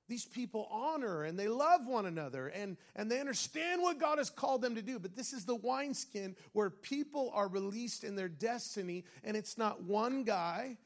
These 0.08 0.26
people 0.26 0.68
honor 0.70 1.24
and 1.24 1.40
they 1.40 1.48
love 1.48 1.88
one 1.88 2.06
another 2.06 2.50
and, 2.50 2.78
and 2.96 3.10
they 3.10 3.20
understand 3.20 3.82
what 3.82 4.00
God 4.00 4.20
has 4.20 4.30
called 4.30 4.62
them 4.62 4.76
to 4.76 4.84
do. 4.84 5.00
But 5.00 5.16
this 5.16 5.34
is 5.34 5.46
the 5.46 5.56
wineskin 5.56 6.36
where 6.52 6.70
people 6.70 7.32
are 7.34 7.48
released 7.48 8.04
in 8.04 8.16
their 8.16 8.30
destiny, 8.30 9.06
and 9.24 9.36
it's 9.36 9.58
not 9.58 9.82
one 9.82 10.24
guy 10.24 10.78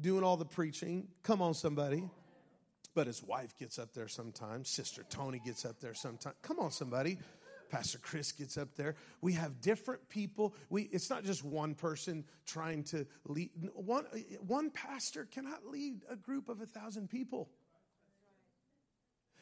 doing 0.00 0.24
all 0.24 0.36
the 0.36 0.44
preaching. 0.44 1.06
Come 1.22 1.40
on, 1.42 1.54
somebody 1.54 2.10
But 2.96 3.06
his 3.08 3.22
wife 3.22 3.54
gets 3.58 3.78
up 3.78 3.92
there 3.92 4.08
sometimes. 4.08 4.70
Sister 4.70 5.04
Tony 5.10 5.38
gets 5.44 5.66
up 5.66 5.80
there 5.80 5.92
sometimes. 5.92 6.34
Come 6.40 6.58
on, 6.58 6.70
somebody. 6.70 7.18
Pastor 7.68 7.98
Chris 7.98 8.32
gets 8.32 8.56
up 8.56 8.74
there. 8.74 8.94
We 9.20 9.34
have 9.34 9.60
different 9.60 10.08
people. 10.08 10.54
We, 10.70 10.84
it's 10.84 11.10
not 11.10 11.22
just 11.22 11.44
one 11.44 11.74
person 11.74 12.24
trying 12.46 12.84
to 12.84 13.06
lead. 13.26 13.50
One, 13.74 14.06
one 14.46 14.70
pastor 14.70 15.26
cannot 15.26 15.66
lead 15.66 16.04
a 16.08 16.16
group 16.16 16.48
of 16.48 16.62
a 16.62 16.66
thousand 16.66 17.10
people. 17.10 17.50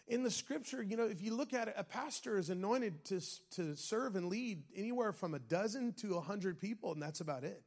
In 0.09 0.25
the 0.25 0.33
scripture, 0.33 0.83
you 0.83 0.97
know, 0.97 1.07
if 1.07 1.23
you 1.23 1.33
look 1.33 1.55
at 1.55 1.69
it, 1.69 1.75
a 1.77 1.85
pastor 1.85 2.37
is 2.39 2.51
anointed 2.51 3.05
to, 3.05 3.21
to 3.53 3.77
serve 3.77 4.17
and 4.17 4.27
lead 4.29 4.65
anywhere 4.75 5.13
from 5.13 5.33
a 5.33 5.39
dozen 5.39 5.93
to 5.99 6.17
a 6.17 6.21
hundred 6.21 6.59
people, 6.59 6.93
and 6.93 7.01
that's 7.01 7.21
about 7.21 7.45
it. 7.45 7.63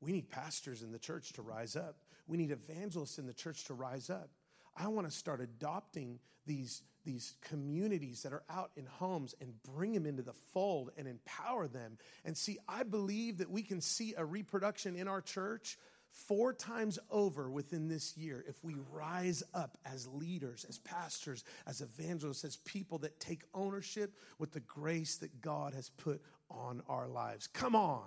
We 0.00 0.10
need 0.10 0.30
pastors 0.30 0.82
in 0.82 0.90
the 0.90 0.98
church 0.98 1.32
to 1.34 1.42
rise 1.42 1.76
up. 1.76 1.96
We 2.26 2.38
need 2.38 2.50
evangelists 2.50 3.18
in 3.18 3.28
the 3.28 3.32
church 3.32 3.66
to 3.66 3.74
rise 3.74 4.10
up. 4.10 4.30
I 4.76 4.88
want 4.88 5.08
to 5.08 5.16
start 5.16 5.40
adopting 5.40 6.18
these, 6.46 6.82
these 7.04 7.34
communities 7.42 8.22
that 8.22 8.32
are 8.32 8.42
out 8.50 8.70
in 8.76 8.86
homes 8.86 9.34
and 9.40 9.54
bring 9.74 9.92
them 9.92 10.06
into 10.06 10.22
the 10.22 10.32
fold 10.52 10.90
and 10.96 11.06
empower 11.06 11.68
them. 11.68 11.98
And 12.24 12.36
see, 12.36 12.58
I 12.68 12.82
believe 12.82 13.38
that 13.38 13.50
we 13.50 13.62
can 13.62 13.80
see 13.80 14.14
a 14.16 14.24
reproduction 14.24 14.96
in 14.96 15.08
our 15.08 15.20
church 15.20 15.78
four 16.10 16.52
times 16.52 16.98
over 17.10 17.50
within 17.50 17.88
this 17.88 18.16
year 18.16 18.44
if 18.48 18.62
we 18.62 18.76
rise 18.92 19.42
up 19.52 19.76
as 19.84 20.06
leaders, 20.06 20.64
as 20.68 20.78
pastors, 20.78 21.44
as 21.66 21.80
evangelists, 21.80 22.44
as 22.44 22.56
people 22.56 22.98
that 22.98 23.18
take 23.18 23.42
ownership 23.52 24.14
with 24.38 24.52
the 24.52 24.60
grace 24.60 25.16
that 25.16 25.40
God 25.40 25.74
has 25.74 25.90
put 25.90 26.22
on 26.50 26.82
our 26.88 27.08
lives. 27.08 27.48
Come 27.48 27.74
on. 27.74 28.04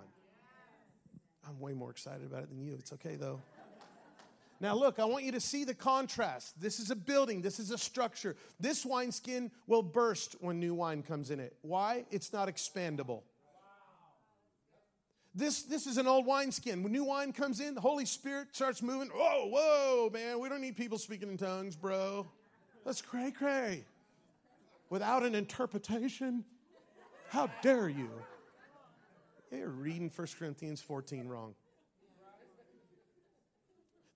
I'm 1.46 1.60
way 1.60 1.72
more 1.72 1.90
excited 1.90 2.26
about 2.26 2.42
it 2.42 2.50
than 2.50 2.60
you. 2.60 2.74
It's 2.78 2.92
okay 2.94 3.16
though. 3.16 3.40
Now, 4.60 4.74
look, 4.74 4.98
I 4.98 5.04
want 5.04 5.24
you 5.24 5.32
to 5.32 5.40
see 5.40 5.64
the 5.64 5.74
contrast. 5.74 6.60
This 6.60 6.80
is 6.80 6.90
a 6.90 6.96
building, 6.96 7.42
this 7.42 7.60
is 7.60 7.70
a 7.70 7.78
structure. 7.78 8.36
This 8.58 8.84
wineskin 8.84 9.52
will 9.66 9.82
burst 9.82 10.34
when 10.40 10.58
new 10.58 10.74
wine 10.74 11.02
comes 11.02 11.30
in 11.30 11.38
it. 11.38 11.56
Why? 11.62 12.04
It's 12.10 12.32
not 12.32 12.48
expandable. 12.48 13.22
This, 15.34 15.62
this 15.62 15.86
is 15.86 15.98
an 15.98 16.08
old 16.08 16.26
wineskin. 16.26 16.82
When 16.82 16.90
new 16.90 17.04
wine 17.04 17.32
comes 17.32 17.60
in, 17.60 17.76
the 17.76 17.80
Holy 17.80 18.04
Spirit 18.04 18.48
starts 18.52 18.82
moving. 18.82 19.08
Whoa, 19.14 19.48
whoa, 19.48 20.10
man, 20.12 20.40
we 20.40 20.48
don't 20.48 20.60
need 20.60 20.76
people 20.76 20.98
speaking 20.98 21.28
in 21.28 21.36
tongues, 21.36 21.76
bro. 21.76 22.26
That's 22.84 23.00
cray 23.00 23.30
cray. 23.30 23.84
Without 24.90 25.22
an 25.22 25.36
interpretation, 25.36 26.44
how 27.28 27.48
dare 27.62 27.88
you? 27.88 28.10
You're 29.52 29.68
reading 29.68 30.10
1 30.14 30.28
Corinthians 30.38 30.80
14 30.80 31.28
wrong. 31.28 31.54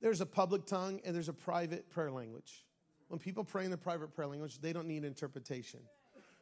There's 0.03 0.21
a 0.21 0.27
public 0.27 0.67
tongue 0.67 1.01
and 1.05 1.15
there's 1.15 1.31
a 1.31 1.33
private 1.33 1.89
prayer 1.91 2.11
language. 2.11 2.65
When 3.09 3.19
people 3.19 3.45
pray 3.45 3.65
in 3.65 3.71
the 3.71 3.79
private 3.79 4.15
prayer 4.15 4.27
language, 4.27 4.59
they 4.61 4.73
don't 4.73 4.89
need 4.89 5.05
interpretation. 5.05 5.81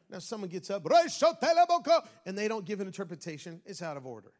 Now, 0.09 0.19
someone 0.19 0.49
gets 0.49 0.69
up 0.69 0.85
and 2.25 2.37
they 2.37 2.47
don't 2.47 2.65
give 2.65 2.81
an 2.81 2.87
interpretation, 2.87 3.61
it's 3.65 3.81
out 3.81 3.95
of 3.95 4.05
order. 4.05 4.31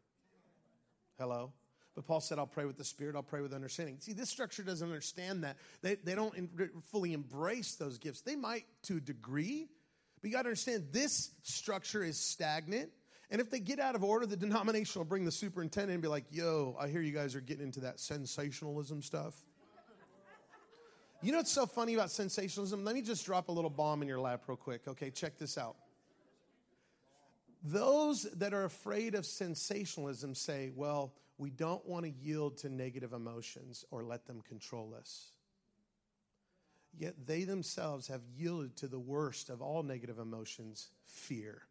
Hello? 1.18 1.52
But 1.94 2.06
Paul 2.06 2.20
said, 2.20 2.38
I'll 2.38 2.46
pray 2.46 2.64
with 2.64 2.76
the 2.76 2.84
Spirit, 2.84 3.16
I'll 3.16 3.22
pray 3.22 3.42
with 3.42 3.54
understanding. 3.54 3.96
See, 4.00 4.12
this 4.12 4.28
structure 4.28 4.62
doesn't 4.62 4.86
understand 4.86 5.44
that. 5.44 5.56
They, 5.82 5.94
they 5.96 6.14
don't 6.14 6.34
in, 6.34 6.48
fully 6.90 7.12
embrace 7.12 7.76
those 7.76 7.98
gifts. 7.98 8.22
They 8.22 8.36
might 8.36 8.64
to 8.84 8.96
a 8.96 9.00
degree, 9.00 9.68
but 10.20 10.28
you 10.28 10.34
got 10.34 10.42
to 10.42 10.48
understand 10.48 10.88
this 10.90 11.30
structure 11.42 12.02
is 12.02 12.18
stagnant. 12.18 12.90
And 13.32 13.40
if 13.40 13.50
they 13.50 13.60
get 13.60 13.80
out 13.80 13.94
of 13.94 14.04
order, 14.04 14.26
the 14.26 14.36
denomination 14.36 15.00
will 15.00 15.06
bring 15.06 15.24
the 15.24 15.32
superintendent 15.32 15.94
and 15.94 16.02
be 16.02 16.08
like, 16.08 16.26
yo, 16.30 16.76
I 16.78 16.88
hear 16.88 17.00
you 17.00 17.12
guys 17.12 17.34
are 17.34 17.40
getting 17.40 17.64
into 17.64 17.80
that 17.80 17.98
sensationalism 17.98 19.00
stuff. 19.00 19.34
You 21.22 21.32
know 21.32 21.38
what's 21.38 21.50
so 21.50 21.64
funny 21.64 21.94
about 21.94 22.10
sensationalism? 22.10 22.84
Let 22.84 22.94
me 22.94 23.00
just 23.00 23.24
drop 23.24 23.48
a 23.48 23.52
little 23.52 23.70
bomb 23.70 24.02
in 24.02 24.08
your 24.08 24.20
lap 24.20 24.42
real 24.48 24.58
quick. 24.58 24.86
Okay, 24.86 25.08
check 25.08 25.38
this 25.38 25.56
out. 25.56 25.76
Those 27.64 28.24
that 28.34 28.52
are 28.52 28.64
afraid 28.64 29.14
of 29.14 29.24
sensationalism 29.24 30.34
say, 30.34 30.70
well, 30.74 31.14
we 31.38 31.48
don't 31.48 31.86
want 31.88 32.04
to 32.04 32.10
yield 32.10 32.58
to 32.58 32.68
negative 32.68 33.14
emotions 33.14 33.86
or 33.90 34.04
let 34.04 34.26
them 34.26 34.42
control 34.46 34.94
us. 34.94 35.30
Yet 36.98 37.14
they 37.24 37.44
themselves 37.44 38.08
have 38.08 38.20
yielded 38.36 38.76
to 38.76 38.88
the 38.88 38.98
worst 38.98 39.48
of 39.48 39.62
all 39.62 39.82
negative 39.82 40.18
emotions 40.18 40.90
fear. 41.06 41.62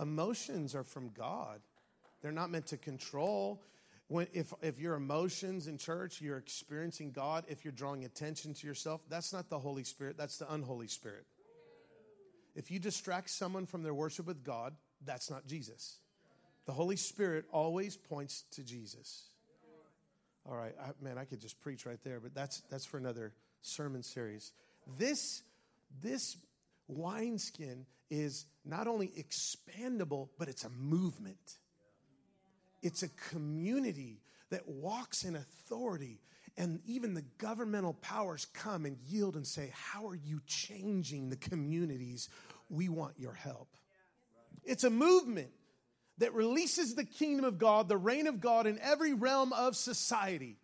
Emotions 0.00 0.74
are 0.74 0.84
from 0.84 1.10
God, 1.10 1.60
they're 2.22 2.32
not 2.32 2.50
meant 2.50 2.66
to 2.68 2.76
control. 2.76 3.62
When, 4.10 4.26
if, 4.32 4.54
if 4.62 4.78
your 4.78 4.94
emotions 4.94 5.66
in 5.66 5.76
church, 5.76 6.22
you're 6.22 6.38
experiencing 6.38 7.10
God, 7.10 7.44
if 7.46 7.62
you're 7.62 7.72
drawing 7.72 8.06
attention 8.06 8.54
to 8.54 8.66
yourself, 8.66 9.02
that's 9.10 9.34
not 9.34 9.50
the 9.50 9.58
Holy 9.58 9.84
Spirit, 9.84 10.16
that's 10.16 10.38
the 10.38 10.50
unholy 10.50 10.88
Spirit. 10.88 11.26
If 12.54 12.70
you 12.70 12.78
distract 12.78 13.28
someone 13.28 13.66
from 13.66 13.82
their 13.82 13.92
worship 13.92 14.26
with 14.26 14.42
God, 14.42 14.74
that's 15.04 15.30
not 15.30 15.46
Jesus. 15.46 15.98
The 16.64 16.72
Holy 16.72 16.96
Spirit 16.96 17.44
always 17.52 17.96
points 17.96 18.44
to 18.52 18.62
Jesus. 18.62 19.28
All 20.48 20.56
right, 20.56 20.74
I, 20.80 20.90
man, 21.02 21.18
I 21.18 21.24
could 21.24 21.40
just 21.40 21.60
preach 21.60 21.84
right 21.84 22.02
there, 22.02 22.20
but 22.20 22.34
that's 22.34 22.62
that's 22.70 22.86
for 22.86 22.96
another 22.96 23.34
sermon 23.60 24.02
series. 24.02 24.52
This 24.98 25.42
this 26.02 26.36
wineskin 26.88 27.84
is 28.10 28.46
not 28.64 28.86
only 28.86 29.08
expandable, 29.08 30.28
but 30.38 30.48
it's 30.48 30.64
a 30.64 30.70
movement. 30.70 31.58
It's 32.82 33.02
a 33.02 33.08
community 33.30 34.20
that 34.50 34.66
walks 34.66 35.24
in 35.24 35.36
authority 35.36 36.20
and 36.58 36.80
even 36.86 37.14
the 37.14 37.24
governmental 37.38 37.94
powers 37.94 38.44
come 38.46 38.84
and 38.84 38.98
yield 39.06 39.36
and 39.36 39.46
say, 39.46 39.70
How 39.72 40.06
are 40.08 40.16
you 40.16 40.40
changing 40.46 41.30
the 41.30 41.36
communities? 41.36 42.28
We 42.68 42.88
want 42.88 43.14
your 43.16 43.32
help. 43.32 43.68
It's 44.64 44.82
a 44.82 44.90
movement 44.90 45.50
that 46.18 46.34
releases 46.34 46.96
the 46.96 47.04
kingdom 47.04 47.44
of 47.44 47.58
God, 47.58 47.88
the 47.88 47.96
reign 47.96 48.26
of 48.26 48.40
God 48.40 48.66
in 48.66 48.78
every 48.80 49.14
realm 49.14 49.52
of 49.52 49.76
society. 49.76 50.56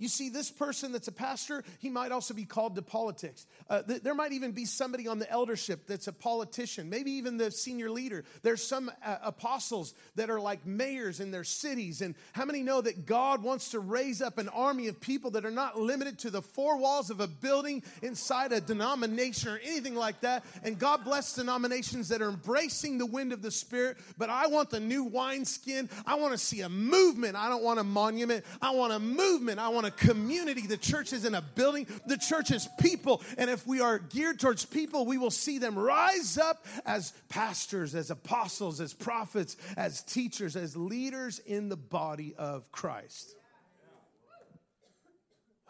You 0.00 0.08
see, 0.08 0.30
this 0.30 0.50
person 0.50 0.92
that's 0.92 1.08
a 1.08 1.12
pastor, 1.12 1.62
he 1.78 1.90
might 1.90 2.10
also 2.10 2.32
be 2.32 2.46
called 2.46 2.74
to 2.76 2.82
politics. 2.82 3.44
Uh, 3.68 3.82
th- 3.82 4.02
there 4.02 4.14
might 4.14 4.32
even 4.32 4.52
be 4.52 4.64
somebody 4.64 5.06
on 5.06 5.18
the 5.18 5.30
eldership 5.30 5.86
that's 5.86 6.08
a 6.08 6.12
politician, 6.12 6.88
maybe 6.88 7.12
even 7.12 7.36
the 7.36 7.50
senior 7.50 7.90
leader. 7.90 8.24
There's 8.42 8.66
some 8.66 8.90
uh, 9.04 9.18
apostles 9.22 9.92
that 10.16 10.30
are 10.30 10.40
like 10.40 10.64
mayors 10.64 11.20
in 11.20 11.30
their 11.30 11.44
cities. 11.44 12.00
And 12.00 12.14
how 12.32 12.46
many 12.46 12.62
know 12.62 12.80
that 12.80 13.04
God 13.04 13.42
wants 13.42 13.72
to 13.72 13.78
raise 13.78 14.22
up 14.22 14.38
an 14.38 14.48
army 14.48 14.88
of 14.88 14.98
people 15.02 15.32
that 15.32 15.44
are 15.44 15.50
not 15.50 15.78
limited 15.78 16.18
to 16.20 16.30
the 16.30 16.40
four 16.40 16.78
walls 16.78 17.10
of 17.10 17.20
a 17.20 17.28
building 17.28 17.82
inside 18.00 18.52
a 18.52 18.60
denomination 18.62 19.50
or 19.50 19.58
anything 19.58 19.94
like 19.94 20.22
that? 20.22 20.46
And 20.64 20.78
God 20.78 21.04
bless 21.04 21.34
denominations 21.34 22.08
that 22.08 22.22
are 22.22 22.30
embracing 22.30 22.96
the 22.96 23.04
wind 23.06 23.34
of 23.34 23.42
the 23.42 23.50
Spirit. 23.50 23.98
But 24.16 24.30
I 24.30 24.46
want 24.46 24.70
the 24.70 24.80
new 24.80 25.04
wineskin. 25.04 25.90
I 26.06 26.14
want 26.14 26.32
to 26.32 26.38
see 26.38 26.62
a 26.62 26.70
movement. 26.70 27.36
I 27.36 27.50
don't 27.50 27.62
want 27.62 27.80
a 27.80 27.84
monument. 27.84 28.46
I 28.62 28.70
want 28.70 28.94
a 28.94 28.98
movement. 28.98 29.60
I 29.60 29.68
want 29.68 29.86
a 29.86 29.89
community. 29.90 30.66
The 30.66 30.76
church 30.76 31.12
isn't 31.12 31.34
a 31.34 31.42
building, 31.42 31.86
the 32.06 32.16
church 32.16 32.50
is 32.50 32.68
people. 32.80 33.22
And 33.38 33.50
if 33.50 33.66
we 33.66 33.80
are 33.80 33.98
geared 33.98 34.40
towards 34.40 34.64
people, 34.64 35.06
we 35.06 35.18
will 35.18 35.30
see 35.30 35.58
them 35.58 35.78
rise 35.78 36.38
up 36.38 36.66
as 36.86 37.12
pastors, 37.28 37.94
as 37.94 38.10
apostles, 38.10 38.80
as 38.80 38.94
prophets, 38.94 39.56
as 39.76 40.02
teachers, 40.02 40.56
as 40.56 40.76
leaders 40.76 41.38
in 41.40 41.68
the 41.68 41.76
body 41.76 42.34
of 42.36 42.70
Christ. 42.72 43.34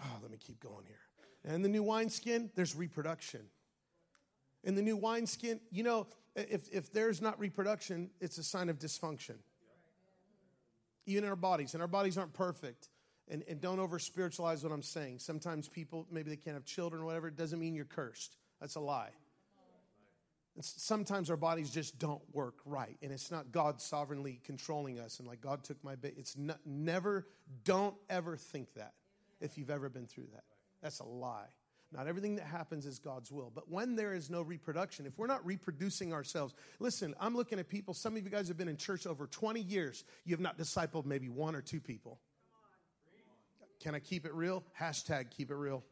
Oh, 0.03 0.19
let 0.23 0.31
me 0.31 0.39
keep 0.39 0.61
going 0.61 0.87
here. 0.87 0.97
And 1.45 1.65
the 1.65 1.69
new 1.69 1.83
wineskin, 1.83 2.51
there's 2.55 2.75
reproduction. 2.75 3.41
In 4.65 4.75
the 4.75 4.83
new 4.83 4.97
wineskin, 4.97 5.61
you 5.71 5.83
know, 5.83 6.07
if, 6.37 6.69
if 6.73 6.93
there's 6.93 7.21
not 7.21 7.39
reproduction, 7.39 8.11
it's 8.21 8.39
a 8.39 8.43
sign 8.43 8.69
of 8.69 8.79
dysfunction. 8.79 9.37
Even 11.07 11.25
in 11.25 11.31
our 11.31 11.37
bodies, 11.37 11.75
and 11.75 11.83
our 11.83 11.89
bodies 11.89 12.17
aren't 12.17 12.35
perfect 12.35 12.89
and, 13.31 13.45
and 13.49 13.61
don't 13.61 13.79
over 13.79 13.99
spiritualize 13.99 14.63
what 14.63 14.73
I'm 14.73 14.83
saying. 14.83 15.21
Sometimes 15.21 15.69
people, 15.69 16.07
maybe 16.11 16.31
they 16.31 16.37
can't 16.37 16.55
have 16.55 16.65
children 16.65 17.03
or 17.03 17.07
whatever, 17.07 17.29
it 17.29 17.37
doesn't 17.37 17.59
mean 17.59 17.75
you're 17.75 17.85
cursed. 17.85 18.37
That's 18.61 18.75
a 18.75 18.81
lie. 18.81 19.11
And 20.57 20.65
sometimes 20.65 21.31
our 21.31 21.37
bodies 21.37 21.71
just 21.71 21.99
don't 21.99 22.23
work 22.33 22.57
right. 22.67 22.99
And 23.03 23.13
it's 23.13 23.31
not 23.31 23.53
God 23.53 23.81
sovereignly 23.81 24.41
controlling 24.45 24.99
us 24.99 25.21
and 25.21 25.29
like 25.29 25.41
God 25.41 25.63
took 25.63 25.83
my 25.85 25.95
bait. 25.95 26.15
It's 26.19 26.37
never, 26.67 27.27
don't 27.65 27.95
ever 28.11 28.37
think 28.37 28.75
that 28.75 28.95
if 29.41 29.57
you've 29.57 29.71
ever 29.71 29.89
been 29.89 30.07
through 30.07 30.27
that. 30.35 30.45
That's 30.83 30.99
a 30.99 31.05
lie. 31.05 31.47
Not 31.93 32.07
everything 32.07 32.37
that 32.37 32.47
happens 32.47 32.87
is 32.87 32.99
God's 32.99 33.33
will. 33.33 33.51
But 33.53 33.71
when 33.71 33.97
there 33.97 34.13
is 34.15 34.31
no 34.31 34.43
reproduction, 34.43 35.07
if 35.07 35.19
we're 35.19 35.27
not 35.27 35.45
reproducing 35.45 36.13
ourselves, 36.13 36.55
listen, 36.79 37.15
I'm 37.19 37.37
looking 37.37 37.59
at 37.59 37.69
people. 37.69 37.95
Some 37.95 38.17
of 38.17 38.23
you 38.23 38.31
guys 38.31 38.49
have 38.49 38.57
been 38.57 38.69
in 38.69 38.77
church 38.77 39.07
over 39.07 39.27
20 39.27 39.61
years. 39.61 40.05
You 40.25 40.35
have 40.35 40.41
not 40.41 40.57
discipled 40.57 41.05
maybe 41.05 41.29
one 41.29 41.57
or 41.57 41.63
two 41.63 41.81
people. 41.81 42.21
Can 43.81 43.95
I 43.95 43.99
keep 43.99 44.27
it 44.27 44.35
real? 44.35 44.63
Hashtag 44.79 45.31
keep 45.31 45.51
it 45.51 45.55
real. 45.55 45.83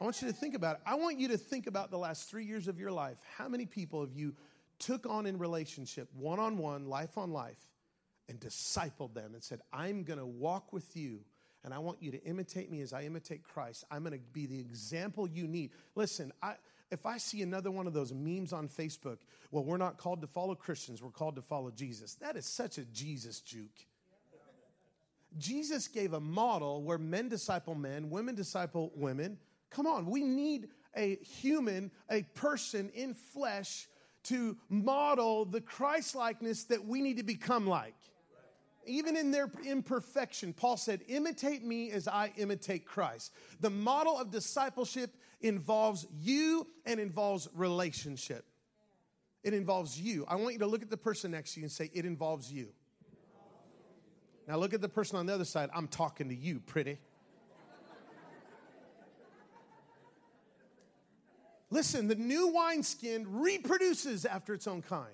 I 0.00 0.04
want 0.04 0.22
you 0.22 0.28
to 0.28 0.34
think 0.34 0.54
about 0.54 0.76
it. 0.76 0.82
I 0.86 0.94
want 0.94 1.18
you 1.18 1.28
to 1.28 1.38
think 1.38 1.66
about 1.66 1.90
the 1.90 1.98
last 1.98 2.30
three 2.30 2.44
years 2.44 2.68
of 2.68 2.78
your 2.78 2.92
life. 2.92 3.16
How 3.36 3.48
many 3.48 3.66
people 3.66 4.02
have 4.02 4.12
you 4.12 4.34
took 4.78 5.06
on 5.06 5.26
in 5.26 5.38
relationship, 5.38 6.08
one 6.14 6.38
on 6.38 6.56
one, 6.58 6.86
life 6.86 7.18
on 7.18 7.32
life, 7.32 7.58
and 8.28 8.38
discipled 8.38 9.14
them 9.14 9.34
and 9.34 9.42
said, 9.42 9.60
I'm 9.72 10.04
going 10.04 10.20
to 10.20 10.26
walk 10.26 10.72
with 10.72 10.96
you 10.96 11.20
and 11.64 11.74
I 11.74 11.78
want 11.78 12.00
you 12.00 12.12
to 12.12 12.22
imitate 12.24 12.70
me 12.70 12.82
as 12.82 12.92
I 12.92 13.02
imitate 13.02 13.42
Christ. 13.42 13.84
I'm 13.90 14.02
going 14.02 14.12
to 14.12 14.24
be 14.32 14.46
the 14.46 14.60
example 14.60 15.28
you 15.28 15.48
need. 15.48 15.70
Listen, 15.96 16.32
I, 16.42 16.54
if 16.90 17.06
I 17.06 17.18
see 17.18 17.42
another 17.42 17.70
one 17.70 17.86
of 17.86 17.92
those 17.92 18.12
memes 18.12 18.52
on 18.52 18.68
Facebook, 18.68 19.18
well, 19.50 19.64
we're 19.64 19.76
not 19.76 19.98
called 19.98 20.20
to 20.22 20.26
follow 20.26 20.54
Christians, 20.54 21.02
we're 21.02 21.10
called 21.10 21.36
to 21.36 21.42
follow 21.42 21.70
Jesus. 21.70 22.14
That 22.14 22.36
is 22.36 22.46
such 22.46 22.78
a 22.78 22.84
Jesus 22.84 23.40
juke. 23.40 23.86
Jesus 25.36 25.88
gave 25.88 26.14
a 26.14 26.20
model 26.20 26.82
where 26.82 26.98
men 26.98 27.28
disciple 27.28 27.74
men, 27.74 28.08
women 28.08 28.34
disciple 28.34 28.92
women. 28.94 29.38
Come 29.70 29.86
on, 29.86 30.06
we 30.06 30.22
need 30.22 30.68
a 30.96 31.16
human, 31.16 31.90
a 32.10 32.22
person 32.34 32.90
in 32.94 33.14
flesh 33.14 33.88
to 34.24 34.56
model 34.68 35.44
the 35.44 35.60
Christ 35.60 36.14
likeness 36.14 36.64
that 36.64 36.84
we 36.84 37.00
need 37.00 37.18
to 37.18 37.22
become 37.22 37.66
like. 37.66 37.94
Even 38.88 39.16
in 39.16 39.30
their 39.30 39.50
imperfection, 39.64 40.52
Paul 40.52 40.76
said, 40.76 41.02
Imitate 41.08 41.62
me 41.64 41.90
as 41.90 42.08
I 42.08 42.32
imitate 42.36 42.86
Christ. 42.86 43.32
The 43.60 43.70
model 43.70 44.18
of 44.18 44.30
discipleship 44.30 45.14
involves 45.40 46.06
you 46.18 46.66
and 46.86 46.98
involves 46.98 47.48
relationship. 47.54 48.44
It 49.44 49.54
involves 49.54 50.00
you. 50.00 50.24
I 50.26 50.36
want 50.36 50.54
you 50.54 50.58
to 50.60 50.66
look 50.66 50.82
at 50.82 50.90
the 50.90 50.96
person 50.96 51.30
next 51.30 51.54
to 51.54 51.60
you 51.60 51.64
and 51.64 51.72
say, 51.72 51.90
It 51.92 52.06
involves 52.06 52.50
you. 52.50 52.68
Now 54.48 54.56
look 54.56 54.72
at 54.72 54.80
the 54.80 54.88
person 54.88 55.18
on 55.18 55.26
the 55.26 55.34
other 55.34 55.44
side. 55.44 55.68
I'm 55.74 55.88
talking 55.88 56.30
to 56.30 56.34
you, 56.34 56.58
pretty. 56.58 56.98
Listen, 61.70 62.08
the 62.08 62.14
new 62.14 62.48
wineskin 62.48 63.26
reproduces 63.28 64.24
after 64.24 64.54
its 64.54 64.66
own 64.66 64.80
kind. 64.80 65.12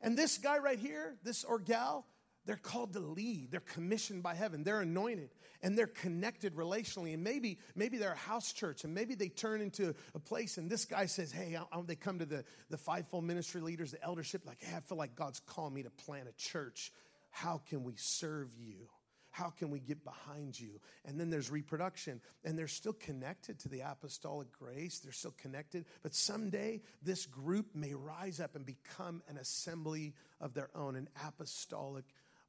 And 0.00 0.18
this 0.18 0.36
guy 0.36 0.58
right 0.58 0.78
here, 0.78 1.14
this 1.22 1.44
or 1.44 1.60
gal, 1.60 2.04
they're 2.46 2.56
called 2.56 2.92
to 2.92 3.00
lead. 3.00 3.50
They're 3.50 3.60
commissioned 3.60 4.22
by 4.22 4.34
heaven. 4.34 4.64
They're 4.64 4.82
anointed 4.82 5.30
and 5.62 5.78
they're 5.78 5.86
connected 5.86 6.54
relationally. 6.54 7.14
And 7.14 7.24
maybe, 7.24 7.58
maybe 7.74 7.96
they're 7.96 8.12
a 8.12 8.16
house 8.16 8.52
church 8.52 8.84
and 8.84 8.94
maybe 8.94 9.14
they 9.14 9.28
turn 9.28 9.60
into 9.60 9.94
a 10.14 10.18
place 10.18 10.58
and 10.58 10.70
this 10.70 10.84
guy 10.84 11.06
says, 11.06 11.32
Hey, 11.32 11.56
I, 11.56 11.62
I, 11.76 11.80
they 11.82 11.96
come 11.96 12.18
to 12.18 12.26
the, 12.26 12.44
the 12.70 12.76
fivefold 12.76 13.24
ministry 13.24 13.60
leaders, 13.60 13.92
the 13.92 14.02
eldership, 14.02 14.42
like, 14.46 14.60
Hey, 14.60 14.76
I 14.76 14.80
feel 14.80 14.98
like 14.98 15.16
God's 15.16 15.40
calling 15.40 15.74
me 15.74 15.82
to 15.84 15.90
plant 15.90 16.28
a 16.28 16.32
church. 16.32 16.92
How 17.30 17.62
can 17.68 17.82
we 17.82 17.94
serve 17.96 18.50
you? 18.58 18.88
How 19.34 19.50
can 19.50 19.70
we 19.70 19.80
get 19.80 20.04
behind 20.04 20.60
you? 20.60 20.80
And 21.04 21.18
then 21.18 21.28
there's 21.28 21.50
reproduction, 21.50 22.20
and 22.44 22.56
they're 22.56 22.68
still 22.68 22.92
connected 22.92 23.58
to 23.60 23.68
the 23.68 23.80
apostolic 23.80 24.52
grace. 24.52 25.00
They're 25.00 25.12
still 25.12 25.34
connected, 25.42 25.86
but 26.04 26.14
someday 26.14 26.82
this 27.02 27.26
group 27.26 27.74
may 27.74 27.94
rise 27.94 28.38
up 28.38 28.54
and 28.54 28.64
become 28.64 29.24
an 29.28 29.36
assembly 29.36 30.14
of 30.40 30.54
their 30.54 30.70
own, 30.76 30.94
an 30.94 31.08
apostolic 31.26 32.04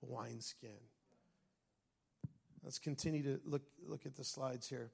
wineskin. 0.08 0.70
Let's 2.64 2.80
continue 2.80 3.24
to 3.24 3.40
look, 3.46 3.62
look 3.88 4.06
at 4.06 4.16
the 4.16 4.24
slides 4.24 4.68
here. 4.68 4.90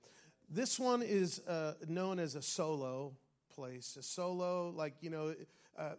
This 0.50 0.78
one 0.78 1.02
is 1.02 1.40
uh, 1.48 1.76
known 1.88 2.20
as 2.20 2.36
a 2.36 2.42
solo 2.42 3.14
place. 3.56 3.96
A 3.98 4.04
solo, 4.04 4.74
like, 4.76 4.96
you 5.00 5.10
know, 5.10 5.34
uh, 5.78 5.94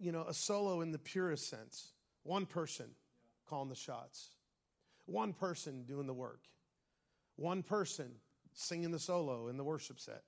you 0.00 0.12
know, 0.12 0.24
a 0.26 0.32
solo 0.32 0.80
in 0.80 0.90
the 0.90 0.98
purest 0.98 1.48
sense. 1.48 1.92
One 2.22 2.46
person 2.46 2.86
calling 3.48 3.68
the 3.68 3.74
shots. 3.74 4.30
One 5.06 5.32
person 5.32 5.84
doing 5.84 6.06
the 6.06 6.14
work. 6.14 6.40
One 7.36 7.62
person 7.62 8.12
singing 8.54 8.90
the 8.90 8.98
solo 8.98 9.48
in 9.48 9.56
the 9.56 9.64
worship 9.64 10.00
set. 10.00 10.22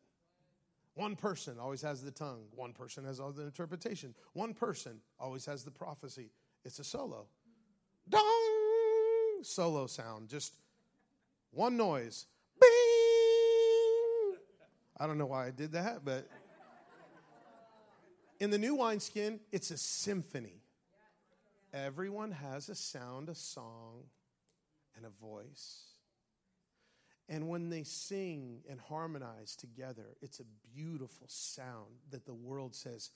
One 0.95 1.17
person 1.17 1.59
always 1.59 1.83
has 1.83 2.03
the 2.03 2.11
tongue. 2.11 2.45
One 2.55 2.73
person 2.73 3.05
has 3.05 3.21
all 3.21 3.33
the 3.33 3.43
interpretation. 3.43 4.15
One 4.33 4.55
person 4.55 5.01
always 5.19 5.47
has 5.47 5.65
the 5.65 5.71
prophecy. 5.71 6.31
It's 6.65 6.79
a 6.79 6.85
solo. 6.85 7.27
Dong! 8.11 9.43
Solo 9.43 9.87
sound. 9.87 10.29
Just 10.29 10.53
one 11.53 11.77
noise. 11.77 12.27
Bing! 12.61 12.71
I 14.99 15.07
don't 15.07 15.17
know 15.17 15.27
why 15.27 15.47
I 15.47 15.51
did 15.51 15.73
that, 15.73 16.05
but 16.05 16.29
in 18.39 18.51
the 18.51 18.59
new 18.59 18.75
wineskin, 18.75 19.41
it's 19.53 19.71
a 19.71 19.79
symphony. 19.79 20.61
Everyone 21.73 22.33
has 22.33 22.69
a 22.69 22.75
sound, 22.75 23.29
a 23.29 23.35
song, 23.35 24.03
and 24.97 25.07
a 25.07 25.25
voice. 25.25 25.85
And 27.29 27.49
when 27.49 27.71
they 27.71 27.85
sing 27.85 28.63
and 28.69 28.81
harmonize 28.81 29.55
together, 29.55 30.17
it's 30.21 30.41
a 30.41 30.45
beautiful 30.75 31.29
sound 31.29 31.95
that 32.11 32.27
the 32.27 32.35
world 32.35 32.75
says, 32.75 33.11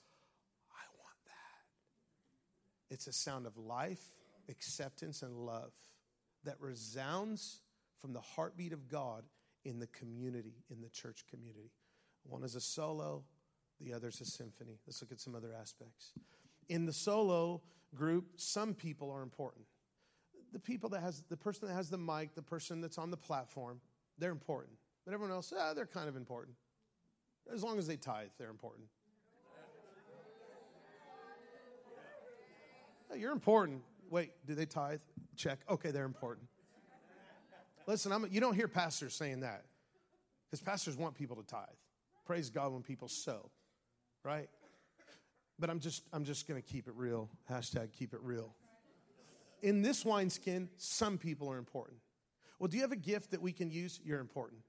I 0.70 0.84
want 0.98 1.16
that. 1.26 2.94
It's 2.94 3.08
a 3.08 3.12
sound 3.12 3.46
of 3.46 3.56
life, 3.58 4.04
acceptance, 4.48 5.22
and 5.22 5.36
love 5.36 5.72
that 6.44 6.60
resounds 6.60 7.60
from 7.98 8.12
the 8.12 8.20
heartbeat 8.20 8.72
of 8.72 8.88
God 8.88 9.24
in 9.64 9.78
the 9.78 9.86
community, 9.88 10.64
in 10.70 10.80
the 10.80 10.90
church 10.90 11.24
community. 11.30 11.70
One 12.24 12.42
is 12.42 12.54
a 12.54 12.60
solo, 12.60 13.24
the 13.80 13.92
other 13.92 14.08
is 14.08 14.20
a 14.20 14.26
symphony. 14.26 14.78
Let's 14.86 15.00
look 15.00 15.12
at 15.12 15.20
some 15.20 15.34
other 15.34 15.52
aspects. 15.58 16.12
In 16.68 16.86
the 16.86 16.92
solo 16.92 17.62
group, 17.94 18.32
some 18.36 18.74
people 18.74 19.10
are 19.10 19.22
important 19.22 19.66
the 20.54 20.60
people 20.60 20.88
that 20.88 21.02
has 21.02 21.24
the 21.28 21.36
person 21.36 21.68
that 21.68 21.74
has 21.74 21.90
the 21.90 21.98
mic, 21.98 22.34
the 22.34 22.42
person 22.42 22.80
that's 22.80 22.96
on 22.96 23.10
the 23.10 23.16
platform, 23.16 23.80
they're 24.18 24.30
important. 24.30 24.78
But 25.04 25.12
everyone 25.12 25.34
else, 25.34 25.52
ah, 25.54 25.74
they're 25.74 25.84
kind 25.84 26.08
of 26.08 26.16
important. 26.16 26.56
As 27.52 27.62
long 27.62 27.76
as 27.76 27.86
they 27.86 27.96
tithe, 27.96 28.28
they're 28.38 28.48
important. 28.48 28.86
you're 33.16 33.32
important. 33.32 33.82
Wait, 34.10 34.32
do 34.46 34.54
they 34.54 34.66
tithe? 34.66 35.00
Check. 35.36 35.60
Okay, 35.68 35.90
they're 35.90 36.04
important. 36.04 36.46
Listen, 37.86 38.12
I'm, 38.12 38.26
you 38.30 38.40
don't 38.40 38.54
hear 38.54 38.68
pastors 38.68 39.14
saying 39.14 39.40
that 39.40 39.64
because 40.46 40.62
pastors 40.62 40.96
want 40.96 41.14
people 41.14 41.36
to 41.36 41.42
tithe. 41.42 41.66
Praise 42.24 42.48
God 42.48 42.72
when 42.72 42.82
people 42.82 43.08
sow, 43.08 43.50
right? 44.22 44.48
But 45.58 45.70
I'm 45.70 45.80
just 45.80 46.02
I'm 46.12 46.24
just 46.24 46.48
going 46.48 46.60
to 46.60 46.66
keep 46.66 46.88
it 46.88 46.94
real. 46.96 47.28
Hashtag 47.50 47.92
keep 47.92 48.14
it 48.14 48.20
real 48.22 48.54
in 49.64 49.80
this 49.80 50.04
wineskin, 50.04 50.68
some 50.76 51.16
people 51.16 51.50
are 51.50 51.56
important. 51.56 51.98
Well, 52.58 52.68
do 52.68 52.76
you 52.76 52.82
have 52.82 52.92
a 52.92 52.96
gift 52.96 53.30
that 53.30 53.40
we 53.40 53.50
can 53.50 53.70
use? 53.70 53.98
You're 54.04 54.20
important. 54.20 54.60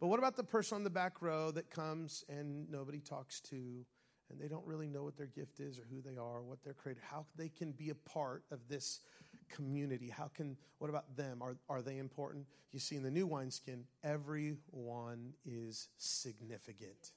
But 0.00 0.08
what 0.08 0.18
about 0.18 0.36
the 0.36 0.42
person 0.42 0.74
on 0.74 0.84
the 0.84 0.90
back 0.90 1.22
row 1.22 1.52
that 1.52 1.70
comes 1.70 2.24
and 2.28 2.68
nobody 2.68 2.98
talks 2.98 3.40
to 3.42 3.86
and 4.30 4.40
they 4.40 4.48
don't 4.48 4.66
really 4.66 4.88
know 4.88 5.02
what 5.02 5.16
their 5.16 5.26
gift 5.26 5.60
is 5.60 5.78
or 5.78 5.86
who 5.90 6.00
they 6.00 6.16
are, 6.16 6.38
or 6.38 6.42
what 6.42 6.62
they're 6.62 6.74
created, 6.74 7.02
how 7.02 7.24
they 7.36 7.48
can 7.48 7.72
be 7.72 7.90
a 7.90 7.94
part 7.94 8.44
of 8.50 8.60
this 8.68 9.00
community? 9.48 10.08
How 10.08 10.30
can, 10.34 10.56
what 10.78 10.90
about 10.90 11.16
them? 11.16 11.42
Are, 11.42 11.56
are 11.68 11.82
they 11.82 11.98
important? 11.98 12.46
You 12.72 12.78
see, 12.78 12.96
in 12.96 13.02
the 13.02 13.10
new 13.10 13.26
wineskin, 13.26 13.84
everyone 14.04 15.32
is 15.44 15.88
significant. 15.96 17.12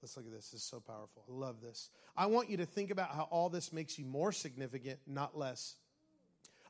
Let's 0.00 0.16
look 0.16 0.26
at 0.26 0.32
this. 0.32 0.50
This 0.50 0.60
is 0.60 0.66
so 0.66 0.80
powerful. 0.80 1.24
I 1.28 1.32
love 1.32 1.60
this. 1.60 1.90
I 2.16 2.26
want 2.26 2.48
you 2.48 2.56
to 2.58 2.66
think 2.66 2.90
about 2.90 3.10
how 3.10 3.26
all 3.30 3.48
this 3.48 3.72
makes 3.72 3.98
you 3.98 4.04
more 4.04 4.30
significant, 4.30 5.00
not 5.06 5.36
less. 5.36 5.74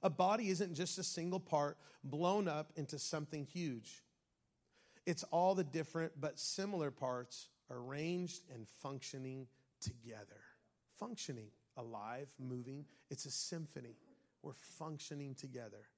A 0.02 0.08
body 0.08 0.48
isn't 0.48 0.74
just 0.74 0.98
a 0.98 1.02
single 1.02 1.40
part 1.40 1.76
blown 2.02 2.48
up 2.48 2.72
into 2.76 2.98
something 2.98 3.44
huge. 3.44 4.02
It's 5.04 5.24
all 5.24 5.54
the 5.54 5.64
different 5.64 6.12
but 6.18 6.38
similar 6.38 6.90
parts 6.90 7.48
arranged 7.70 8.42
and 8.54 8.66
functioning 8.68 9.46
together. 9.80 10.40
Functioning, 10.98 11.48
alive, 11.76 12.28
moving. 12.38 12.84
It's 13.10 13.24
a 13.26 13.30
symphony. 13.30 13.96
We're 14.42 14.52
functioning 14.52 15.34
together. 15.34 15.88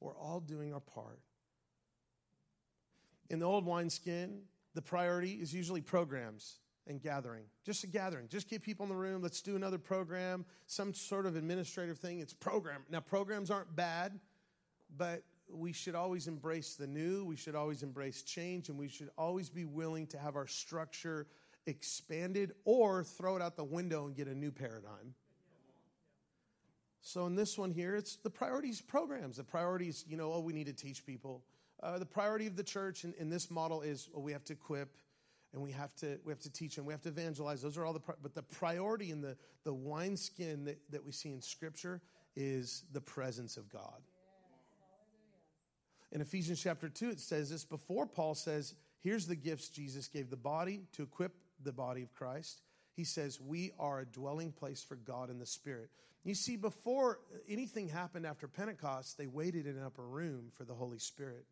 We're 0.00 0.16
all 0.16 0.40
doing 0.40 0.72
our 0.72 0.80
part. 0.80 1.20
In 3.30 3.38
the 3.38 3.46
old 3.46 3.66
wineskin, 3.66 4.42
the 4.74 4.82
priority 4.82 5.32
is 5.32 5.52
usually 5.52 5.80
programs 5.80 6.60
and 6.86 7.00
gathering. 7.00 7.44
Just 7.64 7.84
a 7.84 7.86
gathering. 7.86 8.28
Just 8.28 8.48
get 8.48 8.62
people 8.62 8.84
in 8.84 8.88
the 8.88 8.96
room. 8.96 9.22
Let's 9.22 9.42
do 9.42 9.56
another 9.56 9.78
program, 9.78 10.46
some 10.66 10.94
sort 10.94 11.26
of 11.26 11.36
administrative 11.36 11.98
thing. 11.98 12.20
It's 12.20 12.32
program. 12.32 12.82
Now, 12.90 13.00
programs 13.00 13.50
aren't 13.50 13.74
bad, 13.76 14.18
but 14.96 15.22
we 15.50 15.72
should 15.72 15.94
always 15.94 16.26
embrace 16.26 16.74
the 16.74 16.86
new. 16.86 17.24
We 17.24 17.36
should 17.36 17.54
always 17.54 17.82
embrace 17.82 18.22
change, 18.22 18.68
and 18.68 18.78
we 18.78 18.88
should 18.88 19.10
always 19.16 19.48
be 19.48 19.64
willing 19.64 20.06
to 20.08 20.18
have 20.18 20.36
our 20.36 20.46
structure 20.46 21.26
expanded 21.66 22.52
or 22.64 23.04
throw 23.04 23.36
it 23.36 23.42
out 23.42 23.56
the 23.56 23.64
window 23.64 24.06
and 24.06 24.16
get 24.16 24.26
a 24.26 24.34
new 24.34 24.50
paradigm. 24.50 25.14
So 27.00 27.26
in 27.26 27.34
this 27.34 27.56
one 27.56 27.70
here, 27.70 27.94
it's 27.94 28.16
the 28.16 28.30
priorities 28.30 28.80
programs. 28.80 29.36
The 29.36 29.44
priorities, 29.44 30.04
you 30.08 30.16
know, 30.16 30.32
oh, 30.32 30.40
we 30.40 30.52
need 30.52 30.66
to 30.66 30.72
teach 30.72 31.06
people. 31.06 31.42
Uh, 31.82 31.98
the 31.98 32.06
priority 32.06 32.46
of 32.46 32.56
the 32.56 32.64
church 32.64 33.04
in, 33.04 33.14
in 33.18 33.30
this 33.30 33.50
model 33.50 33.82
is 33.82 34.08
well, 34.12 34.22
we 34.22 34.32
have 34.32 34.44
to 34.44 34.52
equip 34.52 34.96
and 35.52 35.62
we 35.62 35.72
have 35.72 35.94
to 35.96 36.18
we 36.24 36.32
have 36.32 36.40
to 36.40 36.50
teach 36.50 36.76
and 36.76 36.86
we 36.86 36.92
have 36.92 37.00
to 37.02 37.08
evangelize 37.08 37.62
those 37.62 37.78
are 37.78 37.86
all 37.86 37.92
the 37.92 38.02
but 38.22 38.34
the 38.34 38.42
priority 38.42 39.10
in 39.10 39.20
the 39.20 39.36
the 39.64 39.72
wineskin 39.72 40.64
that, 40.64 40.78
that 40.90 41.04
we 41.04 41.12
see 41.12 41.30
in 41.30 41.40
scripture 41.40 42.00
is 42.36 42.84
the 42.92 43.00
presence 43.00 43.56
of 43.56 43.68
god 43.70 44.02
in 46.12 46.20
ephesians 46.20 46.60
chapter 46.60 46.88
2 46.88 47.10
it 47.10 47.20
says 47.20 47.50
this 47.50 47.64
before 47.64 48.06
paul 48.06 48.34
says 48.34 48.74
here's 49.02 49.26
the 49.26 49.36
gifts 49.36 49.68
jesus 49.68 50.08
gave 50.08 50.30
the 50.30 50.36
body 50.36 50.82
to 50.92 51.02
equip 51.02 51.32
the 51.62 51.72
body 51.72 52.02
of 52.02 52.14
christ 52.14 52.62
He 52.98 53.04
says, 53.04 53.40
We 53.40 53.70
are 53.78 54.00
a 54.00 54.04
dwelling 54.04 54.50
place 54.50 54.82
for 54.82 54.96
God 54.96 55.30
in 55.30 55.38
the 55.38 55.46
Spirit. 55.46 55.88
You 56.24 56.34
see, 56.34 56.56
before 56.56 57.20
anything 57.48 57.88
happened 57.88 58.26
after 58.26 58.48
Pentecost, 58.48 59.16
they 59.16 59.28
waited 59.28 59.68
in 59.68 59.76
an 59.76 59.84
upper 59.84 60.02
room 60.02 60.48
for 60.50 60.64
the 60.64 60.74
Holy 60.74 60.98
Spirit. 60.98 61.46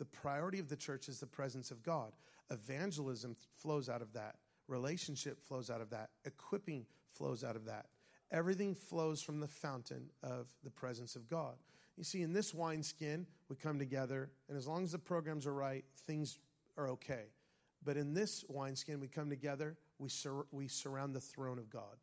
The 0.00 0.04
priority 0.04 0.58
of 0.58 0.68
the 0.68 0.74
church 0.76 1.08
is 1.08 1.20
the 1.20 1.28
presence 1.28 1.70
of 1.70 1.84
God. 1.84 2.10
Evangelism 2.50 3.36
flows 3.54 3.88
out 3.88 4.02
of 4.02 4.14
that, 4.14 4.34
relationship 4.66 5.40
flows 5.40 5.70
out 5.70 5.80
of 5.80 5.90
that, 5.90 6.10
equipping 6.24 6.86
flows 7.12 7.44
out 7.44 7.54
of 7.54 7.66
that. 7.66 7.86
Everything 8.32 8.74
flows 8.74 9.22
from 9.22 9.38
the 9.38 9.46
fountain 9.46 10.10
of 10.24 10.48
the 10.64 10.70
presence 10.70 11.14
of 11.14 11.28
God. 11.28 11.54
You 11.96 12.04
see, 12.04 12.22
in 12.22 12.32
this 12.32 12.54
wineskin, 12.54 13.26
we 13.48 13.56
come 13.56 13.78
together, 13.78 14.30
and 14.48 14.56
as 14.56 14.66
long 14.66 14.82
as 14.84 14.92
the 14.92 14.98
programs 14.98 15.46
are 15.46 15.54
right, 15.54 15.84
things 16.06 16.38
are 16.76 16.88
okay. 16.88 17.24
But 17.84 17.96
in 17.96 18.14
this 18.14 18.44
wineskin, 18.48 19.00
we 19.00 19.08
come 19.08 19.28
together, 19.28 19.76
we, 19.98 20.08
sur- 20.08 20.46
we 20.52 20.68
surround 20.68 21.14
the 21.14 21.20
throne 21.20 21.58
of 21.58 21.68
God. 21.68 21.96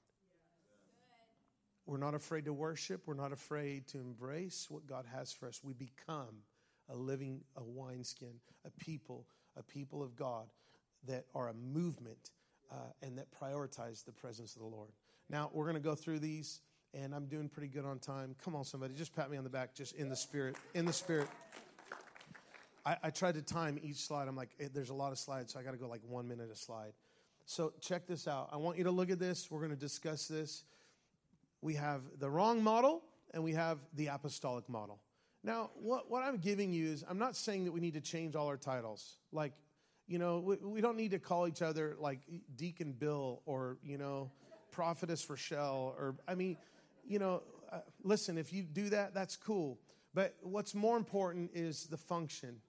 We're 1.86 1.98
not 1.98 2.14
afraid 2.14 2.46
to 2.46 2.54
worship. 2.54 3.08
We're 3.08 3.16
not 3.16 3.32
afraid 3.32 3.88
to 3.88 3.98
embrace 3.98 4.68
what 4.70 4.86
God 4.86 5.06
has 5.12 5.32
for 5.32 5.48
us. 5.48 5.62
We 5.64 5.74
become 5.74 6.44
a 6.88 6.96
living, 6.96 7.42
a 7.58 7.64
wineskin, 7.64 8.34
a 8.64 8.70
people, 8.70 9.26
a 9.58 9.64
people 9.64 10.04
of 10.04 10.16
God 10.16 10.46
that 11.08 11.26
are 11.34 11.48
a 11.48 11.54
movement 11.54 12.30
uh, 12.72 12.76
and 13.02 13.18
that 13.18 13.28
prioritize 13.32 14.06
the 14.06 14.12
presence 14.12 14.56
of 14.56 14.62
the 14.62 14.68
Lord. 14.68 14.90
Now, 15.30 15.50
we're 15.52 15.64
going 15.64 15.76
to 15.76 15.82
go 15.82 15.96
through 15.96 16.20
these, 16.20 16.62
and 16.94 17.14
I'm 17.14 17.26
doing 17.26 17.50
pretty 17.50 17.68
good 17.68 17.86
on 17.86 18.00
time. 18.00 18.36
Come 18.44 18.56
on, 18.56 18.64
somebody, 18.64 18.94
just 18.96 19.16
pat 19.16 19.30
me 19.30 19.38
on 19.38 19.44
the 19.44 19.50
back, 19.50 19.74
just 19.74 19.96
in 19.96 20.10
the 20.10 20.16
spirit. 20.16 20.56
In 20.74 20.86
the 20.86 20.94
spirit. 20.94 21.28
I, 22.86 22.98
I 23.04 23.10
tried 23.10 23.36
to 23.36 23.42
time 23.42 23.80
each 23.84 23.98
slide. 23.98 24.28
I'm 24.28 24.36
like, 24.36 24.50
eh, 24.60 24.68
there's 24.74 24.90
a 24.90 24.94
lot 24.96 25.12
of 25.12 25.18
slides, 25.18 25.54
so 25.54 25.60
I 25.60 25.64
got 25.64 25.72
to 25.72 25.78
go 25.78 25.88
like 25.88 26.02
one 26.08 26.28
minute 26.28 26.50
a 26.52 26.56
slide. 26.56 26.94
So, 27.46 27.74
check 27.82 28.06
this 28.06 28.28
out. 28.28 28.50
I 28.52 28.58
want 28.58 28.78
you 28.78 28.84
to 28.84 28.92
look 28.92 29.10
at 29.10 29.20
this. 29.20 29.50
We're 29.50 29.60
going 29.60 29.72
to 29.72 29.76
discuss 29.76 30.28
this 30.28 30.64
we 31.62 31.76
have 31.76 32.02
the 32.20 32.30
wrong 32.30 32.64
model 32.64 33.02
and 33.34 33.44
we 33.44 33.54
have 33.54 33.80
the 33.96 34.08
apostolic 34.08 34.68
model. 34.70 35.00
Now, 35.44 35.72
what, 35.76 36.10
what 36.10 36.24
I'm 36.24 36.38
giving 36.38 36.74
you 36.74 36.92
is, 36.92 37.04
I'm 37.08 37.20
not 37.20 37.36
saying 37.36 37.66
that 37.66 37.72
we 37.72 37.80
need 37.80 37.94
to 37.94 38.02
change 38.02 38.36
all 38.36 38.48
our 38.48 38.58
titles. 38.58 39.18
Like, 39.32 39.54
you 40.08 40.20
know, 40.20 40.40
we, 40.40 40.56
we 40.58 40.82
don't 40.82 40.98
need 40.98 41.12
to 41.12 41.20
call 41.20 41.48
each 41.48 41.62
other 41.62 41.96
like 42.00 42.20
Deacon 42.56 42.94
Bill 42.94 43.42
or, 43.46 43.78
you 43.84 43.98
know, 43.98 44.32
Prophetess 44.72 45.30
Rochelle 45.30 45.96
or, 45.98 46.16
I 46.28 46.36
mean, 46.36 46.58
you 47.10 47.20
know, 47.20 47.42
uh, 47.72 47.80
listen, 48.04 48.38
if 48.38 48.54
you 48.54 48.64
do 48.64 48.90
that, 48.90 49.14
that's 49.14 49.36
cool. 49.36 49.80
But 50.14 50.36
what's 50.42 50.74
more 50.74 50.96
important 50.96 51.52
is 51.54 51.88
the 51.88 51.98
function. 51.98 52.62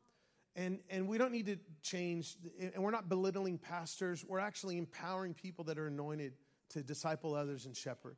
And, 0.57 0.81
and 0.91 1.07
we 1.07 1.19
don't 1.19 1.31
need 1.31 1.47
to 1.47 1.59
change, 1.83 2.37
and 2.59 2.83
we're 2.83 2.91
not 2.91 3.09
belittling 3.09 3.59
pastors. 3.59 4.25
We're 4.27 4.41
actually 4.41 4.79
empowering 4.79 5.35
people 5.35 5.65
that 5.65 5.79
are 5.79 5.87
anointed 5.87 6.33
to 6.71 6.83
disciple 6.83 7.35
others 7.35 7.67
and 7.67 7.77
shepherd. 7.77 8.17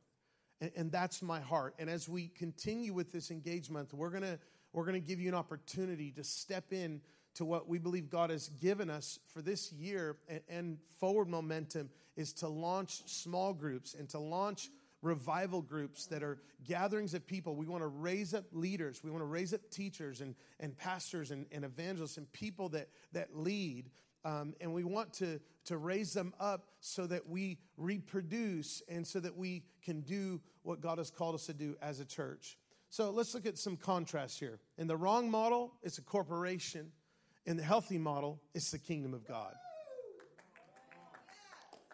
And, 0.59 0.71
and 0.75 0.91
that's 0.91 1.21
my 1.21 1.41
heart. 1.41 1.75
And 1.77 1.89
as 1.89 2.09
we 2.09 2.29
continue 2.29 2.93
with 2.93 3.11
this 3.11 3.29
engagement, 3.29 3.93
we're 3.93 4.09
going 4.09 4.23
to 4.23 4.39
we're 4.71 4.85
going 4.85 4.99
to 4.99 5.07
give 5.07 5.19
you 5.19 5.29
an 5.29 5.35
opportunity 5.35 6.09
to 6.13 6.23
step 6.23 6.73
in 6.73 6.99
to 7.35 7.45
what 7.45 7.69
we 7.69 7.77
believe 7.77 8.09
God 8.09 8.31
has 8.31 8.49
given 8.49 8.89
us 8.89 9.19
for 9.31 9.43
this 9.43 9.71
year 9.71 10.17
and, 10.27 10.41
and 10.49 10.77
forward 10.99 11.27
momentum 11.27 11.89
is 12.15 12.33
to 12.33 12.47
launch 12.47 13.03
small 13.05 13.53
groups 13.53 13.93
and 13.93 14.09
to 14.09 14.19
launch 14.19 14.69
revival 15.03 15.61
groups 15.61 16.07
that 16.07 16.23
are 16.23 16.39
gatherings 16.63 17.13
of 17.13 17.27
people. 17.27 17.55
We 17.55 17.67
want 17.67 17.83
to 17.83 17.87
raise 17.87 18.33
up 18.33 18.45
leaders. 18.51 19.03
We 19.03 19.11
want 19.11 19.21
to 19.21 19.27
raise 19.27 19.53
up 19.53 19.69
teachers 19.69 20.21
and, 20.21 20.33
and 20.59 20.75
pastors 20.75 21.29
and, 21.29 21.45
and 21.51 21.63
evangelists 21.63 22.17
and 22.17 22.31
people 22.31 22.69
that, 22.69 22.87
that 23.11 23.37
lead 23.37 23.91
um, 24.25 24.55
and 24.61 24.73
we 24.73 24.83
want 24.83 25.13
to, 25.13 25.39
to 25.65 25.77
raise 25.77 26.13
them 26.13 26.33
up 26.39 26.67
so 26.79 27.05
that 27.07 27.27
we 27.27 27.57
reproduce 27.77 28.81
and 28.87 29.05
so 29.05 29.19
that 29.19 29.35
we 29.35 29.63
can 29.83 30.01
do 30.01 30.39
what 30.63 30.79
God 30.79 30.97
has 30.97 31.09
called 31.09 31.35
us 31.35 31.45
to 31.47 31.53
do 31.53 31.75
as 31.81 31.99
a 31.99 32.05
church. 32.05 32.57
So 32.89 33.09
let's 33.09 33.33
look 33.33 33.45
at 33.45 33.57
some 33.57 33.75
contrasts 33.75 34.39
here. 34.39 34.59
In 34.77 34.87
the 34.87 34.95
wrong 34.95 35.29
model, 35.29 35.73
it's 35.81 35.97
a 35.97 36.01
corporation. 36.01 36.91
In 37.45 37.57
the 37.57 37.63
healthy 37.63 37.97
model, 37.97 38.41
it's 38.53 38.71
the 38.71 38.79
kingdom 38.79 39.13
of 39.13 39.27
God. 39.27 39.53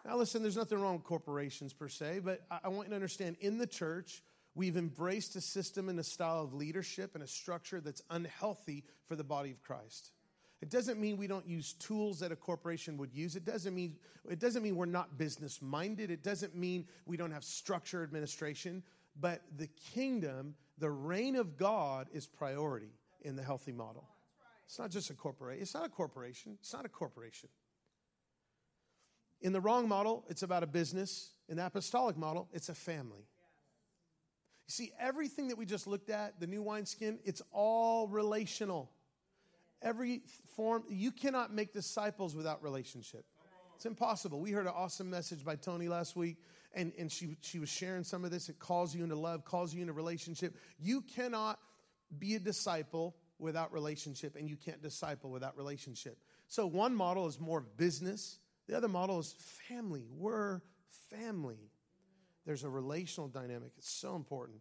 Now, 0.05 0.17
listen, 0.17 0.41
there's 0.41 0.57
nothing 0.57 0.79
wrong 0.79 0.95
with 0.95 1.03
corporations 1.03 1.73
per 1.73 1.88
se, 1.88 2.19
but 2.23 2.41
I 2.49 2.69
want 2.69 2.88
you 2.88 2.89
to 2.91 2.95
understand 2.95 3.38
in 3.41 3.57
the 3.57 3.67
church, 3.67 4.23
we've 4.55 4.77
embraced 4.77 5.35
a 5.35 5.41
system 5.41 5.89
and 5.89 5.99
a 5.99 6.03
style 6.03 6.43
of 6.43 6.53
leadership 6.53 7.15
and 7.15 7.23
a 7.23 7.27
structure 7.27 7.81
that's 7.81 8.01
unhealthy 8.09 8.83
for 9.05 9.15
the 9.15 9.23
body 9.23 9.51
of 9.51 9.62
Christ. 9.62 10.12
It 10.62 10.69
doesn't 10.69 10.99
mean 10.99 11.17
we 11.17 11.27
don't 11.27 11.47
use 11.47 11.73
tools 11.73 12.19
that 12.19 12.31
a 12.31 12.35
corporation 12.35 12.97
would 12.97 13.13
use. 13.13 13.35
It 13.35 13.45
doesn't 13.45 13.73
mean 13.73 13.95
it 14.29 14.39
doesn't 14.39 14.62
mean 14.62 14.75
we're 14.75 14.85
not 14.85 15.17
business 15.17 15.62
minded. 15.62 16.12
It 16.12 16.21
doesn't 16.21 16.53
mean 16.53 16.85
we 17.05 17.15
don't 17.15 17.31
have 17.31 17.45
structure 17.45 18.03
administration, 18.03 18.83
but 19.19 19.41
the 19.57 19.69
kingdom, 19.93 20.55
the 20.77 20.89
reign 20.89 21.38
of 21.38 21.57
God 21.57 22.09
is 22.13 22.27
priority 22.27 22.91
in 23.21 23.38
the 23.38 23.43
healthy 23.43 23.71
model. 23.71 24.05
It's 24.65 24.77
not 24.77 24.91
just 24.91 25.09
a 25.09 25.13
corporation. 25.13 25.62
It's 25.62 25.73
not 25.73 25.85
a 25.85 25.89
corporation. 25.89 26.57
It's 26.59 26.73
not 26.73 26.85
a 26.85 26.89
corporation. 26.89 27.49
In 29.41 29.54
the 29.54 29.62
wrong 29.62 29.88
model, 29.88 30.25
it's 30.30 30.43
about 30.43 30.63
a 30.63 30.67
business. 30.67 31.32
In 31.47 31.58
the 31.58 31.65
apostolic 31.65 32.17
model, 32.17 32.49
it's 32.52 32.69
a 32.69 32.75
family. 32.75 33.28
You 34.67 34.71
see, 34.71 34.91
everything 34.99 35.47
that 35.47 35.58
we 35.58 35.65
just 35.65 35.88
looked 35.88 36.10
at, 36.10 36.39
the 36.39 36.47
new 36.47 36.62
wineskin, 36.62 37.19
it's 37.23 37.41
all 37.52 38.08
relational 38.08 38.91
every 39.82 40.21
form. 40.56 40.84
You 40.89 41.12
cannot 41.12 41.54
make 41.54 41.73
disciples 41.73 42.36
without 42.36 42.62
relationship. 42.63 43.25
It's 43.75 43.86
impossible. 43.86 44.41
We 44.41 44.52
heard 44.52 44.67
an 44.67 44.73
awesome 44.75 45.10
message 45.10 45.45
by 45.45 45.56
Tony 45.56 45.88
last 45.88 46.15
week, 46.15 46.38
and, 46.73 46.91
and 46.99 47.10
she, 47.12 47.38
she 47.41 47.60
was 47.60 47.69
sharing 47.69 48.04
some 48.04 48.25
of 48.25 48.32
this. 48.32 48.49
It 48.49 48.60
calls 48.60 48.93
you 48.93 49.04
into 49.04 49.15
love, 49.15 49.45
calls 49.45 49.73
you 49.73 49.82
into 49.82 49.93
relationship. 49.93 50.56
You 50.78 51.02
cannot 51.02 51.60
be 52.17 52.36
a 52.36 52.39
disciple 52.39 53.15
without 53.38 53.71
relationship, 53.71 54.36
and 54.36 54.49
you 54.49 54.58
can't 54.58 54.82
disciple 54.82 55.32
without 55.32 55.56
relationship. 55.58 56.17
So, 56.49 56.67
one 56.67 56.93
model 56.93 57.28
is 57.28 57.39
more 57.39 57.62
business, 57.62 58.39
the 58.69 58.77
other 58.77 58.88
model 58.88 59.17
is 59.17 59.34
family. 59.67 60.05
We're 60.15 60.62
family. 61.10 61.71
There's 62.45 62.63
a 62.63 62.69
relational 62.69 63.27
dynamic, 63.27 63.71
it's 63.77 63.89
so 63.89 64.15
important. 64.15 64.60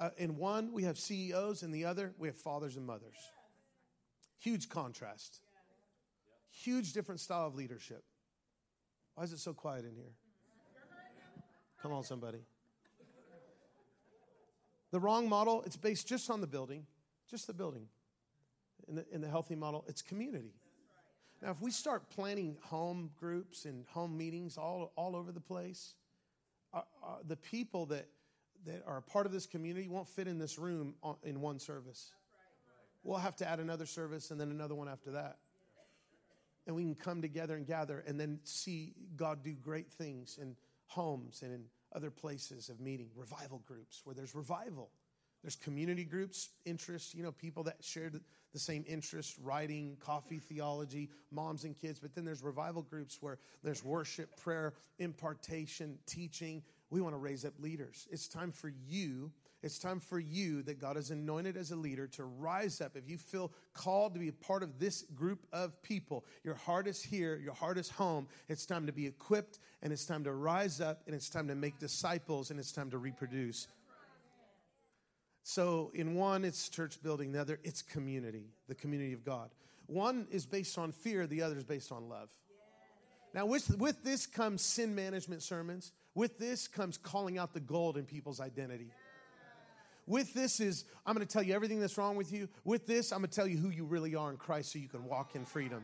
Uh, 0.00 0.10
in 0.16 0.36
one, 0.36 0.72
we 0.72 0.82
have 0.84 0.98
CEOs, 0.98 1.62
in 1.62 1.70
the 1.70 1.84
other, 1.84 2.14
we 2.18 2.26
have 2.28 2.36
fathers 2.36 2.76
and 2.76 2.84
mothers. 2.84 3.16
Huge 4.40 4.68
contrast. 4.68 5.40
Huge 6.50 6.92
different 6.92 7.20
style 7.20 7.46
of 7.46 7.54
leadership. 7.54 8.02
Why 9.14 9.24
is 9.24 9.32
it 9.32 9.38
so 9.38 9.54
quiet 9.54 9.84
in 9.84 9.94
here? 9.94 10.14
Come 11.80 11.92
on, 11.92 12.02
somebody. 12.02 12.40
The 14.90 14.98
wrong 14.98 15.28
model, 15.28 15.62
it's 15.64 15.76
based 15.76 16.08
just 16.08 16.28
on 16.28 16.40
the 16.40 16.46
building, 16.48 16.86
just 17.30 17.46
the 17.46 17.54
building. 17.54 17.86
In 18.88 18.96
the, 18.96 19.06
in 19.12 19.20
the 19.20 19.28
healthy 19.28 19.54
model, 19.54 19.84
it's 19.86 20.02
community. 20.02 20.54
Now, 21.40 21.50
if 21.50 21.60
we 21.60 21.70
start 21.70 22.10
planning 22.10 22.56
home 22.62 23.10
groups 23.16 23.64
and 23.64 23.84
home 23.88 24.16
meetings 24.16 24.58
all, 24.58 24.92
all 24.96 25.14
over 25.14 25.30
the 25.30 25.40
place, 25.40 25.94
uh, 26.74 26.78
uh, 27.02 27.08
the 27.26 27.36
people 27.36 27.86
that, 27.86 28.06
that 28.66 28.82
are 28.86 28.96
a 28.96 29.02
part 29.02 29.24
of 29.24 29.32
this 29.32 29.46
community 29.46 29.88
won't 29.88 30.08
fit 30.08 30.26
in 30.26 30.38
this 30.38 30.58
room 30.58 30.94
in 31.22 31.40
one 31.40 31.60
service. 31.60 32.12
We'll 33.04 33.18
have 33.18 33.36
to 33.36 33.48
add 33.48 33.60
another 33.60 33.86
service 33.86 34.32
and 34.32 34.40
then 34.40 34.50
another 34.50 34.74
one 34.74 34.88
after 34.88 35.12
that. 35.12 35.38
And 36.66 36.74
we 36.74 36.82
can 36.82 36.96
come 36.96 37.22
together 37.22 37.56
and 37.56 37.66
gather 37.66 38.02
and 38.06 38.18
then 38.18 38.40
see 38.42 38.94
God 39.16 39.44
do 39.44 39.52
great 39.52 39.90
things 39.92 40.38
in 40.42 40.56
homes 40.86 41.42
and 41.42 41.52
in 41.52 41.64
other 41.94 42.10
places 42.10 42.68
of 42.68 42.80
meeting, 42.80 43.08
revival 43.14 43.62
groups 43.66 44.02
where 44.04 44.14
there's 44.14 44.34
revival. 44.34 44.90
There's 45.42 45.56
community 45.56 46.04
groups, 46.04 46.50
interests, 46.64 47.14
you 47.14 47.22
know, 47.22 47.32
people 47.32 47.62
that 47.64 47.76
share 47.82 48.10
the 48.10 48.58
same 48.58 48.84
interests, 48.88 49.38
writing, 49.38 49.96
coffee, 50.00 50.38
theology, 50.38 51.10
moms 51.30 51.64
and 51.64 51.76
kids. 51.76 52.00
But 52.00 52.14
then 52.14 52.24
there's 52.24 52.42
revival 52.42 52.82
groups 52.82 53.18
where 53.20 53.38
there's 53.62 53.84
worship, 53.84 54.36
prayer, 54.36 54.74
impartation, 54.98 55.98
teaching. 56.06 56.62
We 56.90 57.00
want 57.00 57.14
to 57.14 57.18
raise 57.18 57.44
up 57.44 57.54
leaders. 57.60 58.08
It's 58.10 58.26
time 58.26 58.50
for 58.50 58.72
you 58.88 59.30
it's 59.62 59.78
time 59.78 59.98
for 59.98 60.20
you 60.20 60.62
that 60.62 60.80
God 60.80 60.94
has 60.94 61.10
anointed 61.10 61.56
as 61.56 61.72
a 61.72 61.76
leader 61.76 62.06
to 62.08 62.24
rise 62.24 62.80
up. 62.80 62.96
If 62.96 63.08
you 63.08 63.18
feel 63.18 63.50
called 63.74 64.14
to 64.14 64.20
be 64.20 64.28
a 64.28 64.32
part 64.32 64.62
of 64.62 64.78
this 64.78 65.02
group 65.16 65.46
of 65.52 65.82
people, 65.82 66.24
your 66.44 66.54
heart 66.54 66.86
is 66.86 67.02
here, 67.02 67.40
your 67.42 67.54
heart 67.54 67.76
is 67.76 67.88
home. 67.88 68.28
It's 68.48 68.66
time 68.66 68.86
to 68.86 68.92
be 68.92 69.06
equipped 69.06 69.58
and 69.82 69.92
it's 69.92 70.06
time 70.06 70.22
to 70.24 70.32
rise 70.32 70.80
up 70.80 71.02
and 71.06 71.14
it's 71.14 71.28
time 71.28 71.48
to 71.48 71.56
make 71.56 71.78
disciples 71.80 72.50
and 72.50 72.60
it's 72.60 72.70
time 72.70 72.90
to 72.90 72.98
reproduce. 72.98 73.66
So, 75.50 75.90
in 75.94 76.14
one, 76.14 76.44
it's 76.44 76.68
church 76.68 77.02
building, 77.02 77.32
the 77.32 77.40
other, 77.40 77.58
it's 77.64 77.80
community, 77.80 78.50
the 78.68 78.74
community 78.74 79.14
of 79.14 79.24
God. 79.24 79.48
One 79.86 80.26
is 80.30 80.44
based 80.44 80.76
on 80.76 80.92
fear, 80.92 81.26
the 81.26 81.40
other 81.40 81.56
is 81.56 81.64
based 81.64 81.90
on 81.90 82.06
love. 82.10 82.28
Now, 83.32 83.46
with, 83.46 83.74
with 83.78 84.04
this 84.04 84.26
comes 84.26 84.60
sin 84.60 84.94
management 84.94 85.42
sermons. 85.42 85.92
With 86.14 86.38
this 86.38 86.68
comes 86.68 86.98
calling 86.98 87.38
out 87.38 87.54
the 87.54 87.60
gold 87.60 87.96
in 87.96 88.04
people's 88.04 88.40
identity. 88.40 88.90
With 90.06 90.34
this 90.34 90.60
is, 90.60 90.84
I'm 91.06 91.14
going 91.14 91.26
to 91.26 91.32
tell 91.32 91.42
you 91.42 91.54
everything 91.54 91.80
that's 91.80 91.96
wrong 91.96 92.16
with 92.16 92.30
you. 92.30 92.50
With 92.64 92.86
this, 92.86 93.10
I'm 93.10 93.20
going 93.20 93.30
to 93.30 93.34
tell 93.34 93.46
you 93.46 93.56
who 93.56 93.70
you 93.70 93.86
really 93.86 94.14
are 94.14 94.28
in 94.28 94.36
Christ 94.36 94.72
so 94.72 94.78
you 94.78 94.88
can 94.88 95.06
walk 95.06 95.34
in 95.34 95.46
freedom. 95.46 95.82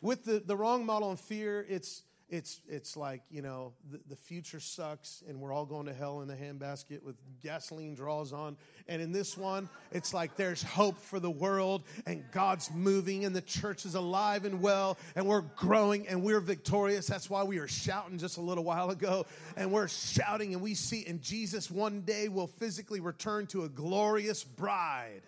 With 0.00 0.24
the, 0.24 0.38
the 0.38 0.56
wrong 0.56 0.86
model 0.86 1.10
and 1.10 1.20
fear, 1.20 1.66
it's, 1.68 2.04
it's 2.28 2.60
it's 2.68 2.96
like 2.96 3.22
you 3.30 3.40
know 3.40 3.72
the, 3.90 4.00
the 4.08 4.16
future 4.16 4.58
sucks 4.58 5.22
and 5.28 5.40
we're 5.40 5.52
all 5.52 5.64
going 5.64 5.86
to 5.86 5.94
hell 5.94 6.22
in 6.22 6.30
a 6.30 6.34
handbasket 6.34 7.02
with 7.04 7.14
gasoline 7.40 7.94
draws 7.94 8.32
on. 8.32 8.56
And 8.88 9.00
in 9.00 9.12
this 9.12 9.36
one 9.36 9.68
it's 9.92 10.12
like 10.12 10.36
there's 10.36 10.62
hope 10.62 10.98
for 10.98 11.20
the 11.20 11.30
world 11.30 11.84
and 12.04 12.24
god's 12.32 12.70
moving 12.72 13.24
and 13.24 13.34
the 13.34 13.42
church 13.42 13.86
is 13.86 13.94
alive 13.94 14.44
and 14.44 14.60
well 14.60 14.98
and 15.14 15.26
we're 15.26 15.42
growing 15.42 16.08
and 16.08 16.24
we're 16.24 16.40
victorious. 16.40 17.06
That's 17.06 17.30
why 17.30 17.44
we 17.44 17.60
were 17.60 17.68
shouting 17.68 18.18
just 18.18 18.38
a 18.38 18.42
little 18.42 18.64
while 18.64 18.90
ago. 18.90 19.26
And 19.56 19.70
we're 19.70 19.88
shouting 19.88 20.52
and 20.52 20.62
we 20.62 20.74
see 20.74 21.04
and 21.06 21.22
jesus 21.22 21.70
one 21.70 22.00
day 22.00 22.28
will 22.28 22.48
physically 22.48 22.98
return 22.98 23.46
to 23.48 23.62
a 23.64 23.68
glorious 23.68 24.42
bride. 24.42 25.22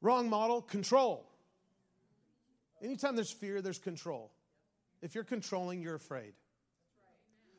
Wrong 0.00 0.28
model 0.28 0.62
control 0.62 1.26
Anytime 2.86 3.16
there's 3.16 3.32
fear, 3.32 3.60
there's 3.60 3.80
control. 3.80 4.30
If 5.02 5.16
you're 5.16 5.24
controlling, 5.24 5.82
you're 5.82 5.96
afraid. 5.96 6.34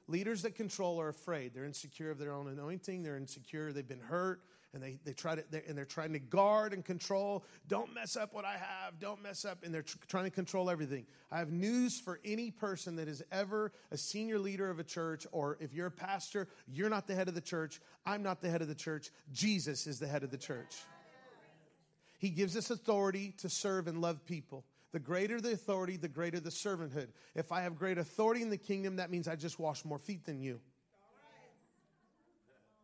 Leaders 0.08 0.44
that 0.44 0.56
control 0.56 1.02
are 1.02 1.10
afraid. 1.10 1.54
They're 1.54 1.66
insecure 1.66 2.10
of 2.10 2.18
their 2.18 2.32
own 2.32 2.48
anointing. 2.48 3.04
They're 3.04 3.18
insecure. 3.18 3.74
They've 3.74 3.86
been 3.86 4.00
hurt, 4.00 4.40
and 4.74 4.82
they, 4.82 5.00
they 5.04 5.12
try 5.12 5.36
to 5.36 5.44
they're, 5.52 5.64
and 5.68 5.78
they're 5.78 5.84
trying 5.84 6.14
to 6.14 6.20
guard 6.20 6.72
and 6.72 6.86
control. 6.86 7.44
Don't 7.68 7.94
mess 7.94 8.16
up 8.16 8.34
what 8.34 8.46
I 8.46 8.54
have. 8.54 9.00
Don't 9.02 9.22
mess 9.22 9.44
up, 9.44 9.66
and 9.66 9.74
they're 9.74 9.82
tr- 9.82 9.98
trying 10.08 10.24
to 10.24 10.30
control 10.30 10.70
everything. 10.70 11.06
I 11.30 11.40
have 11.40 11.52
news 11.52 12.00
for 12.00 12.22
any 12.24 12.50
person 12.50 12.96
that 12.96 13.10
is 13.10 13.22
ever 13.30 13.74
a 13.92 13.98
senior 13.98 14.40
leader 14.40 14.70
of 14.70 14.80
a 14.80 14.84
church, 14.86 15.28
or 15.34 15.58
if 15.60 15.74
you're 15.74 15.88
a 15.88 15.92
pastor, 15.92 16.48
you're 16.70 16.90
not 16.90 17.06
the 17.06 17.16
head 17.16 17.28
of 17.28 17.36
the 17.36 17.42
church. 17.42 17.82
I'm 18.06 18.24
not 18.24 18.40
the 18.40 18.50
head 18.50 18.62
of 18.62 18.70
the 18.70 18.76
church. 18.76 19.12
Jesus 19.34 19.88
is 19.88 20.00
the 20.00 20.08
head 20.08 20.24
of 20.24 20.32
the 20.32 20.38
church. 20.38 20.74
He 22.18 22.30
gives 22.30 22.56
us 22.56 22.70
authority 22.70 23.34
to 23.40 23.50
serve 23.50 23.88
and 23.88 24.00
love 24.00 24.26
people. 24.26 24.64
The 24.98 25.04
greater 25.04 25.40
the 25.40 25.52
authority, 25.52 25.96
the 25.96 26.08
greater 26.08 26.40
the 26.40 26.50
servanthood. 26.50 27.10
If 27.36 27.52
I 27.52 27.62
have 27.62 27.78
great 27.78 28.00
authority 28.00 28.42
in 28.42 28.50
the 28.50 28.58
kingdom, 28.58 28.96
that 28.96 29.12
means 29.12 29.28
I 29.28 29.36
just 29.36 29.60
wash 29.60 29.86
more 29.86 30.00
feet 30.00 30.26
than 30.26 30.42
you. 30.42 30.60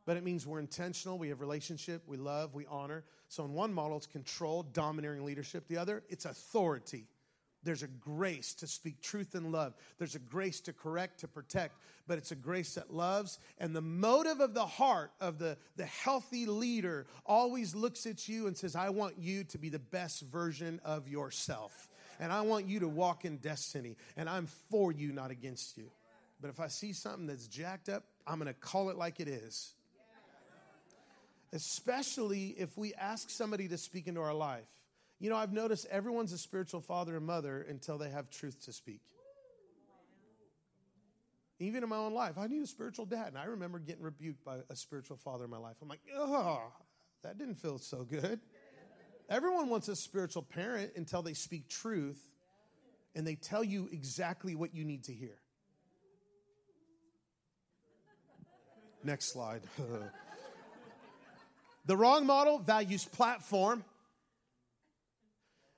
But 0.05 0.17
it 0.17 0.23
means 0.23 0.45
we're 0.45 0.59
intentional, 0.59 1.17
we 1.17 1.29
have 1.29 1.41
relationship, 1.41 2.03
we 2.05 2.17
love, 2.17 2.53
we 2.53 2.67
honor. 2.67 3.03
So 3.29 3.45
in 3.45 3.53
one 3.53 3.73
model, 3.73 3.97
it's 3.97 4.05
control, 4.05 4.61
domineering 4.61 5.25
leadership. 5.25 5.67
The 5.67 5.77
other, 5.77 6.03
it's 6.07 6.25
authority. 6.25 7.07
There's 7.63 7.81
a 7.81 7.87
grace 7.87 8.53
to 8.55 8.67
speak 8.67 9.01
truth 9.01 9.33
and 9.33 9.51
love. 9.51 9.73
There's 9.97 10.13
a 10.13 10.19
grace 10.19 10.59
to 10.61 10.73
correct, 10.73 11.21
to 11.21 11.27
protect, 11.27 11.79
but 12.05 12.19
it's 12.19 12.31
a 12.31 12.35
grace 12.35 12.75
that 12.75 12.93
loves. 12.93 13.39
And 13.57 13.75
the 13.75 13.81
motive 13.81 14.39
of 14.39 14.53
the 14.53 14.67
heart 14.67 15.13
of 15.19 15.39
the, 15.39 15.57
the 15.77 15.85
healthy 15.85 16.45
leader 16.45 17.07
always 17.25 17.73
looks 17.73 18.05
at 18.05 18.27
you 18.27 18.45
and 18.45 18.55
says, 18.55 18.75
I 18.75 18.89
want 18.89 19.17
you 19.17 19.45
to 19.45 19.57
be 19.57 19.69
the 19.69 19.79
best 19.79 20.21
version 20.21 20.79
of 20.85 21.07
yourself 21.07 21.89
and 22.19 22.31
I 22.31 22.41
want 22.41 22.67
you 22.67 22.79
to 22.81 22.87
walk 22.87 23.25
in 23.25 23.37
destiny, 23.37 23.97
and 24.15 24.29
I'm 24.29 24.47
for 24.69 24.91
you, 24.91 25.11
not 25.11 25.31
against 25.31 25.77
you. 25.77 25.89
But 26.41 26.49
if 26.49 26.59
I 26.59 26.67
see 26.67 26.93
something 26.93 27.27
that's 27.27 27.47
jacked 27.47 27.89
up, 27.89 28.03
I'm 28.27 28.39
going 28.39 28.47
to 28.47 28.53
call 28.53 28.89
it 28.89 28.97
like 28.97 29.19
it 29.19 29.27
is. 29.27 29.73
Especially 31.53 32.55
if 32.57 32.77
we 32.77 32.93
ask 32.95 33.29
somebody 33.29 33.67
to 33.67 33.77
speak 33.77 34.07
into 34.07 34.21
our 34.21 34.33
life. 34.33 34.65
You 35.19 35.29
know, 35.29 35.35
I've 35.37 35.53
noticed 35.53 35.85
everyone's 35.89 36.33
a 36.33 36.37
spiritual 36.37 36.81
father 36.81 37.15
and 37.15 37.25
mother 37.25 37.65
until 37.69 37.97
they 37.97 38.09
have 38.09 38.29
truth 38.29 38.65
to 38.65 38.73
speak. 38.73 39.01
Even 41.59 41.83
in 41.83 41.87
my 41.89 41.95
own 41.95 42.13
life, 42.13 42.37
I 42.37 42.47
need 42.47 42.61
a 42.61 42.67
spiritual 42.67 43.05
dad. 43.05 43.27
And 43.27 43.37
I 43.37 43.45
remember 43.45 43.79
getting 43.79 44.03
rebuked 44.03 44.43
by 44.43 44.57
a 44.69 44.75
spiritual 44.75 45.17
father 45.17 45.45
in 45.45 45.49
my 45.49 45.59
life. 45.59 45.77
I'm 45.81 45.87
like, 45.87 46.01
oh, 46.13 46.73
that 47.21 47.37
didn't 47.37 47.55
feel 47.55 47.77
so 47.77 48.03
good. 48.03 48.41
Everyone 49.29 49.69
wants 49.69 49.87
a 49.87 49.95
spiritual 49.95 50.43
parent 50.43 50.91
until 50.95 51.21
they 51.21 51.33
speak 51.33 51.69
truth 51.69 52.21
and 53.15 53.25
they 53.25 53.35
tell 53.35 53.63
you 53.63 53.89
exactly 53.91 54.55
what 54.55 54.73
you 54.73 54.83
need 54.83 55.05
to 55.05 55.13
hear. 55.13 55.37
Next 59.03 59.31
slide. 59.31 59.61
the 61.85 61.97
wrong 61.97 62.25
model 62.25 62.59
values 62.59 63.05
platform, 63.05 63.83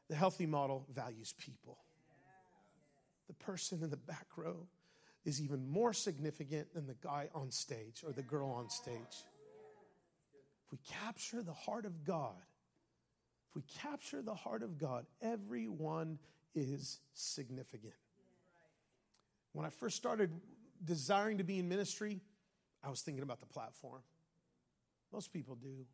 the 0.10 0.16
healthy 0.16 0.46
model 0.46 0.86
values 0.94 1.34
people. 1.38 1.78
The 3.28 3.34
person 3.34 3.82
in 3.82 3.90
the 3.90 3.98
back 3.98 4.28
row 4.38 4.68
is 5.26 5.42
even 5.42 5.68
more 5.68 5.94
significant 5.94 6.74
than 6.74 6.86
the 6.86 6.96
guy 7.02 7.30
on 7.34 7.50
stage 7.50 8.04
or 8.06 8.12
the 8.12 8.22
girl 8.22 8.52
on 8.52 8.70
stage. 8.70 9.24
If 10.66 10.72
we 10.72 10.78
capture 10.88 11.42
the 11.42 11.54
heart 11.54 11.86
of 11.86 12.06
God, 12.06 12.36
we 13.56 13.64
capture 13.82 14.22
the 14.22 14.36
heart 14.36 14.62
of 14.62 14.78
God, 14.78 15.06
everyone 15.22 16.20
is 16.54 17.00
significant. 17.14 17.94
When 19.54 19.66
I 19.66 19.70
first 19.70 19.96
started 19.96 20.32
desiring 20.84 21.38
to 21.38 21.46
be 21.46 21.58
in 21.60 21.70
ministry, 21.70 22.20
I 22.84 22.90
was 22.90 23.02
thinking 23.02 23.24
about 23.24 23.40
the 23.40 23.46
platform. 23.46 24.02
Most 25.14 25.32
people 25.32 25.56
do. 25.56 25.86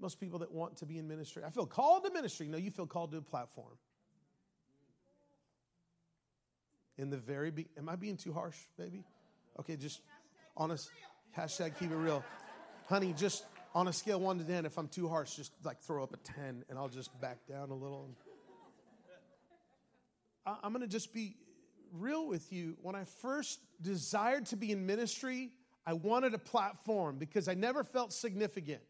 Most 0.00 0.18
people 0.18 0.38
that 0.38 0.50
want 0.50 0.78
to 0.78 0.86
be 0.86 0.96
in 0.96 1.06
ministry. 1.06 1.42
I 1.46 1.50
feel 1.50 1.66
called 1.66 2.04
to 2.04 2.10
ministry. 2.10 2.48
No, 2.48 2.56
you 2.56 2.70
feel 2.70 2.86
called 2.86 3.10
to 3.12 3.18
a 3.18 3.22
platform. 3.22 3.76
In 6.96 7.10
the 7.10 7.18
very 7.18 7.50
be- 7.50 7.68
am 7.76 7.88
I 7.88 7.96
being 7.96 8.16
too 8.16 8.32
harsh, 8.32 8.56
baby? 8.78 9.04
Okay, 9.58 9.76
just 9.76 10.00
honest. 10.56 10.90
Hashtag 11.36 11.78
keep 11.78 11.90
it 11.90 11.96
real. 11.96 12.24
Honey, 12.88 13.12
just 13.12 13.44
on 13.74 13.88
a 13.88 13.92
scale 13.92 14.20
one 14.20 14.38
to 14.38 14.44
10, 14.44 14.66
if 14.66 14.78
I'm 14.78 14.88
too 14.88 15.08
harsh, 15.08 15.36
just 15.36 15.52
like 15.64 15.80
throw 15.80 16.02
up 16.02 16.12
a 16.12 16.16
10 16.16 16.64
and 16.68 16.78
I'll 16.78 16.88
just 16.88 17.18
back 17.20 17.38
down 17.48 17.70
a 17.70 17.74
little. 17.74 18.08
I'm 20.46 20.72
going 20.72 20.82
to 20.82 20.88
just 20.88 21.12
be 21.12 21.36
real 21.92 22.26
with 22.26 22.52
you. 22.52 22.76
When 22.82 22.94
I 22.94 23.04
first 23.04 23.60
desired 23.80 24.46
to 24.46 24.56
be 24.56 24.72
in 24.72 24.86
ministry, 24.86 25.50
I 25.86 25.92
wanted 25.92 26.34
a 26.34 26.38
platform 26.38 27.16
because 27.18 27.48
I 27.48 27.54
never 27.54 27.84
felt 27.84 28.12
significant. 28.12 28.80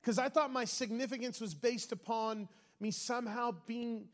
Because 0.00 0.18
I 0.18 0.28
thought 0.28 0.50
my 0.50 0.64
significance 0.64 1.40
was 1.40 1.54
based 1.54 1.92
upon 1.92 2.48
me 2.80 2.90
somehow 2.90 3.54
being 3.66 4.08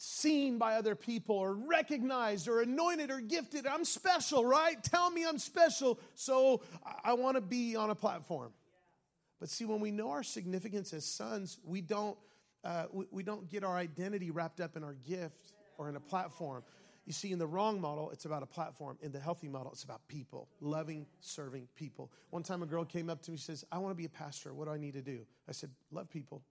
seen 0.00 0.58
by 0.58 0.74
other 0.74 0.94
people 0.94 1.36
or 1.36 1.54
recognized 1.54 2.48
or 2.48 2.60
anointed 2.60 3.10
or 3.10 3.20
gifted. 3.20 3.66
I'm 3.66 3.84
special, 3.84 4.44
right? 4.44 4.82
Tell 4.82 5.10
me 5.10 5.24
I'm 5.26 5.38
special. 5.38 5.98
So 6.14 6.62
I, 7.04 7.14
want 7.14 7.36
to 7.36 7.40
be 7.40 7.76
on 7.76 7.90
a 7.90 7.94
platform. 7.94 8.52
But 9.40 9.48
see, 9.48 9.64
when 9.64 9.80
we 9.80 9.90
know 9.90 10.10
our 10.10 10.22
significance 10.22 10.92
as 10.92 11.04
sons, 11.04 11.58
we 11.64 11.80
don't, 11.80 12.16
uh, 12.64 12.86
we, 12.92 13.06
we 13.10 13.22
don't 13.22 13.48
get 13.48 13.64
our 13.64 13.76
identity 13.76 14.30
wrapped 14.30 14.60
up 14.60 14.76
in 14.76 14.84
our 14.84 14.94
gift 14.94 15.52
or 15.78 15.88
in 15.88 15.96
a 15.96 16.00
platform. 16.00 16.62
You 17.06 17.12
see, 17.12 17.32
in 17.32 17.38
the 17.38 17.46
wrong 17.46 17.80
model, 17.80 18.10
it's 18.10 18.26
about 18.26 18.42
a 18.42 18.46
platform. 18.46 18.98
In 19.00 19.12
the 19.12 19.20
healthy 19.20 19.48
model, 19.48 19.72
it's 19.72 19.84
about 19.84 20.06
people, 20.08 20.48
loving, 20.60 21.06
serving 21.20 21.66
people. 21.74 22.12
One 22.30 22.42
time 22.42 22.62
a 22.62 22.66
girl 22.66 22.84
came 22.84 23.08
up 23.08 23.22
to 23.22 23.30
me, 23.30 23.38
she 23.38 23.44
says, 23.44 23.64
I 23.72 23.78
want 23.78 23.92
to 23.92 23.96
be 23.96 24.04
a 24.04 24.10
pastor. 24.10 24.52
What 24.52 24.66
do 24.66 24.72
I 24.72 24.76
need 24.76 24.92
to 24.92 25.00
do? 25.00 25.20
I 25.48 25.52
said, 25.52 25.70
love 25.90 26.10
people, 26.10 26.42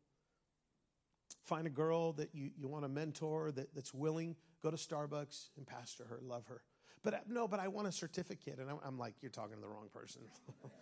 Find 1.44 1.68
a 1.68 1.70
girl 1.70 2.14
that 2.14 2.30
you, 2.34 2.52
you 2.58 2.68
want 2.68 2.84
to 2.84 2.90
mentor 2.90 3.52
that, 3.52 3.74
that's 3.74 3.94
willing, 3.94 4.36
go 4.62 4.72
to 4.72 4.78
Starbucks 4.78 5.50
and 5.58 5.66
pastor 5.66 6.06
her, 6.10 6.20
love 6.22 6.46
her. 6.48 6.62
But 7.04 7.14
uh, 7.14 7.18
no, 7.28 7.48
but 7.48 7.60
I 7.60 7.68
want 7.68 7.88
a 7.88 7.92
certificate. 7.92 8.60
And 8.60 8.70
I'm, 8.70 8.80
I'm 8.86 8.98
like, 8.98 9.16
you're 9.22 9.32
talking 9.32 9.56
to 9.56 9.62
the 9.62 9.68
wrong 9.68 9.88
person. 9.94 10.22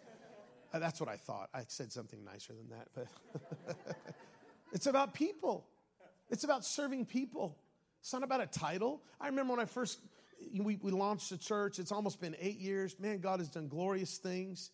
that's 0.73 0.99
what 0.99 1.09
I 1.09 1.17
thought. 1.17 1.49
I 1.53 1.63
said 1.67 1.91
something 1.91 2.23
nicer 2.23 2.53
than 2.53 2.69
that, 2.69 2.87
but 2.95 3.85
it's 4.73 4.87
about 4.87 5.13
people. 5.13 5.65
It's 6.29 6.43
about 6.43 6.65
serving 6.65 7.05
people. 7.05 7.57
It's 8.01 8.13
not 8.13 8.23
about 8.23 8.41
a 8.41 8.47
title. 8.47 9.01
I 9.19 9.27
remember 9.27 9.53
when 9.53 9.59
I 9.59 9.65
first 9.65 9.99
we, 10.53 10.77
we 10.81 10.91
launched 10.91 11.29
the 11.29 11.37
church. 11.37 11.79
It's 11.79 11.91
almost 11.91 12.19
been 12.19 12.35
eight 12.39 12.59
years. 12.59 12.95
Man, 12.99 13.19
God 13.19 13.39
has 13.39 13.49
done 13.49 13.67
glorious 13.67 14.17
things. 14.17 14.71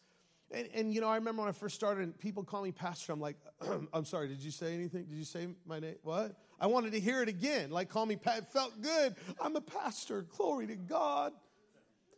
And, 0.54 0.68
and, 0.74 0.94
you 0.94 1.00
know, 1.00 1.08
I 1.08 1.16
remember 1.16 1.42
when 1.44 1.50
I 1.50 1.54
first 1.54 1.76
started 1.76 2.04
and 2.04 2.20
people 2.20 2.44
call 2.44 2.64
me 2.64 2.72
pastor. 2.72 3.14
I'm 3.14 3.22
like, 3.22 3.38
I'm 3.94 4.06
sorry, 4.06 4.28
did 4.28 4.42
you 4.42 4.52
say 4.52 4.74
anything? 4.74 5.06
Did 5.06 5.16
you 5.16 5.24
say 5.24 5.48
my 5.66 5.80
name? 5.80 5.96
What? 6.04 6.36
I 6.60 6.68
wanted 6.68 6.92
to 6.92 7.00
hear 7.00 7.22
it 7.22 7.30
again. 7.30 7.72
Like, 7.72 7.90
call 7.90 8.06
me 8.06 8.18
Pat. 8.18 8.40
It 8.40 8.48
felt 8.50 8.82
good. 8.82 9.16
I'm 9.40 9.56
a 9.56 9.62
pastor. 9.62 10.24
Glory 10.38 10.68
to 10.68 10.76
God. 10.76 11.32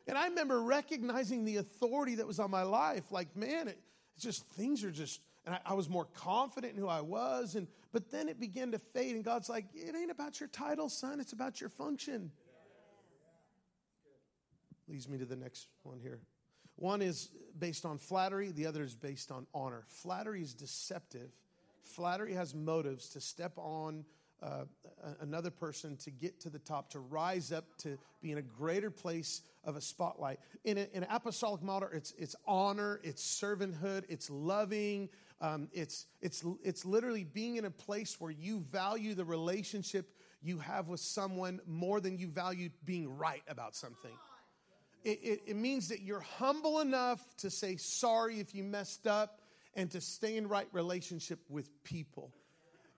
And 0.08 0.18
I 0.18 0.28
remember 0.28 0.62
recognizing 0.62 1.46
the 1.46 1.58
authority 1.58 2.16
that 2.16 2.28
was 2.28 2.40
on 2.40 2.50
my 2.50 2.64
life. 2.64 3.04
Like, 3.12 3.36
man, 3.36 3.68
it, 3.68 3.80
it's 4.16 4.24
just 4.24 4.46
things 4.50 4.84
are 4.84 4.92
just, 4.92 5.22
and 5.46 5.56
I, 5.56 5.60
I 5.68 5.74
was 5.76 5.88
more 5.88 6.06
confident 6.16 6.74
in 6.74 6.80
who 6.80 6.88
I 6.88 7.02
was. 7.02 7.56
And 7.56 7.68
but 7.94 8.10
then 8.10 8.28
it 8.28 8.40
began 8.40 8.72
to 8.72 8.80
fade, 8.80 9.16
and 9.16 9.24
God's 9.24 9.48
like, 9.48 9.66
it 9.76 9.96
ain't 9.96 10.10
about 10.10 10.40
your 10.40 10.50
title, 10.50 10.90
son. 10.90 11.20
It's 11.20 11.32
about 11.34 11.62
your 11.62 11.70
function. 11.70 12.32
Leads 14.88 15.08
me 15.08 15.20
to 15.20 15.26
the 15.26 15.36
next 15.36 15.68
one 15.84 16.00
here. 16.00 16.20
One 16.76 17.02
is 17.02 17.30
based 17.58 17.86
on 17.86 17.98
flattery, 17.98 18.52
the 18.52 18.66
other 18.66 18.84
is 18.84 18.96
based 18.96 19.32
on 19.32 19.46
honor. 19.54 19.84
Flattery 19.88 20.42
is 20.42 20.54
deceptive. 20.54 21.30
Flattery 21.84 22.34
has 22.34 22.56
motives 22.56 23.10
to 23.10 23.22
step 23.22 23.54
on 23.58 24.06
uh, 24.42 24.66
another 25.22 25.52
person 25.52 25.96
to 25.98 26.12
get 26.12 26.40
to 26.42 26.50
the 26.50 26.60
top, 26.60 26.90
to 26.90 27.00
rise 27.00 27.52
up, 27.52 27.66
to 27.78 27.98
be 28.22 28.32
in 28.32 28.38
a 28.38 28.42
greater 28.42 28.92
place 28.92 29.42
of 29.64 29.76
a 29.76 29.82
spotlight. 29.82 30.40
In, 30.66 30.78
a, 30.78 30.88
in 30.94 31.04
an 31.04 31.08
apostolic 31.10 31.62
model, 31.62 31.90
it's, 31.94 32.14
it's 32.18 32.36
honor, 32.46 33.00
it's 33.04 33.24
servanthood, 33.24 34.04
it's 34.10 34.30
loving, 34.30 35.10
um, 35.40 35.70
it's, 35.72 36.08
it's, 36.22 36.44
it's 36.64 36.86
literally 36.86 37.24
being 37.24 37.58
in 37.58 37.66
a 37.66 37.72
place 37.72 38.20
where 38.20 38.32
you 38.32 38.60
value 38.60 39.14
the 39.14 39.26
relationship 39.26 40.10
you 40.42 40.58
have 40.60 40.90
with 40.90 41.00
someone 41.00 41.62
more 41.66 42.02
than 42.02 42.18
you 42.18 42.28
value 42.28 42.70
being 42.86 43.18
right 43.18 43.44
about 43.48 43.76
something. 43.76 44.12
It, 45.04 45.20
it, 45.22 45.42
it, 45.48 45.56
means 45.56 45.90
that 45.90 46.02
you're 46.02 46.22
humble 46.22 46.80
enough 46.80 47.20
to 47.38 47.50
say 47.50 47.76
sorry 47.78 48.40
if 48.40 48.56
you 48.56 48.64
messed 48.64 49.06
up 49.06 49.42
and 49.76 49.92
to 49.92 50.00
stay 50.00 50.38
in 50.38 50.48
right 50.48 50.68
relationship 50.72 51.40
with 51.50 51.84
people. 51.84 52.32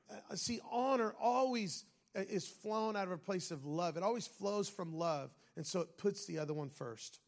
Uh, 0.09 0.35
see, 0.35 0.59
honor 0.71 1.15
always 1.19 1.83
uh, 2.15 2.21
is 2.29 2.47
flown 2.47 2.95
out 2.95 3.05
of 3.05 3.11
a 3.11 3.17
place 3.17 3.49
of 3.49 3.65
love. 3.65 3.97
It 3.97 4.03
always 4.03 4.27
flows 4.27 4.69
from 4.69 4.93
love. 4.93 5.31
And 5.55 5.65
so 5.65 5.81
it 5.81 5.97
puts 5.97 6.27
the 6.27 6.39
other 6.39 6.53
one 6.53 6.69
first. 6.69 7.19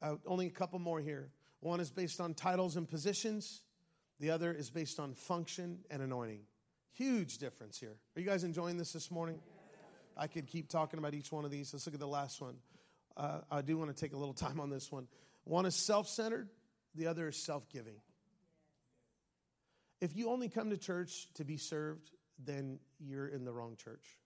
Uh, 0.00 0.14
only 0.26 0.46
a 0.46 0.50
couple 0.50 0.78
more 0.78 1.00
here. 1.00 1.30
One 1.60 1.80
is 1.80 1.90
based 1.90 2.20
on 2.20 2.34
titles 2.34 2.76
and 2.76 2.88
positions, 2.88 3.62
the 4.18 4.30
other 4.30 4.52
is 4.52 4.70
based 4.70 4.98
on 4.98 5.14
function 5.14 5.80
and 5.90 6.02
anointing. 6.02 6.40
Huge 6.92 7.38
difference 7.38 7.78
here. 7.78 7.96
Are 8.16 8.20
you 8.20 8.26
guys 8.26 8.44
enjoying 8.44 8.76
this 8.76 8.92
this 8.92 9.10
morning? 9.10 9.40
I 10.16 10.26
could 10.26 10.46
keep 10.46 10.68
talking 10.68 10.98
about 10.98 11.14
each 11.14 11.32
one 11.32 11.44
of 11.44 11.50
these. 11.50 11.72
Let's 11.72 11.86
look 11.86 11.94
at 11.94 12.00
the 12.00 12.06
last 12.06 12.40
one. 12.40 12.56
Uh, 13.16 13.40
I 13.50 13.62
do 13.62 13.76
want 13.76 13.94
to 13.94 14.00
take 14.00 14.12
a 14.12 14.16
little 14.16 14.34
time 14.34 14.60
on 14.60 14.70
this 14.70 14.90
one. 14.90 15.06
One 15.44 15.66
is 15.66 15.74
self 15.74 16.08
centered, 16.08 16.48
the 16.94 17.06
other 17.06 17.28
is 17.28 17.36
self 17.36 17.68
giving. 17.68 17.96
If 20.00 20.16
you 20.16 20.30
only 20.30 20.48
come 20.48 20.70
to 20.70 20.78
church 20.78 21.28
to 21.34 21.44
be 21.44 21.58
served, 21.58 22.10
then 22.42 22.78
you're 22.98 23.28
in 23.28 23.44
the 23.44 23.52
wrong 23.52 23.76
church. 23.76 24.16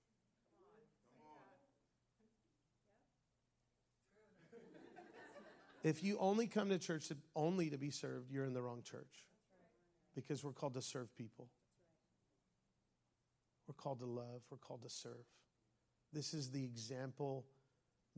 If 5.82 6.02
you 6.02 6.16
only 6.18 6.46
come 6.46 6.70
to 6.70 6.78
church 6.78 7.08
to, 7.08 7.16
only 7.36 7.68
to 7.68 7.76
be 7.76 7.90
served, 7.90 8.30
you're 8.30 8.46
in 8.46 8.54
the 8.54 8.62
wrong 8.62 8.80
church. 8.82 9.26
Because 10.14 10.42
we're 10.42 10.52
called 10.52 10.74
to 10.74 10.82
serve 10.82 11.14
people. 11.14 11.48
We're 13.68 13.74
called 13.74 13.98
to 14.00 14.06
love, 14.06 14.42
we're 14.50 14.56
called 14.58 14.82
to 14.82 14.90
serve. 14.90 15.26
This 16.12 16.32
is 16.32 16.50
the 16.50 16.64
example 16.64 17.44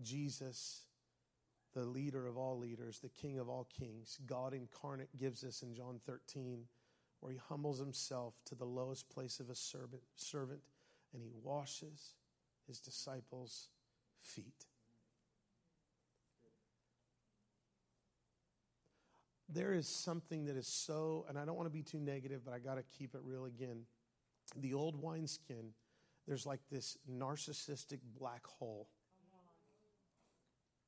Jesus, 0.03 0.83
the 1.75 1.85
leader 1.85 2.27
of 2.27 2.37
all 2.37 2.59
leaders, 2.59 2.99
the 2.99 3.09
king 3.09 3.39
of 3.39 3.49
all 3.49 3.69
kings, 3.79 4.19
God 4.27 4.55
incarnate 4.55 5.17
gives 5.17 5.45
us 5.45 5.63
in 5.63 5.75
John 5.75 6.01
13 6.05 6.65
where 7.21 7.33
he 7.33 7.39
humbles 7.49 7.79
himself 7.79 8.35
to 8.45 8.55
the 8.55 8.65
lowest 8.65 9.09
place 9.09 9.41
of 9.41 9.51
a 9.51 9.55
servant, 9.55 10.03
servant 10.17 10.61
and 11.13 11.23
he 11.23 11.31
washes 11.43 12.15
his 12.67 12.81
disciples' 12.81 13.69
feet. 14.21 14.67
There 19.49 19.73
is 19.73 19.89
something 19.89 20.47
that 20.47 20.57
is 20.57 20.67
so, 20.67 21.25
and 21.29 21.39
I 21.39 21.45
don't 21.45 21.57
want 21.57 21.67
to 21.67 21.73
be 21.73 21.83
too 21.83 22.01
negative, 22.01 22.43
but 22.45 22.53
I 22.53 22.59
got 22.59 22.75
to 22.75 22.83
keep 22.99 23.15
it 23.15 23.21
real 23.23 23.45
again. 23.45 23.83
The 24.57 24.75
old 24.75 25.01
wineskin, 25.01 25.73
there's 26.27 26.47
like 26.47 26.61
this 26.71 26.99
narcissistic 27.11 28.01
black 28.19 28.47
hole 28.47 28.89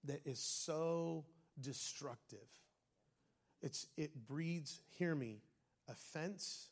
that 0.05 0.21
is 0.25 0.39
so 0.39 1.25
destructive. 1.61 2.47
It's, 3.61 3.87
it 3.97 4.27
breeds, 4.27 4.81
hear 4.99 5.15
me, 5.15 5.43
offense, 5.89 6.69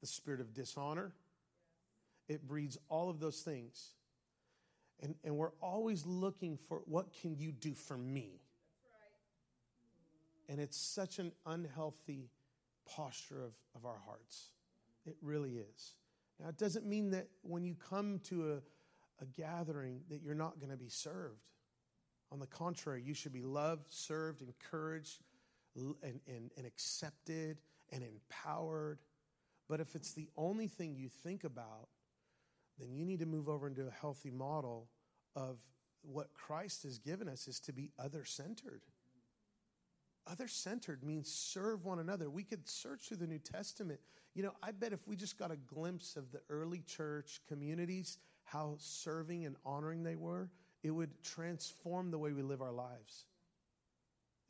the 0.00 0.06
spirit 0.06 0.40
of 0.40 0.54
dishonor. 0.54 1.12
It 2.28 2.46
breeds 2.46 2.78
all 2.88 3.10
of 3.10 3.20
those 3.20 3.40
things. 3.40 3.90
And, 5.00 5.16
and 5.24 5.36
we're 5.36 5.52
always 5.60 6.06
looking 6.06 6.56
for 6.68 6.82
what 6.84 7.12
can 7.20 7.36
you 7.36 7.50
do 7.50 7.74
for 7.74 7.96
me? 7.96 8.40
And 10.48 10.60
it's 10.60 10.76
such 10.76 11.18
an 11.18 11.32
unhealthy 11.46 12.30
posture 12.86 13.42
of, 13.42 13.52
of 13.74 13.84
our 13.84 13.98
hearts. 14.06 14.50
It 15.06 15.16
really 15.22 15.56
is. 15.56 15.94
Now, 16.40 16.48
it 16.48 16.58
doesn't 16.58 16.86
mean 16.86 17.10
that 17.10 17.28
when 17.42 17.64
you 17.64 17.74
come 17.88 18.20
to 18.24 18.52
a, 18.52 19.22
a 19.22 19.26
gathering 19.36 20.00
that 20.10 20.22
you're 20.22 20.34
not 20.34 20.58
going 20.58 20.70
to 20.70 20.76
be 20.76 20.88
served. 20.88 21.51
On 22.32 22.38
the 22.38 22.46
contrary, 22.46 23.02
you 23.04 23.12
should 23.12 23.32
be 23.32 23.42
loved, 23.42 23.92
served, 23.92 24.40
encouraged, 24.40 25.20
and, 25.76 25.94
and, 26.26 26.50
and 26.56 26.66
accepted 26.66 27.60
and 27.92 28.02
empowered. 28.02 29.00
But 29.68 29.80
if 29.80 29.94
it's 29.94 30.12
the 30.12 30.28
only 30.36 30.66
thing 30.66 30.96
you 30.96 31.08
think 31.08 31.44
about, 31.44 31.88
then 32.78 32.94
you 32.94 33.04
need 33.04 33.20
to 33.20 33.26
move 33.26 33.50
over 33.50 33.66
into 33.66 33.86
a 33.86 33.90
healthy 33.90 34.30
model 34.30 34.88
of 35.36 35.58
what 36.00 36.32
Christ 36.32 36.84
has 36.84 36.98
given 36.98 37.28
us 37.28 37.46
is 37.46 37.60
to 37.60 37.72
be 37.72 37.90
other 37.98 38.24
centered. 38.24 38.82
Other 40.26 40.48
centered 40.48 41.04
means 41.04 41.30
serve 41.30 41.84
one 41.84 41.98
another. 41.98 42.30
We 42.30 42.44
could 42.44 42.68
search 42.68 43.08
through 43.08 43.18
the 43.18 43.26
New 43.26 43.38
Testament. 43.38 44.00
You 44.34 44.44
know, 44.44 44.52
I 44.62 44.70
bet 44.70 44.92
if 44.92 45.06
we 45.06 45.16
just 45.16 45.38
got 45.38 45.50
a 45.50 45.56
glimpse 45.56 46.16
of 46.16 46.32
the 46.32 46.40
early 46.48 46.82
church 46.86 47.40
communities, 47.46 48.18
how 48.44 48.76
serving 48.78 49.44
and 49.44 49.56
honoring 49.66 50.02
they 50.02 50.16
were, 50.16 50.48
it 50.82 50.90
would 50.90 51.10
transform 51.22 52.10
the 52.10 52.18
way 52.18 52.32
we 52.32 52.42
live 52.42 52.60
our 52.60 52.72
lives 52.72 53.24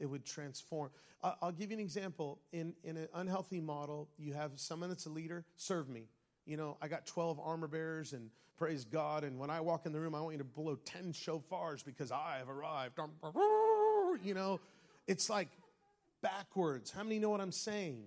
it 0.02 0.06
would 0.06 0.26
transform. 0.26 0.90
I'll 1.22 1.52
give 1.52 1.70
you 1.70 1.76
an 1.76 1.80
example. 1.80 2.40
In, 2.52 2.74
in 2.82 2.96
an 2.96 3.08
unhealthy 3.14 3.60
model, 3.60 4.08
you 4.18 4.32
have 4.32 4.50
someone 4.56 4.88
that's 4.88 5.06
a 5.06 5.10
leader, 5.10 5.44
serve 5.56 5.88
me. 5.88 6.08
You 6.44 6.56
know, 6.56 6.76
I 6.82 6.88
got 6.88 7.06
12 7.06 7.38
armor 7.38 7.68
bearers 7.68 8.12
and 8.12 8.28
praise 8.58 8.84
God. 8.84 9.22
And 9.22 9.38
when 9.38 9.48
I 9.48 9.60
walk 9.60 9.86
in 9.86 9.92
the 9.92 10.00
room, 10.00 10.16
I 10.16 10.20
want 10.20 10.32
you 10.32 10.38
to 10.38 10.44
blow 10.44 10.76
10 10.84 11.12
shofars 11.12 11.84
because 11.84 12.10
I 12.10 12.38
have 12.38 12.48
arrived. 12.48 12.98
You 14.24 14.34
know, 14.34 14.60
it's 15.06 15.30
like 15.30 15.48
backwards. 16.20 16.90
How 16.90 17.04
many 17.04 17.20
know 17.20 17.30
what 17.30 17.40
I'm 17.40 17.52
saying? 17.52 18.02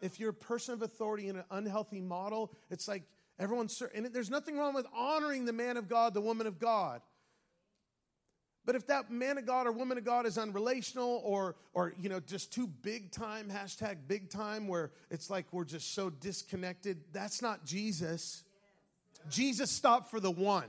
If 0.00 0.18
you're 0.18 0.30
a 0.30 0.34
person 0.34 0.74
of 0.74 0.82
authority 0.82 1.28
in 1.28 1.36
an 1.36 1.44
unhealthy 1.52 2.00
model, 2.00 2.50
it's 2.68 2.88
like 2.88 3.04
everyone's, 3.38 3.80
and 3.94 4.06
there's 4.06 4.30
nothing 4.30 4.58
wrong 4.58 4.74
with 4.74 4.86
honoring 4.92 5.44
the 5.44 5.52
man 5.52 5.76
of 5.76 5.88
God, 5.88 6.12
the 6.12 6.20
woman 6.20 6.48
of 6.48 6.58
God. 6.58 7.02
But 8.64 8.76
if 8.76 8.86
that 8.86 9.10
man 9.10 9.38
of 9.38 9.46
God 9.46 9.66
or 9.66 9.72
woman 9.72 9.98
of 9.98 10.04
God 10.04 10.24
is 10.24 10.36
unrelational 10.36 11.20
or, 11.24 11.56
or 11.74 11.94
you 12.00 12.08
know, 12.08 12.20
just 12.20 12.52
too 12.52 12.66
big 12.66 13.10
time, 13.10 13.50
hashtag 13.50 13.96
big 14.06 14.30
time, 14.30 14.68
where 14.68 14.92
it's 15.10 15.30
like 15.30 15.46
we're 15.52 15.64
just 15.64 15.94
so 15.94 16.10
disconnected, 16.10 17.00
that's 17.12 17.42
not 17.42 17.64
Jesus. 17.64 18.44
Jesus 19.28 19.70
stopped 19.70 20.10
for 20.10 20.20
the 20.20 20.30
one. 20.30 20.68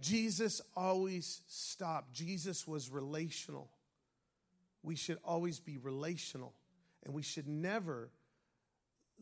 Jesus 0.00 0.62
always 0.76 1.42
stopped. 1.46 2.12
Jesus 2.12 2.66
was 2.66 2.90
relational. 2.90 3.68
We 4.82 4.96
should 4.96 5.18
always 5.24 5.60
be 5.60 5.76
relational. 5.76 6.54
And 7.04 7.14
we 7.14 7.22
should 7.22 7.46
never 7.46 8.10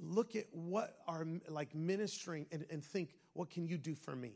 look 0.00 0.36
at 0.36 0.46
what 0.52 0.96
our 1.06 1.26
like 1.48 1.74
ministering 1.74 2.46
and, 2.52 2.64
and 2.70 2.82
think, 2.82 3.10
what 3.34 3.50
can 3.50 3.66
you 3.66 3.76
do 3.76 3.94
for 3.94 4.14
me? 4.14 4.32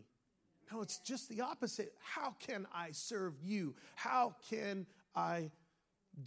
No, 0.72 0.82
it's 0.82 0.98
just 0.98 1.28
the 1.28 1.42
opposite. 1.42 1.92
How 2.00 2.34
can 2.40 2.66
I 2.74 2.90
serve 2.90 3.34
you? 3.42 3.74
How 3.94 4.34
can 4.50 4.86
I 5.14 5.50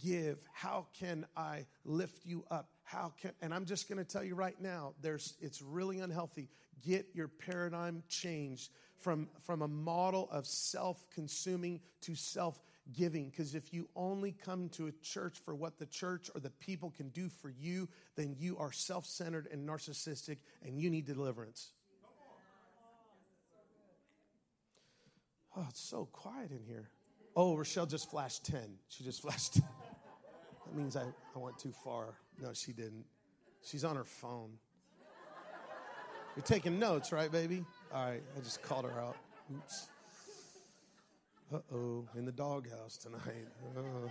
give? 0.02 0.38
How 0.52 0.86
can 0.98 1.26
I 1.36 1.66
lift 1.84 2.24
you 2.24 2.44
up? 2.50 2.70
How 2.84 3.12
can 3.20 3.32
and 3.40 3.52
I'm 3.52 3.64
just 3.64 3.88
going 3.88 3.98
to 3.98 4.04
tell 4.04 4.24
you 4.24 4.34
right 4.34 4.60
now, 4.60 4.94
there's 5.00 5.34
it's 5.40 5.62
really 5.62 6.00
unhealthy. 6.00 6.48
Get 6.82 7.08
your 7.14 7.28
paradigm 7.28 8.02
changed 8.08 8.70
from 8.96 9.28
from 9.44 9.62
a 9.62 9.68
model 9.68 10.28
of 10.30 10.46
self-consuming 10.46 11.80
to 12.02 12.14
self-giving 12.14 13.30
because 13.30 13.54
if 13.54 13.72
you 13.72 13.88
only 13.94 14.32
come 14.32 14.68
to 14.70 14.86
a 14.86 14.92
church 15.02 15.38
for 15.38 15.54
what 15.54 15.78
the 15.78 15.86
church 15.86 16.30
or 16.34 16.40
the 16.40 16.50
people 16.50 16.90
can 16.90 17.10
do 17.10 17.28
for 17.28 17.50
you, 17.50 17.88
then 18.16 18.34
you 18.38 18.56
are 18.58 18.72
self-centered 18.72 19.48
and 19.52 19.68
narcissistic 19.68 20.38
and 20.64 20.80
you 20.80 20.88
need 20.88 21.06
deliverance. 21.06 21.72
Oh, 25.56 25.66
it's 25.68 25.80
so 25.80 26.08
quiet 26.12 26.50
in 26.50 26.62
here. 26.66 26.88
Oh, 27.36 27.56
Rochelle 27.56 27.86
just 27.86 28.10
flashed 28.10 28.44
10. 28.44 28.60
She 28.88 29.04
just 29.04 29.22
flashed 29.22 29.54
10. 29.54 29.64
That 30.66 30.76
means 30.76 30.96
I, 30.96 31.02
I 31.02 31.38
went 31.38 31.58
too 31.58 31.72
far. 31.84 32.14
No, 32.40 32.52
she 32.52 32.72
didn't. 32.72 33.04
She's 33.62 33.84
on 33.84 33.96
her 33.96 34.04
phone. 34.04 34.50
You're 36.36 36.44
taking 36.44 36.78
notes, 36.78 37.12
right, 37.12 37.30
baby? 37.30 37.64
All 37.92 38.04
right, 38.04 38.22
I 38.36 38.40
just 38.40 38.62
called 38.62 38.84
her 38.84 39.00
out. 39.00 39.16
Oops. 39.52 39.88
Uh 41.52 41.58
oh, 41.74 42.06
in 42.16 42.24
the 42.24 42.32
doghouse 42.32 42.96
tonight. 42.96 43.48
Uh, 43.76 44.08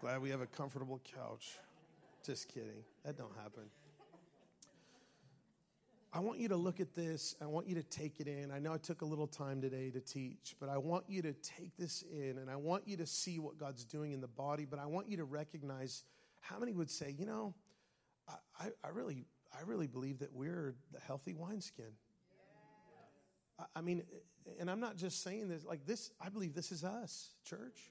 glad 0.00 0.20
we 0.20 0.30
have 0.30 0.40
a 0.40 0.46
comfortable 0.46 1.00
couch. 1.16 1.58
Just 2.26 2.48
kidding. 2.48 2.82
That 3.04 3.16
don't 3.16 3.34
happen. 3.36 3.62
I 6.14 6.20
want 6.20 6.40
you 6.40 6.48
to 6.48 6.56
look 6.56 6.78
at 6.78 6.94
this. 6.94 7.34
I 7.40 7.46
want 7.46 7.66
you 7.66 7.74
to 7.76 7.82
take 7.82 8.20
it 8.20 8.28
in. 8.28 8.50
I 8.50 8.58
know 8.58 8.74
I 8.74 8.76
took 8.76 9.00
a 9.00 9.04
little 9.06 9.26
time 9.26 9.62
today 9.62 9.90
to 9.90 10.00
teach, 10.00 10.54
but 10.60 10.68
I 10.68 10.76
want 10.76 11.04
you 11.08 11.22
to 11.22 11.32
take 11.32 11.74
this 11.78 12.04
in 12.12 12.36
and 12.36 12.50
I 12.50 12.56
want 12.56 12.86
you 12.86 12.98
to 12.98 13.06
see 13.06 13.38
what 13.38 13.56
God's 13.56 13.84
doing 13.84 14.12
in 14.12 14.20
the 14.20 14.28
body. 14.28 14.66
But 14.66 14.78
I 14.78 14.86
want 14.86 15.08
you 15.08 15.16
to 15.16 15.24
recognize 15.24 16.04
how 16.40 16.58
many 16.58 16.74
would 16.74 16.90
say, 16.90 17.14
you 17.18 17.24
know, 17.24 17.54
I, 18.60 18.68
I 18.84 18.88
really, 18.90 19.24
I 19.58 19.62
really 19.64 19.86
believe 19.86 20.18
that 20.18 20.34
we're 20.34 20.74
the 20.92 21.00
healthy 21.00 21.32
wineskin. 21.32 21.92
I, 23.58 23.64
I 23.76 23.80
mean, 23.80 24.02
and 24.60 24.70
I'm 24.70 24.80
not 24.80 24.96
just 24.96 25.22
saying 25.22 25.48
this 25.48 25.64
like 25.64 25.86
this, 25.86 26.10
I 26.20 26.28
believe 26.28 26.54
this 26.54 26.72
is 26.72 26.84
us, 26.84 27.30
church. 27.44 27.90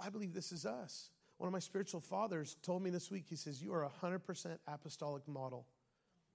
I 0.00 0.08
believe 0.08 0.32
this 0.32 0.52
is 0.52 0.64
us. 0.64 1.10
One 1.36 1.48
of 1.48 1.52
my 1.52 1.58
spiritual 1.58 2.00
fathers 2.00 2.56
told 2.62 2.82
me 2.82 2.88
this 2.88 3.10
week, 3.10 3.24
he 3.28 3.36
says, 3.36 3.62
You 3.62 3.74
are 3.74 3.84
a 3.84 3.90
100% 4.02 4.58
apostolic 4.66 5.28
model. 5.28 5.66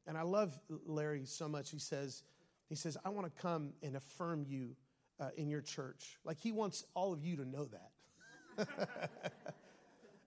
And 0.07 0.17
I 0.17 0.21
love 0.21 0.57
Larry 0.85 1.25
so 1.25 1.47
much. 1.47 1.71
He 1.71 1.79
says, 1.79 2.23
he 2.69 2.75
says, 2.75 2.97
I 3.03 3.09
want 3.09 3.33
to 3.33 3.41
come 3.41 3.73
and 3.81 3.95
affirm 3.95 4.45
you 4.47 4.75
uh, 5.19 5.29
in 5.35 5.49
your 5.49 5.61
church. 5.61 6.17
Like 6.23 6.39
he 6.39 6.51
wants 6.51 6.83
all 6.93 7.13
of 7.13 7.23
you 7.23 7.37
to 7.37 7.45
know 7.45 7.65
that. 7.65 8.67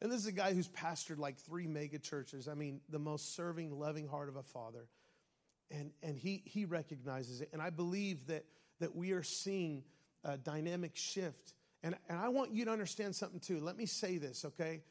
and 0.00 0.10
this 0.10 0.20
is 0.20 0.26
a 0.26 0.32
guy 0.32 0.52
who's 0.54 0.68
pastored 0.68 1.18
like 1.18 1.38
three 1.38 1.66
mega 1.66 1.98
churches. 1.98 2.48
I 2.48 2.54
mean, 2.54 2.80
the 2.88 2.98
most 2.98 3.34
serving, 3.34 3.78
loving 3.78 4.06
heart 4.06 4.28
of 4.28 4.36
a 4.36 4.42
father. 4.42 4.88
And, 5.70 5.90
and 6.02 6.16
he, 6.16 6.42
he 6.44 6.64
recognizes 6.64 7.40
it. 7.40 7.50
And 7.52 7.60
I 7.60 7.70
believe 7.70 8.26
that, 8.28 8.44
that 8.80 8.96
we 8.96 9.12
are 9.12 9.22
seeing 9.22 9.84
a 10.24 10.36
dynamic 10.36 10.92
shift. 10.94 11.54
And, 11.82 11.94
and 12.08 12.18
I 12.18 12.28
want 12.30 12.52
you 12.52 12.64
to 12.64 12.70
understand 12.70 13.14
something 13.14 13.40
too. 13.40 13.60
Let 13.60 13.76
me 13.76 13.86
say 13.86 14.18
this, 14.18 14.44
okay? 14.44 14.82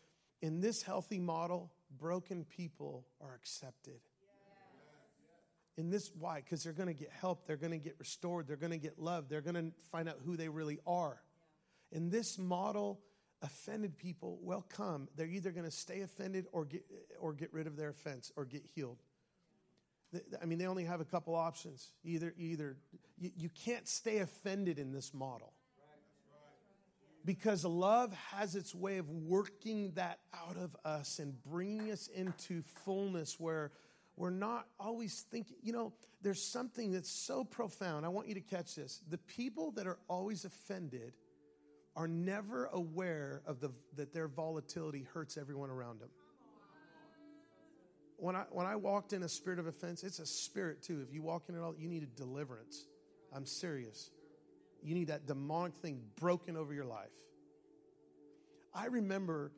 In 0.42 0.62
this 0.62 0.84
healthy 0.84 1.20
model, 1.20 1.72
broken 2.00 2.46
people 2.46 3.06
are 3.22 3.34
accepted 3.34 4.00
in 5.78 5.92
this 5.92 6.12
why? 6.20 6.38
Because 6.38 6.64
they're 6.64 6.74
going 6.74 6.88
to 6.88 6.94
get 6.94 7.12
help 7.12 7.46
they're 7.46 7.56
going 7.56 7.72
to 7.72 7.78
get 7.78 7.96
restored 8.00 8.48
they're 8.48 8.58
going 8.58 8.72
to 8.72 8.78
get 8.78 9.00
loved 9.00 9.30
they're 9.30 9.42
going 9.42 9.56
to 9.56 9.72
find 9.92 10.10
out 10.10 10.18
who 10.26 10.36
they 10.36 10.50
really 10.50 10.80
are. 10.86 11.22
In 11.92 12.10
this 12.10 12.38
model 12.38 13.00
offended 13.42 13.98
people 13.98 14.40
will 14.42 14.66
come 14.68 15.08
they're 15.16 15.28
either 15.28 15.52
going 15.52 15.66
to 15.66 15.72
stay 15.72 16.02
offended 16.02 16.48
or 16.52 16.66
get 16.66 16.84
or 17.20 17.34
get 17.34 17.54
rid 17.54 17.68
of 17.68 17.78
their 17.78 17.90
offense 17.90 18.32
or 18.36 18.46
get 18.46 18.64
healed. 18.76 18.98
I 20.42 20.46
mean 20.46 20.58
they 20.58 20.68
only 20.68 20.86
have 20.86 21.02
a 21.02 21.06
couple 21.06 21.36
options 21.36 21.92
either 22.04 22.34
either 22.38 22.78
you, 23.18 23.32
you 23.36 23.50
can't 23.50 23.88
stay 23.88 24.18
offended 24.18 24.80
in 24.80 24.92
this 24.92 25.14
model. 25.14 25.54
Because 27.26 27.66
love 27.66 28.14
has 28.32 28.56
its 28.56 28.74
way 28.74 29.00
of 29.00 29.10
working 29.10 29.92
that 29.96 30.20
out 30.34 30.56
of 30.56 30.78
us 30.86 31.20
and 31.20 31.34
bringing 31.44 31.92
us 31.92 32.08
into 32.08 32.62
fullness 32.86 33.38
where 33.38 33.74
we're 34.18 34.32
not 34.32 34.68
always 34.80 35.26
thinking, 35.32 35.56
you 35.62 35.72
know, 35.72 35.94
there's 36.22 36.52
something 36.52 36.92
that's 36.92 37.26
so 37.28 37.44
profound. 37.44 38.06
I 38.06 38.10
want 38.10 38.28
you 38.28 38.34
to 38.34 38.42
catch 38.42 38.76
this. 38.76 39.00
The 39.10 39.20
people 39.20 39.72
that 39.72 39.86
are 39.86 40.00
always 40.10 40.44
offended 40.44 41.14
are 41.96 42.08
never 42.08 42.66
aware 42.66 43.42
of 43.46 43.60
the, 43.60 43.72
that 43.96 44.14
their 44.14 44.28
volatility 44.28 45.06
hurts 45.14 45.38
everyone 45.38 45.70
around 45.70 46.02
them. 46.02 46.10
When 48.18 48.36
I, 48.36 48.46
when 48.50 48.66
I 48.66 48.76
walked 48.76 49.14
in 49.14 49.22
a 49.22 49.30
spirit 49.30 49.60
of 49.60 49.68
offense, 49.68 50.04
it's 50.04 50.18
a 50.18 50.26
spirit 50.26 50.82
too. 50.82 51.06
If 51.08 51.14
you 51.14 51.22
walk 51.22 51.44
in 51.50 51.56
it 51.56 51.60
all, 51.60 51.76
you 51.78 51.88
need 51.88 52.02
a 52.02 52.08
deliverance. 52.08 52.88
I'm 53.32 53.46
serious. 53.46 54.10
You 54.82 54.96
need 54.96 55.10
that 55.10 55.28
demonic 55.28 55.76
thing 55.76 56.02
broken 56.20 56.58
over 56.58 56.74
your 56.74 56.86
life. 56.86 57.12
I 58.74 58.88
remember 58.88 59.52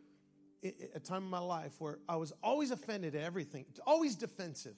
a 0.64 1.00
time 1.00 1.24
in 1.24 1.30
my 1.30 1.40
life 1.40 1.74
where 1.80 2.00
I 2.08 2.18
was 2.18 2.34
always 2.44 2.72
offended 2.72 3.16
at 3.16 3.24
everything, 3.24 3.66
always 3.88 4.16
defensive. 4.16 4.76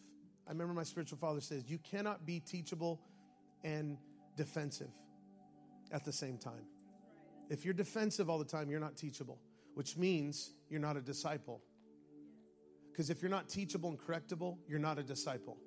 I 0.47 0.51
remember 0.51 0.73
my 0.73 0.83
spiritual 0.83 1.17
father 1.17 1.41
says, 1.41 1.63
You 1.67 1.79
cannot 1.79 2.25
be 2.25 2.39
teachable 2.39 3.01
and 3.63 3.97
defensive 4.35 4.91
at 5.91 6.05
the 6.05 6.13
same 6.13 6.37
time. 6.37 6.65
If 7.49 7.65
you're 7.65 7.73
defensive 7.73 8.29
all 8.29 8.37
the 8.37 8.45
time, 8.45 8.69
you're 8.69 8.79
not 8.79 8.95
teachable, 8.95 9.39
which 9.73 9.97
means 9.97 10.51
you're 10.69 10.79
not 10.79 10.97
a 10.97 11.01
disciple. 11.01 11.61
Because 12.91 13.09
if 13.09 13.21
you're 13.21 13.31
not 13.31 13.49
teachable 13.49 13.89
and 13.89 13.99
correctable, 13.99 14.57
you're 14.67 14.79
not 14.79 14.99
a 14.99 15.03
disciple. 15.03 15.57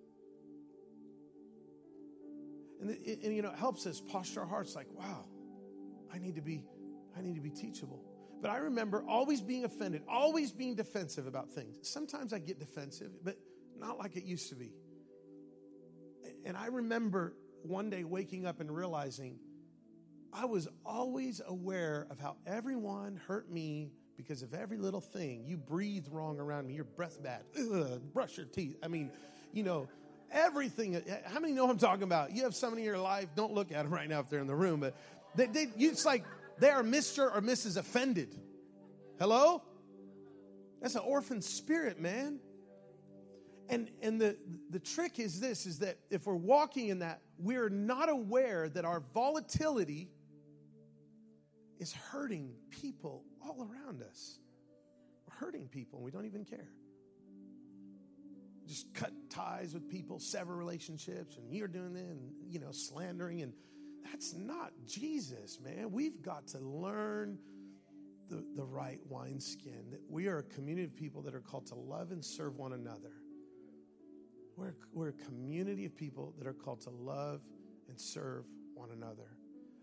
And, 2.81 2.91
and 2.91 3.35
you 3.35 3.43
know, 3.43 3.51
it 3.51 3.59
helps 3.59 3.87
us 3.87 4.01
posture 4.01 4.41
our 4.41 4.47
hearts 4.47 4.75
like, 4.75 4.87
wow, 4.93 5.25
I 6.13 6.19
need 6.19 6.37
to 6.37 6.43
be, 6.43 6.65
I 7.17 7.23
need 7.23 7.35
to 7.35 7.41
be 7.41 7.51
teachable. 7.51 8.03
But 8.45 8.51
I 8.51 8.59
remember 8.59 9.03
always 9.09 9.41
being 9.41 9.65
offended, 9.65 10.03
always 10.07 10.53
being 10.53 10.75
defensive 10.75 11.27
about 11.27 11.49
things. 11.53 11.79
Sometimes 11.81 12.35
I 12.35 12.41
get 12.41 12.59
defensive, 12.59 13.11
but 13.25 13.39
not 13.79 13.99
like 13.99 14.17
it 14.17 14.25
used 14.25 14.51
to 14.51 14.55
be. 14.55 14.71
And 16.45 16.55
I 16.55 16.67
remember 16.67 17.33
one 17.63 17.89
day 17.89 18.05
waking 18.05 18.45
up 18.45 18.61
and 18.61 18.71
realizing 18.71 19.39
I 20.31 20.45
was 20.45 20.69
always 20.85 21.41
aware 21.49 22.07
of 22.11 22.21
how 22.21 22.37
everyone 22.47 23.19
hurt 23.27 23.51
me 23.51 23.93
because 24.15 24.43
of 24.43 24.53
every 24.53 24.77
little 24.77 25.01
thing. 25.01 25.47
You 25.47 25.57
breathe 25.57 26.09
wrong 26.11 26.39
around 26.39 26.67
me, 26.67 26.75
your 26.75 26.85
breath 26.85 27.23
bad, 27.23 27.45
Ugh, 27.59 28.03
brush 28.13 28.37
your 28.37 28.45
teeth. 28.45 28.77
I 28.83 28.89
mean, 28.89 29.11
you 29.55 29.63
know, 29.63 29.89
everything. 30.31 31.03
How 31.25 31.41
many 31.41 31.55
know 31.55 31.71
I'm 31.71 31.79
talking 31.79 32.03
about? 32.03 32.33
You 32.33 32.43
have 32.43 32.55
someone 32.55 32.79
in 32.79 32.85
your 32.85 32.99
life, 32.99 33.29
don't 33.35 33.55
look 33.55 33.73
at 33.73 33.85
them 33.85 33.95
right 33.95 34.07
now 34.07 34.21
if 34.21 34.29
they're 34.29 34.41
in 34.41 34.47
the 34.47 34.55
room, 34.55 34.81
but 34.81 34.95
they, 35.35 35.47
they, 35.47 35.67
it's 35.79 36.05
like 36.05 36.27
they 36.59 36.71
are 36.71 36.83
Mr. 36.83 37.35
or 37.35 37.41
Mrs. 37.41 37.77
Offended. 37.77 38.37
Hello? 39.19 39.63
That's 40.81 40.95
an 40.95 41.03
orphan 41.05 41.41
spirit, 41.41 42.01
man. 42.01 42.41
And, 43.69 43.91
and 44.03 44.21
the, 44.21 44.37
the 44.71 44.79
trick 44.79 45.19
is 45.19 45.41
this 45.41 45.65
is 45.65 45.79
that 45.79 45.99
if 46.11 46.27
we're 46.27 46.35
walking 46.35 46.89
in 46.89 46.99
that, 46.99 47.23
we're 47.39 47.71
not 47.71 48.11
aware 48.11 48.69
that 48.69 48.85
our 48.85 49.01
volatility 49.15 50.11
is 51.79 51.93
hurting 51.93 52.55
people 52.71 53.25
all 53.43 53.67
around 53.71 54.03
us. 54.03 54.39
We're 55.27 55.47
hurting 55.47 55.69
people 55.69 55.99
and 55.99 56.05
we 56.05 56.11
don't 56.11 56.27
even 56.27 56.45
care. 56.45 56.69
Just 58.67 58.93
cut 58.95 59.13
ties 59.29 59.75
with 59.75 59.89
people, 59.89 60.19
sever 60.19 60.55
relationships, 60.55 61.37
and 61.37 61.51
you're 61.51 61.69
doing 61.69 61.93
that, 61.95 62.01
and 62.01 62.33
you 62.49 62.59
know, 62.59 62.73
slandering 62.73 63.43
and 63.43 63.53
that's 64.05 64.35
not 64.35 64.73
Jesus, 64.87 65.59
man. 65.61 65.91
We've 65.91 66.23
got 66.23 66.47
to 66.49 66.59
learn 66.59 67.39
the, 68.29 68.45
the 68.55 68.65
right 68.65 69.01
wineskin. 69.09 69.91
That 69.91 70.01
we 70.09 70.29
are 70.29 70.39
a 70.39 70.43
community 70.43 70.85
of 70.85 70.95
people 70.95 71.23
that 71.23 71.35
are 71.35 71.41
called 71.41 71.67
to 71.67 71.75
love 71.75 72.11
and 72.11 72.25
serve 72.25 72.57
one 72.57 72.73
another. 72.73 73.13
We're, 74.57 74.75
we're 74.93 75.09
a 75.09 75.13
community 75.13 75.85
of 75.85 75.97
people 75.97 76.35
that 76.39 76.47
are 76.47 76.53
called 76.53 76.81
to 76.83 76.91
love 76.91 77.41
and 77.89 78.01
serve 78.01 78.45
one 78.75 78.91
another. 78.91 79.37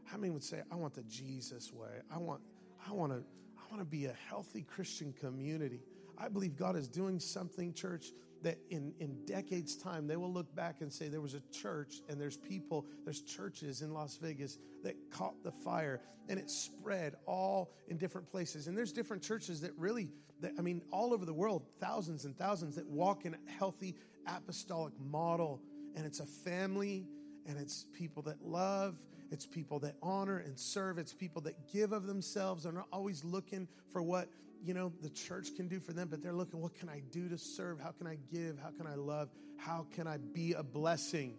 How 0.06 0.18
many 0.18 0.32
would 0.32 0.44
say, 0.44 0.62
I 0.72 0.76
want 0.76 0.94
the 0.94 1.04
Jesus 1.04 1.72
way? 1.74 1.90
I 2.14 2.18
want, 2.18 2.42
I 2.88 2.94
want 2.94 3.12
to, 3.12 3.24
I 3.58 3.70
want 3.70 3.82
to 3.82 3.86
be 3.86 4.06
a 4.06 4.16
healthy 4.30 4.62
Christian 4.62 5.14
community. 5.14 5.82
I 6.18 6.28
believe 6.28 6.56
God 6.56 6.76
is 6.76 6.88
doing 6.88 7.20
something, 7.20 7.74
church, 7.74 8.08
that 8.44 8.58
in, 8.70 8.94
in 9.00 9.26
decades' 9.26 9.76
time, 9.76 10.08
they 10.08 10.18
will 10.18 10.32
look 10.32 10.54
back 10.56 10.82
and 10.82 10.92
say 10.92 11.08
there 11.08 11.22
was 11.22 11.34
a 11.34 11.42
church 11.52 12.02
and 12.10 12.20
there's 12.20 12.38
people, 12.38 12.86
there's 13.04 13.22
churches 13.22 13.82
in 13.82 13.94
Las 13.94 14.18
Vegas 14.22 14.58
that 14.84 14.96
caught 15.12 15.44
the 15.44 15.52
fire 15.52 16.02
and 16.30 16.40
it 16.40 16.50
spread 16.50 17.16
all 17.26 17.72
in 17.88 17.98
different 17.98 18.30
places. 18.30 18.68
And 18.68 18.78
there's 18.78 18.92
different 18.92 19.22
churches 19.22 19.62
that 19.62 19.72
really, 19.78 20.10
that, 20.40 20.54
I 20.58 20.62
mean, 20.62 20.82
all 20.92 21.14
over 21.14 21.26
the 21.26 21.34
world, 21.34 21.64
thousands 21.80 22.26
and 22.26 22.38
thousands 22.38 22.76
that 22.76 22.88
walk 22.88 23.26
in 23.26 23.36
a 23.36 23.52
healthy 23.52 23.96
apostolic 24.28 24.94
model. 25.00 25.62
And 25.96 26.06
it's 26.06 26.20
a 26.20 26.26
family 26.26 27.08
and 27.46 27.58
it's 27.58 27.86
people 27.94 28.24
that 28.24 28.42
love 28.42 28.96
it's 29.32 29.46
people 29.46 29.80
that 29.80 29.96
honor 30.04 30.40
and 30.40 30.60
serve. 30.60 30.98
It's 30.98 31.14
people 31.14 31.42
that 31.44 31.72
give 31.72 31.94
of 31.94 32.06
themselves. 32.06 32.66
and 32.66 32.78
are 32.78 32.86
always 32.92 33.24
looking 33.24 33.68
for 33.90 34.02
what 34.02 34.28
you 34.64 34.74
know, 34.74 34.92
the 35.02 35.10
church 35.10 35.56
can 35.56 35.68
do 35.68 35.80
for 35.80 35.94
them, 35.94 36.08
but 36.10 36.22
they're 36.22 36.34
looking, 36.34 36.62
what 36.62 36.76
can 36.76 36.90
I 36.90 37.02
do 37.12 37.28
to 37.30 37.38
serve? 37.38 37.80
How 37.80 37.92
can 37.92 38.08
I 38.08 38.18
give? 38.32 38.60
How 38.60 38.70
can 38.70 38.88
I 38.88 38.96
love? 38.96 39.30
How 39.58 39.88
can 39.96 40.08
I 40.08 40.18
be 40.18 40.54
a 40.54 40.64
blessing? 40.64 41.36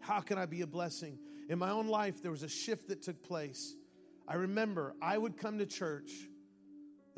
How 0.00 0.20
can 0.20 0.38
I 0.38 0.46
be 0.46 0.62
a 0.62 0.66
blessing? 0.66 1.18
In 1.48 1.58
my 1.58 1.70
own 1.70 1.88
life, 1.88 2.22
there 2.22 2.30
was 2.30 2.42
a 2.42 2.48
shift 2.48 2.88
that 2.88 3.02
took 3.02 3.22
place. 3.22 3.74
I 4.26 4.34
remember 4.34 4.94
I 5.00 5.16
would 5.18 5.36
come 5.36 5.58
to 5.58 5.66
church 5.66 6.10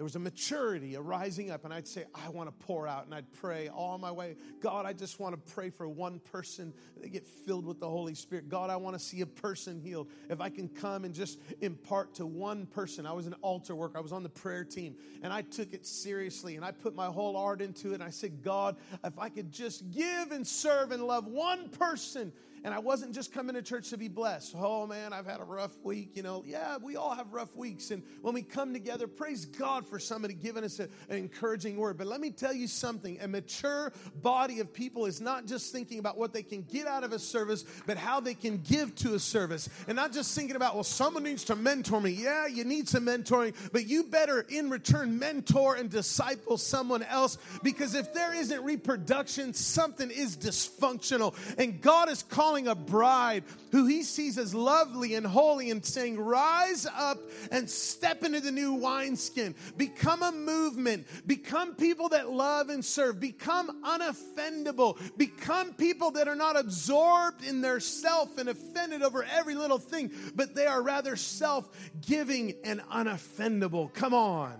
there 0.01 0.05
was 0.05 0.16
a 0.16 0.18
maturity, 0.18 0.94
a 0.94 1.01
rising 1.03 1.51
up, 1.51 1.66
and 1.66 1.74
I'd 1.74 1.86
say, 1.86 2.07
I 2.14 2.30
want 2.30 2.48
to 2.48 2.66
pour 2.66 2.88
out, 2.88 3.05
and 3.05 3.14
I'd 3.14 3.30
pray 3.34 3.68
all 3.68 3.98
my 3.98 4.11
way. 4.11 4.34
God, 4.62 4.86
I 4.86 4.94
just 4.94 5.20
want 5.20 5.34
to 5.34 5.53
pray 5.53 5.68
for 5.68 5.86
one 5.86 6.20
person. 6.20 6.72
They 6.96 7.11
get 7.11 7.26
filled 7.26 7.66
with 7.66 7.80
the 7.80 7.86
Holy 7.90 8.14
Spirit. 8.14 8.48
God, 8.48 8.70
I 8.70 8.76
want 8.76 8.98
to 8.98 8.98
see 8.98 9.20
a 9.20 9.26
person 9.26 9.78
healed. 9.78 10.09
If 10.30 10.40
I 10.40 10.48
can 10.48 10.70
come 10.70 11.05
and 11.05 11.14
just 11.14 11.38
impart 11.61 12.14
to 12.14 12.24
one 12.24 12.64
person, 12.64 13.05
I 13.05 13.12
was 13.12 13.26
an 13.26 13.34
altar 13.42 13.76
worker, 13.76 13.98
I 13.98 14.01
was 14.01 14.11
on 14.11 14.22
the 14.22 14.30
prayer 14.30 14.64
team, 14.64 14.96
and 15.22 15.34
I 15.34 15.42
took 15.42 15.74
it 15.74 15.84
seriously, 15.84 16.57
and 16.57 16.64
I 16.64 16.70
put 16.70 16.94
my 16.94 17.09
whole 17.09 17.36
heart 17.36 17.61
into 17.61 17.90
it. 17.90 17.96
And 17.96 18.03
I 18.03 18.09
said, 18.09 18.42
God, 18.42 18.76
if 19.05 19.18
I 19.18 19.28
could 19.28 19.53
just 19.53 19.90
give 19.90 20.32
and 20.32 20.46
serve 20.46 20.92
and 20.92 21.07
love 21.07 21.26
one 21.26 21.68
person, 21.68 22.32
And 22.63 22.75
I 22.75 22.79
wasn't 22.79 23.15
just 23.15 23.33
coming 23.33 23.55
to 23.55 23.63
church 23.63 23.91
to 23.91 23.97
be 23.97 24.09
blessed. 24.09 24.55
Oh 24.57 24.87
man, 24.87 25.13
I've 25.13 25.27
had 25.27 25.41
a 25.41 25.45
rough 25.45 25.73
week. 25.83 26.11
You 26.15 26.23
know, 26.23 26.45
yeah, 26.47 26.77
we 26.77 26.97
all 26.97 27.15
have 27.15 27.33
rough 27.33 27.57
weeks. 27.57 27.91
And 27.91 28.03
when 28.21 28.35
we 28.35 28.43
come 28.43 28.73
together, 28.73 29.07
praise 29.07 29.47
God 29.47 29.87
for 29.87 29.99
somebody 29.99 30.35
giving 30.35 30.65
us 30.65 30.79
a, 30.79 30.85
an 31.09 31.17
encouraging 31.17 31.77
word. 31.77 31.97
But 31.97 32.07
let 32.07 32.21
me 32.21 32.31
tell 32.31 32.53
you 32.53 32.67
something 32.67 33.19
a 33.21 33.29
mature 33.29 33.93
body 34.23 34.61
of 34.61 34.73
people 34.73 35.07
is 35.07 35.21
not 35.21 35.47
just 35.47 35.73
thinking 35.73 35.99
about 35.99 36.19
what 36.19 36.33
they 36.33 36.43
can 36.43 36.63
get 36.63 36.87
out 36.87 37.05
of 37.05 37.13
a 37.13 37.19
service, 37.19 37.65
but 37.87 37.97
how 37.97 38.21
they 38.21 38.35
can 38.35 38.59
give 38.59 38.95
to 38.97 39.15
a 39.15 39.19
service. 39.19 39.69
And 39.89 39.97
not 39.97 40.13
just 40.13 40.35
thinking 40.35 40.57
about, 40.57 40.75
well, 40.75 40.85
someone 40.85 41.23
needs 41.23 41.45
to 41.45 41.57
mentor 41.57 42.01
me. 42.01 42.11
Yeah, 42.11 42.47
you 42.47 42.65
need 42.65 42.89
some 42.89 43.07
mentoring, 43.07 43.55
but 43.73 43.87
you 43.87 44.05
better 44.05 44.41
in 44.49 44.71
return 44.71 45.19
mentor 45.19 45.77
and 45.77 45.89
disciple 45.89 46.59
someone 46.59 47.03
else 47.05 47.39
because 47.63 47.95
if 47.95 48.13
there 48.13 48.35
isn't 48.35 48.63
reproduction, 48.65 49.55
something 49.55 50.11
is 50.11 50.37
dysfunctional. 50.37 51.35
And 51.59 51.81
God 51.81 52.11
is 52.11 52.23
calling 52.23 52.49
a 52.59 52.74
bride 52.74 53.44
who 53.72 53.86
he 53.86 54.03
sees 54.03 54.36
as 54.38 54.55
lovely 54.55 55.14
and 55.14 55.26
holy 55.26 55.70
and 55.70 55.84
saying, 55.84 56.18
Rise 56.18 56.86
up 56.86 57.18
and 57.51 57.68
step 57.68 58.24
into 58.24 58.40
the 58.40 58.51
new 58.51 58.74
wineskin. 58.74 59.55
Become 59.76 60.22
a 60.22 60.32
movement. 60.32 61.07
Become 61.26 61.74
people 61.74 62.11
that 62.11 62.30
love 62.30 62.68
and 62.68 62.84
serve. 62.84 63.20
Become 63.20 63.82
unoffendable. 63.84 64.98
Become 65.16 65.74
people 65.74 66.11
that 66.12 66.28
are 66.28 66.36
not 66.36 66.59
absorbed 66.59 67.44
in 67.44 67.61
their 67.61 67.80
self 67.80 68.38
and 68.38 68.48
offended 68.48 69.03
over 69.03 69.24
every 69.24 69.55
little 69.55 69.78
thing, 69.78 70.11
but 70.34 70.55
they 70.55 70.66
are 70.66 70.82
rather 70.82 71.16
self 71.16 71.68
giving 72.07 72.55
and 72.64 72.80
unoffendable. 72.82 73.92
Come 73.94 74.14
on. 74.14 74.55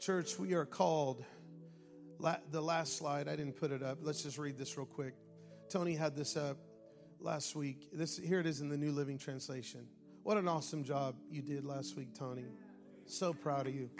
Church, 0.00 0.38
we 0.38 0.54
are 0.54 0.64
called. 0.64 1.24
The 2.50 2.60
last 2.60 2.96
slide, 2.96 3.28
I 3.28 3.36
didn't 3.36 3.56
put 3.56 3.72
it 3.72 3.82
up. 3.82 3.98
Let's 4.02 4.22
just 4.22 4.38
read 4.38 4.58
this 4.58 4.76
real 4.76 4.86
quick. 4.86 5.14
Tony 5.68 5.94
had 5.94 6.14
this 6.16 6.36
up 6.36 6.58
last 7.20 7.56
week. 7.56 7.88
This 7.92 8.16
here 8.16 8.40
it 8.40 8.46
is 8.46 8.60
in 8.60 8.68
the 8.68 8.76
New 8.76 8.92
Living 8.92 9.18
Translation. 9.18 9.86
What 10.22 10.36
an 10.36 10.48
awesome 10.48 10.84
job 10.84 11.16
you 11.30 11.42
did 11.42 11.64
last 11.64 11.96
week, 11.96 12.14
Tony. 12.14 12.46
So 13.06 13.32
proud 13.32 13.66
of 13.66 13.74
you. 13.74 13.90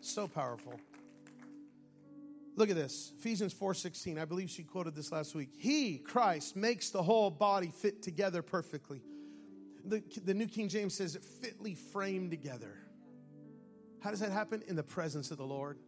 So 0.00 0.28
powerful. 0.28 0.74
Look 2.56 2.70
at 2.70 2.76
this. 2.76 3.12
Ephesians 3.18 3.52
4:16. 3.52 4.18
I 4.18 4.24
believe 4.24 4.48
she 4.48 4.62
quoted 4.62 4.94
this 4.94 5.10
last 5.10 5.34
week. 5.34 5.50
He, 5.56 5.98
Christ, 5.98 6.54
makes 6.54 6.90
the 6.90 7.02
whole 7.02 7.30
body 7.30 7.68
fit 7.68 8.02
together 8.02 8.42
perfectly. 8.42 9.02
The, 9.84 10.02
the 10.24 10.34
New 10.34 10.46
King 10.46 10.68
James 10.68 10.94
says 10.94 11.16
it 11.16 11.24
fitly 11.24 11.74
framed 11.74 12.30
together. 12.30 12.78
How 14.00 14.10
does 14.10 14.20
that 14.20 14.30
happen? 14.30 14.62
In 14.68 14.76
the 14.76 14.82
presence 14.82 15.30
of 15.30 15.38
the 15.38 15.46
Lord. 15.46 15.78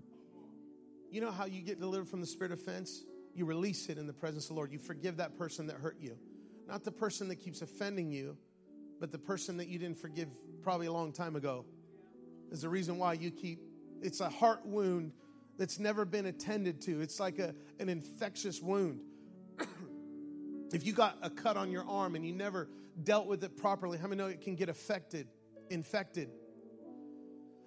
You 1.10 1.20
know 1.20 1.30
how 1.30 1.46
you 1.46 1.62
get 1.62 1.80
delivered 1.80 2.08
from 2.08 2.20
the 2.20 2.26
spirit 2.26 2.52
of 2.52 2.58
offense? 2.60 3.04
You 3.34 3.44
release 3.44 3.88
it 3.88 3.98
in 3.98 4.06
the 4.06 4.12
presence 4.12 4.44
of 4.44 4.48
the 4.50 4.54
Lord. 4.54 4.72
You 4.72 4.78
forgive 4.78 5.18
that 5.18 5.36
person 5.36 5.66
that 5.66 5.76
hurt 5.76 5.96
you. 6.00 6.16
Not 6.66 6.84
the 6.84 6.92
person 6.92 7.28
that 7.28 7.36
keeps 7.36 7.62
offending 7.62 8.10
you, 8.10 8.36
but 8.98 9.12
the 9.12 9.18
person 9.18 9.56
that 9.58 9.68
you 9.68 9.78
didn't 9.78 9.98
forgive 9.98 10.28
probably 10.62 10.86
a 10.86 10.92
long 10.92 11.12
time 11.12 11.36
ago. 11.36 11.64
Is 12.50 12.62
the 12.62 12.68
reason 12.68 12.98
why 12.98 13.14
you 13.14 13.30
keep 13.30 13.60
it's 14.02 14.20
a 14.20 14.28
heart 14.28 14.64
wound 14.64 15.12
that's 15.58 15.78
never 15.78 16.04
been 16.04 16.26
attended 16.26 16.80
to. 16.82 17.00
It's 17.00 17.18
like 17.18 17.38
a, 17.38 17.54
an 17.80 17.88
infectious 17.88 18.60
wound. 18.60 19.00
if 20.72 20.86
you 20.86 20.92
got 20.92 21.16
a 21.22 21.30
cut 21.30 21.56
on 21.56 21.70
your 21.70 21.84
arm 21.88 22.14
and 22.14 22.26
you 22.26 22.32
never 22.32 22.68
dealt 23.02 23.26
with 23.26 23.42
it 23.44 23.56
properly, 23.56 23.98
how 23.98 24.06
many 24.06 24.22
know 24.22 24.28
it 24.28 24.40
can 24.40 24.54
get 24.54 24.68
affected, 24.68 25.28
infected? 25.70 26.30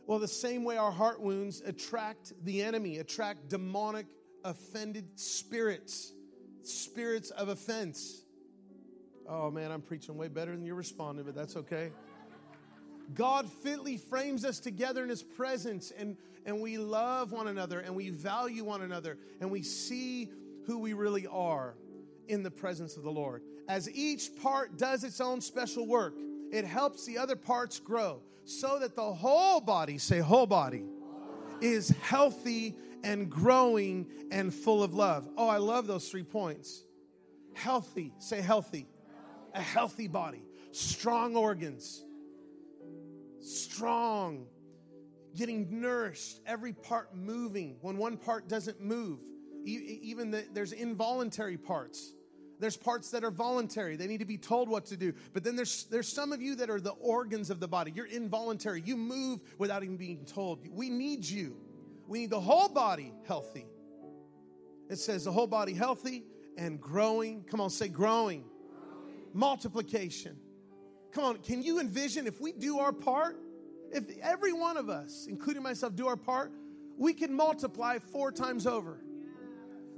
Well, 0.09 0.17
the 0.17 0.27
same 0.27 0.63
way 0.63 0.75
our 0.75 0.91
heart 0.91 1.21
wounds 1.21 1.61
attract 1.63 2.33
the 2.43 2.63
enemy, 2.63 2.97
attract 2.97 3.47
demonic, 3.47 4.07
offended 4.43 5.19
spirits, 5.19 6.13
spirits 6.63 7.29
of 7.29 7.49
offense. 7.49 8.23
Oh 9.27 9.51
man, 9.51 9.71
I'm 9.71 9.83
preaching 9.83 10.17
way 10.17 10.27
better 10.27 10.49
than 10.49 10.65
you're 10.65 10.73
responding, 10.73 11.25
but 11.25 11.35
that's 11.35 11.55
okay. 11.57 11.91
God 13.13 13.47
fitly 13.61 13.97
frames 13.97 14.45
us 14.45 14.59
together 14.59 15.03
in 15.03 15.09
His 15.09 15.21
presence, 15.21 15.91
and, 15.95 16.17
and 16.43 16.59
we 16.59 16.79
love 16.79 17.31
one 17.31 17.47
another, 17.47 17.79
and 17.79 17.95
we 17.95 18.09
value 18.09 18.63
one 18.63 18.81
another, 18.81 19.15
and 19.39 19.51
we 19.51 19.61
see 19.61 20.31
who 20.65 20.79
we 20.79 20.93
really 20.93 21.27
are 21.27 21.75
in 22.27 22.41
the 22.41 22.49
presence 22.49 22.97
of 22.97 23.03
the 23.03 23.11
Lord. 23.11 23.43
As 23.67 23.87
each 23.91 24.31
part 24.41 24.75
does 24.75 25.03
its 25.03 25.21
own 25.21 25.39
special 25.39 25.85
work, 25.85 26.15
it 26.51 26.65
helps 26.65 27.05
the 27.05 27.17
other 27.17 27.35
parts 27.35 27.79
grow 27.79 28.21
so 28.45 28.79
that 28.79 28.95
the 28.95 29.13
whole 29.13 29.61
body, 29.61 29.97
say 29.97 30.19
whole 30.19 30.47
body, 30.47 30.83
is 31.61 31.89
healthy 32.01 32.75
and 33.03 33.29
growing 33.29 34.07
and 34.31 34.53
full 34.53 34.83
of 34.83 34.93
love. 34.93 35.27
Oh, 35.37 35.47
I 35.47 35.57
love 35.57 35.87
those 35.87 36.09
three 36.09 36.23
points. 36.23 36.83
Healthy, 37.53 38.13
say 38.19 38.41
healthy. 38.41 38.87
A 39.55 39.61
healthy 39.61 40.07
body, 40.07 40.43
strong 40.71 41.35
organs, 41.35 42.05
strong, 43.39 44.45
getting 45.35 45.81
nourished, 45.81 46.39
every 46.45 46.71
part 46.71 47.15
moving. 47.15 47.77
When 47.81 47.97
one 47.97 48.17
part 48.17 48.47
doesn't 48.47 48.79
move, 48.79 49.19
even 49.65 50.29
the, 50.29 50.45
there's 50.53 50.71
involuntary 50.71 51.57
parts 51.57 52.13
there's 52.59 52.77
parts 52.77 53.11
that 53.11 53.23
are 53.23 53.31
voluntary. 53.31 53.95
They 53.95 54.07
need 54.07 54.19
to 54.19 54.25
be 54.25 54.37
told 54.37 54.69
what 54.69 54.85
to 54.87 54.97
do. 54.97 55.13
But 55.33 55.43
then 55.43 55.55
there's 55.55 55.85
there's 55.85 56.07
some 56.07 56.33
of 56.33 56.41
you 56.41 56.55
that 56.55 56.69
are 56.69 56.81
the 56.81 56.91
organs 56.91 57.49
of 57.49 57.59
the 57.59 57.67
body. 57.67 57.91
You're 57.95 58.05
involuntary. 58.05 58.81
You 58.85 58.97
move 58.97 59.39
without 59.57 59.83
even 59.83 59.97
being 59.97 60.25
told. 60.25 60.59
We 60.71 60.89
need 60.89 61.25
you. 61.25 61.57
We 62.07 62.19
need 62.19 62.31
the 62.31 62.39
whole 62.39 62.69
body 62.69 63.13
healthy. 63.27 63.67
It 64.89 64.97
says 64.97 65.23
the 65.23 65.31
whole 65.31 65.47
body 65.47 65.73
healthy 65.73 66.23
and 66.57 66.81
growing. 66.81 67.43
Come 67.43 67.61
on, 67.61 67.69
say 67.69 67.87
growing. 67.87 68.41
growing. 68.41 69.23
Multiplication. 69.33 70.37
Come 71.11 71.23
on, 71.23 71.37
can 71.37 71.63
you 71.63 71.79
envision 71.79 72.27
if 72.27 72.41
we 72.41 72.51
do 72.51 72.79
our 72.79 72.91
part? 72.91 73.37
If 73.91 74.05
every 74.21 74.53
one 74.53 74.77
of 74.77 74.89
us, 74.89 75.27
including 75.27 75.63
myself, 75.63 75.95
do 75.95 76.07
our 76.07 76.17
part, 76.17 76.51
we 76.97 77.13
can 77.13 77.33
multiply 77.33 77.97
four 77.97 78.31
times 78.31 78.67
over. 78.67 79.03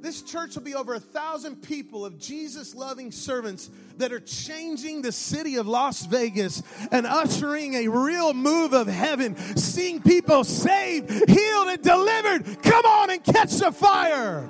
This 0.02 0.24
church 0.24 0.56
will 0.56 0.64
be 0.64 0.74
over 0.74 0.96
a 0.96 1.00
thousand 1.00 1.58
people 1.58 2.06
of 2.06 2.18
Jesus 2.18 2.74
loving 2.74 3.12
servants 3.12 3.70
that 3.98 4.12
are 4.12 4.20
changing 4.20 5.04
the 5.04 5.12
city 5.12 5.58
of 5.58 5.68
Las 5.68 6.08
Vegas 6.08 6.64
and 6.92 7.06
ushering 7.06 7.76
a 7.76 7.88
real 7.88 8.34
move 8.34 8.74
of 8.74 8.88
heaven, 8.88 9.38
seeing 9.56 10.02
people 10.02 10.44
saved, 10.44 11.12
healed, 11.30 11.68
and 11.68 11.82
delivered. 11.84 12.64
Come 12.64 12.84
on 12.84 13.12
and 13.12 13.24
catch 13.24 13.52
the 13.52 13.72
fire. 13.72 14.50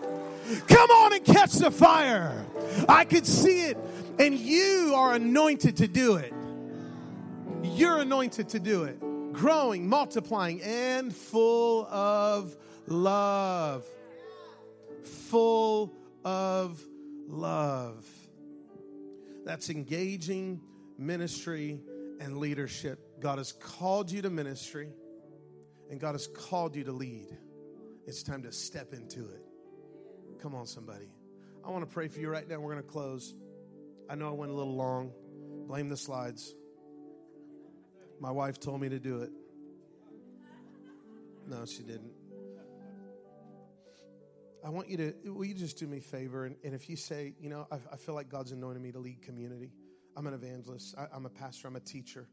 Come 0.67 0.89
on 0.89 1.13
and 1.13 1.25
catch 1.25 1.53
the 1.55 1.69
fire. 1.69 2.45
I 2.87 3.03
could 3.03 3.27
see 3.27 3.63
it, 3.63 3.77
and 4.19 4.39
you 4.39 4.93
are 4.95 5.15
anointed 5.15 5.77
to 5.77 5.87
do 5.89 6.15
it. 6.15 6.33
You're 7.61 7.97
anointed 7.97 8.47
to 8.49 8.59
do 8.59 8.85
it. 8.85 8.97
Growing, 9.33 9.89
multiplying, 9.89 10.61
and 10.61 11.13
full 11.13 11.85
of 11.87 12.55
love 12.87 13.85
full 15.31 15.93
of 16.25 16.83
love. 17.25 18.05
That's 19.45 19.69
engaging 19.69 20.61
ministry 20.97 21.79
and 22.19 22.37
leadership. 22.37 22.99
God 23.21 23.37
has 23.37 23.53
called 23.53 24.11
you 24.11 24.21
to 24.23 24.29
ministry 24.29 24.89
and 25.89 26.01
God 26.01 26.11
has 26.15 26.27
called 26.27 26.75
you 26.75 26.83
to 26.83 26.91
lead. 26.91 27.27
It's 28.05 28.23
time 28.23 28.43
to 28.43 28.51
step 28.51 28.93
into 28.93 29.21
it. 29.21 29.41
Come 30.41 30.53
on, 30.53 30.67
somebody. 30.67 31.09
I 31.65 31.69
want 31.69 31.87
to 31.87 31.93
pray 31.93 32.09
for 32.09 32.19
you 32.19 32.29
right 32.29 32.47
now. 32.47 32.59
We're 32.59 32.73
going 32.73 32.83
to 32.83 32.89
close. 32.89 33.33
I 34.09 34.15
know 34.15 34.27
I 34.27 34.31
went 34.31 34.51
a 34.51 34.55
little 34.55 34.75
long. 34.75 35.13
Blame 35.67 35.87
the 35.87 35.97
slides. 35.97 36.53
My 38.19 38.31
wife 38.31 38.59
told 38.59 38.81
me 38.81 38.89
to 38.89 38.99
do 38.99 39.21
it. 39.21 39.31
No, 41.47 41.65
she 41.65 41.83
didn't. 41.83 42.20
I 44.63 44.69
want 44.69 44.89
you 44.89 44.97
to, 44.97 45.13
will 45.31 45.45
you 45.45 45.53
just 45.53 45.77
do 45.77 45.87
me 45.87 45.97
a 45.97 46.01
favor? 46.01 46.45
And, 46.45 46.55
and 46.63 46.73
if 46.73 46.89
you 46.89 46.95
say, 46.95 47.33
you 47.39 47.49
know, 47.49 47.67
I, 47.71 47.77
I, 47.91 47.97
feel 47.97 48.13
like 48.13 48.29
God's 48.29 48.51
anointed 48.51 48.81
me 48.81 48.91
to 48.91 48.99
lead 48.99 49.21
community, 49.21 49.71
I'm 50.15 50.27
an 50.27 50.33
evangelist, 50.33 50.95
I, 50.97 51.15
am 51.15 51.25
a 51.25 51.29
pastor, 51.29 51.67
I'm 51.67 51.75
a 51.75 51.79
teacher. 51.79 52.27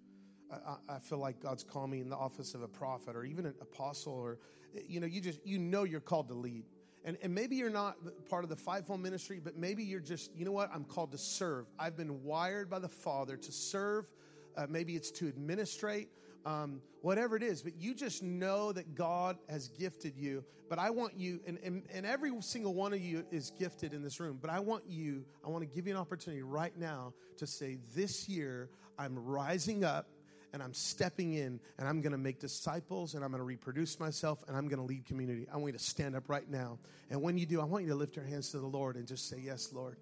I, 0.50 0.76
I, 0.88 0.98
feel 0.98 1.18
like 1.18 1.40
God's 1.40 1.64
called 1.64 1.90
me 1.90 2.00
in 2.00 2.08
the 2.08 2.16
office 2.16 2.54
of 2.54 2.62
a 2.62 2.68
prophet 2.68 3.16
or 3.16 3.24
even 3.24 3.46
an 3.46 3.54
apostle, 3.60 4.12
or, 4.12 4.38
you 4.86 5.00
know, 5.00 5.06
you 5.06 5.20
just, 5.20 5.40
you 5.46 5.58
know, 5.58 5.84
you're 5.84 6.00
called 6.00 6.28
to 6.28 6.34
lead. 6.34 6.64
And, 7.04 7.16
and 7.22 7.34
maybe 7.34 7.56
you're 7.56 7.70
not 7.70 7.96
part 8.28 8.44
of 8.44 8.50
the 8.50 8.56
fivefold 8.56 9.00
ministry, 9.00 9.40
but 9.42 9.56
maybe 9.56 9.84
you're 9.84 10.00
just, 10.00 10.34
you 10.34 10.44
know 10.44 10.52
what? 10.52 10.70
I'm 10.74 10.84
called 10.84 11.12
to 11.12 11.18
serve. 11.18 11.66
I've 11.78 11.96
been 11.96 12.22
wired 12.24 12.68
by 12.68 12.78
the 12.78 12.88
Father 12.88 13.36
to 13.36 13.52
serve. 13.52 14.10
Uh, 14.56 14.66
maybe 14.68 14.96
it's 14.96 15.10
to 15.12 15.28
administrate 15.28 16.08
um, 16.48 16.80
whatever 17.02 17.36
it 17.36 17.42
is, 17.42 17.62
but 17.62 17.76
you 17.76 17.94
just 17.94 18.22
know 18.22 18.72
that 18.72 18.94
God 18.94 19.36
has 19.50 19.68
gifted 19.68 20.16
you. 20.16 20.44
But 20.70 20.78
I 20.78 20.90
want 20.90 21.14
you, 21.16 21.40
and, 21.46 21.58
and, 21.62 21.82
and 21.92 22.06
every 22.06 22.32
single 22.40 22.74
one 22.74 22.94
of 22.94 23.00
you 23.00 23.24
is 23.30 23.52
gifted 23.58 23.92
in 23.92 24.02
this 24.02 24.18
room, 24.18 24.38
but 24.40 24.50
I 24.50 24.60
want 24.60 24.84
you, 24.88 25.24
I 25.44 25.50
want 25.50 25.62
to 25.62 25.74
give 25.74 25.86
you 25.86 25.94
an 25.94 26.00
opportunity 26.00 26.42
right 26.42 26.76
now 26.76 27.12
to 27.36 27.46
say, 27.46 27.78
This 27.94 28.28
year, 28.28 28.70
I'm 28.98 29.18
rising 29.18 29.84
up 29.84 30.08
and 30.54 30.62
I'm 30.62 30.72
stepping 30.72 31.34
in 31.34 31.60
and 31.78 31.86
I'm 31.86 32.00
going 32.00 32.12
to 32.12 32.18
make 32.18 32.40
disciples 32.40 33.14
and 33.14 33.22
I'm 33.22 33.30
going 33.30 33.40
to 33.40 33.46
reproduce 33.46 34.00
myself 34.00 34.42
and 34.48 34.56
I'm 34.56 34.68
going 34.68 34.78
to 34.78 34.86
lead 34.86 35.04
community. 35.04 35.46
I 35.52 35.56
want 35.56 35.74
you 35.74 35.78
to 35.78 35.84
stand 35.84 36.16
up 36.16 36.28
right 36.28 36.48
now. 36.48 36.78
And 37.10 37.20
when 37.22 37.36
you 37.36 37.44
do, 37.44 37.60
I 37.60 37.64
want 37.64 37.84
you 37.84 37.90
to 37.90 37.96
lift 37.96 38.16
your 38.16 38.24
hands 38.24 38.50
to 38.52 38.58
the 38.58 38.66
Lord 38.66 38.96
and 38.96 39.06
just 39.06 39.28
say, 39.28 39.38
Yes, 39.38 39.70
Lord. 39.72 39.98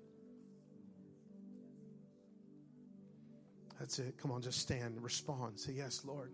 That's 3.78 3.98
it. 3.98 4.16
Come 4.18 4.30
on, 4.30 4.42
just 4.42 4.60
stand, 4.60 5.02
respond. 5.02 5.58
Say, 5.60 5.72
Yes, 5.72 6.02
Lord. 6.04 6.32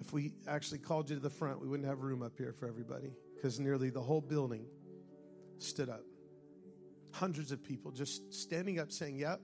If 0.00 0.12
we 0.12 0.34
actually 0.46 0.78
called 0.78 1.10
you 1.10 1.16
to 1.16 1.22
the 1.22 1.30
front, 1.30 1.60
we 1.60 1.66
wouldn't 1.66 1.88
have 1.88 1.98
room 1.98 2.22
up 2.22 2.38
here 2.38 2.52
for 2.52 2.68
everybody 2.68 3.10
because 3.34 3.58
nearly 3.58 3.90
the 3.90 4.00
whole 4.00 4.20
building 4.20 4.66
stood 5.58 5.88
up. 5.88 6.04
Hundreds 7.10 7.50
of 7.50 7.64
people 7.64 7.90
just 7.90 8.32
standing 8.32 8.78
up 8.78 8.92
saying, 8.92 9.16
Yep, 9.16 9.40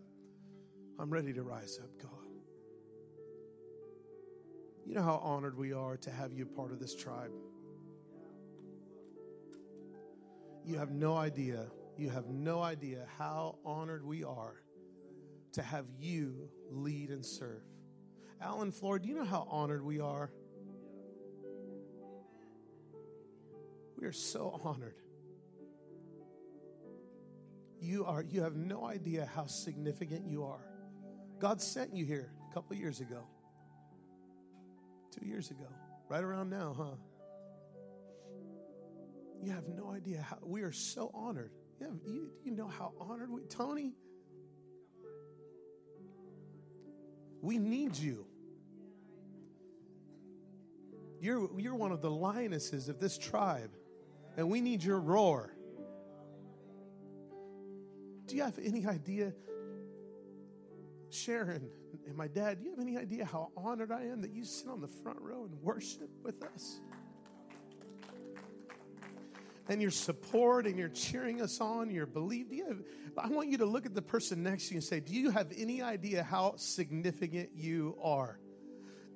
I'm 1.01 1.11
ready 1.11 1.33
to 1.33 1.43
rise 1.43 1.81
up, 1.83 1.91
God. 2.01 2.11
You 4.87 4.95
know 4.95 5.03
how 5.03 5.17
honored 5.17 5.57
we 5.57 5.73
are 5.73 5.97
to 5.97 6.11
have 6.11 6.33
you 6.33 6.47
part 6.47 6.71
of 6.71 6.79
this 6.79 6.95
tribe. 6.95 7.33
You 10.65 10.79
have 10.79 10.91
no 10.91 11.17
idea, 11.17 11.67
you 11.97 12.11
have 12.11 12.27
no 12.27 12.63
idea 12.63 13.07
how 13.19 13.59
honored 13.65 14.05
we 14.05 14.25
are 14.25 14.63
to 15.53 15.63
have 15.63 15.87
you 15.99 16.49
lead 16.71 17.11
and 17.11 17.25
serve. 17.25 17.63
Alan 18.41 18.73
Floor, 18.73 18.99
do 18.99 19.09
you 19.09 19.15
know 19.15 19.25
how 19.25 19.47
honored 19.51 19.85
we 19.85 20.01
are? 20.01 20.33
We 23.99 24.07
are 24.07 24.13
so 24.13 24.61
honored. 24.65 24.97
You 27.81 28.05
are 28.05 28.23
you 28.23 28.43
have 28.43 28.57
no 28.57 28.87
idea 28.87 29.29
how 29.33 29.47
significant 29.47 30.27
you 30.27 30.45
are. 30.45 30.65
God 31.39 31.61
sent 31.61 31.95
you 31.95 32.05
here 32.05 32.33
a 32.51 32.55
couple 32.55 32.77
years 32.77 33.01
ago. 33.01 33.27
2 35.21 35.27
years 35.27 35.51
ago. 35.51 35.67
Right 36.09 36.25
around 36.25 36.49
now, 36.51 36.75
huh? 36.77 36.97
You 39.43 39.53
have 39.53 39.69
no 39.69 39.91
idea 39.91 40.23
how 40.23 40.39
we 40.43 40.63
are 40.63 40.73
so 40.73 41.11
honored. 41.13 41.53
You, 41.83 41.89
have, 41.89 41.99
you, 42.07 42.31
you 42.45 42.53
know 42.53 42.69
how 42.69 42.93
honored 43.01 43.29
we 43.29 43.43
Tony 43.43 43.95
We 47.41 47.59
need 47.59 47.97
you. 47.97 48.25
You're, 51.21 51.51
you're 51.59 51.75
one 51.75 51.91
of 51.91 52.01
the 52.01 52.11
lionesses 52.11 52.89
of 52.89 53.01
this 53.01 53.19
tribe 53.19 53.73
and 54.37 54.49
we 54.49 54.61
need 54.61 54.85
your 54.85 55.01
roar. 55.01 55.53
Do 58.27 58.37
you 58.37 58.45
have 58.45 58.61
any 58.63 58.87
idea, 58.87 59.33
Sharon 61.11 61.69
and 62.07 62.17
my 62.17 62.29
dad, 62.29 62.59
do 62.59 62.65
you 62.65 62.71
have 62.71 62.81
any 62.81 62.97
idea 62.97 63.25
how 63.25 63.51
honored 63.57 63.91
I 63.91 64.05
am 64.05 64.23
that 64.23 64.33
you 64.33 64.45
sit 64.45 64.69
on 64.69 64.81
the 64.81 64.89
front 64.89 65.21
row 65.21 65.45
and 65.45 65.61
worship 65.63 66.11
with 66.23 66.45
us? 66.45 66.81
And 69.69 69.81
your 69.81 69.91
support 69.91 70.67
and 70.67 70.79
you're 70.79 70.89
cheering 70.89 71.41
us 71.41 71.61
on, 71.61 71.91
your 71.91 72.07
belief. 72.07 72.51
Do 72.51 72.57
you 72.57 72.85
I 73.17 73.29
want 73.29 73.49
you 73.49 73.59
to 73.59 73.67
look 73.67 73.87
at 73.87 73.95
the 73.95 74.03
person 74.03 74.43
next 74.43 74.69
to 74.69 74.75
you 74.75 74.79
and 74.79 74.85
say, 74.85 75.01
Do 75.01 75.13
you 75.13 75.31
have 75.31 75.53
any 75.57 75.83
idea 75.83 76.23
how 76.23 76.55
significant 76.57 77.51
you 77.55 77.97
are? 78.03 78.39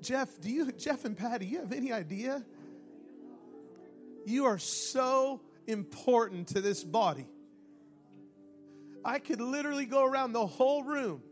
Jeff, 0.02 0.40
do 0.40 0.50
you 0.50 0.70
Jeff 0.72 1.04
and 1.04 1.16
Patty, 1.16 1.46
you 1.46 1.60
have 1.60 1.72
any 1.72 1.92
idea 1.92 2.44
you 4.26 4.46
are 4.46 4.58
so 4.58 5.40
important 5.68 6.48
to 6.48 6.60
this 6.60 6.82
body. 6.82 7.28
I 9.04 9.20
could 9.20 9.40
literally 9.40 9.86
go 9.86 10.04
around 10.04 10.32
the 10.32 10.44
whole 10.44 10.82
room 10.82 11.22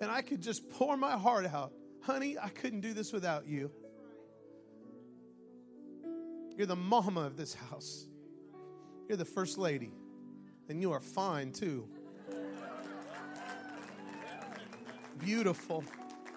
and 0.00 0.10
I 0.10 0.20
could 0.20 0.42
just 0.42 0.68
pour 0.68 0.96
my 0.96 1.16
heart 1.16 1.46
out. 1.46 1.72
Honey, 2.02 2.36
I 2.38 2.50
couldn't 2.50 2.82
do 2.82 2.92
this 2.92 3.12
without 3.14 3.46
you. 3.46 3.70
You're 6.54 6.66
the 6.66 6.76
mama 6.76 7.22
of 7.22 7.38
this 7.38 7.54
house. 7.54 8.06
You're 9.12 9.18
the 9.18 9.26
first 9.26 9.58
lady. 9.58 9.92
And 10.70 10.80
you 10.80 10.90
are 10.92 10.98
fine 10.98 11.52
too. 11.52 11.86
Beautiful 15.18 15.84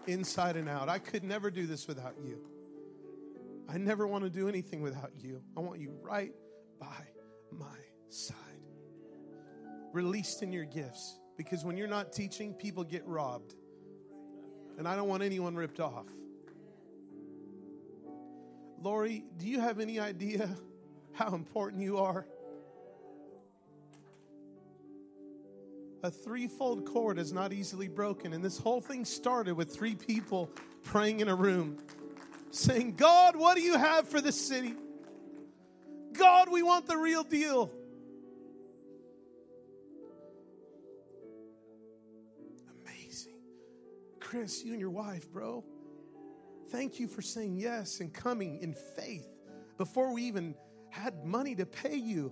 inside 0.07 0.57
and 0.57 0.67
out. 0.67 0.89
I 0.89 0.99
could 0.99 1.23
never 1.23 1.49
do 1.49 1.67
this 1.67 1.88
without 1.88 2.15
you. 2.21 2.38
I 3.69 3.78
never 3.78 4.05
want 4.05 4.26
to 4.26 4.30
do 4.30 4.49
anything 4.49 4.82
without 4.82 5.11
you. 5.17 5.41
I 5.55 5.61
want 5.61 5.80
you 5.80 5.93
right 6.01 6.34
by 6.78 7.07
my 7.49 7.78
side. 8.09 8.36
Released 9.93 10.43
in 10.43 10.51
your 10.51 10.65
gifts. 10.65 11.17
Because 11.38 11.63
when 11.63 11.78
you're 11.78 11.88
not 11.88 12.11
teaching, 12.11 12.53
people 12.53 12.84
get 12.84 13.07
robbed. 13.07 13.55
And 14.78 14.86
I 14.86 14.97
don't 14.97 15.07
want 15.07 15.23
anyone 15.23 15.55
ripped 15.55 15.80
off. 15.80 16.07
Lori, 18.82 19.23
do 19.38 19.47
you 19.47 19.61
have 19.61 19.80
any 19.80 19.97
idea 19.97 20.49
how 21.13 21.34
important 21.34 21.82
you 21.82 21.99
are? 21.99 22.28
A 26.06 26.12
threefold 26.12 26.86
cord 26.86 27.18
is 27.18 27.34
not 27.34 27.51
easily 27.51 27.88
broken. 27.88 28.34
And 28.34 28.45
this 28.45 28.60
whole 28.60 28.80
thing 28.80 29.06
started 29.06 29.56
with 29.56 29.76
three 29.76 29.95
people 29.95 30.51
praying 30.84 31.20
in 31.20 31.30
a 31.30 31.34
room 31.34 31.80
saying, 32.51 32.93
God, 32.95 33.36
what 33.36 33.56
do 33.56 33.64
you 33.64 33.76
have 33.76 34.08
for 34.08 34.22
this 34.22 34.39
city? 34.39 34.76
God, 36.14 36.51
we 36.51 36.62
want 36.62 36.86
the 36.86 36.95
real 36.95 37.24
deal. 37.24 37.72
Amazing. 42.86 43.39
Chris, 44.20 44.64
you 44.64 44.74
and 44.74 44.80
your 44.80 44.91
wife, 44.91 45.32
bro, 45.32 45.66
thank 46.70 46.99
you 46.99 47.08
for 47.08 47.24
saying 47.24 47.58
yes 47.58 47.99
and 47.99 48.14
coming 48.14 48.60
in 48.62 48.76
faith 48.95 49.28
before 49.80 50.14
we 50.14 50.22
even 50.26 50.53
had 50.91 51.26
money 51.26 51.56
to 51.56 51.66
pay 51.66 51.95
you. 51.95 52.32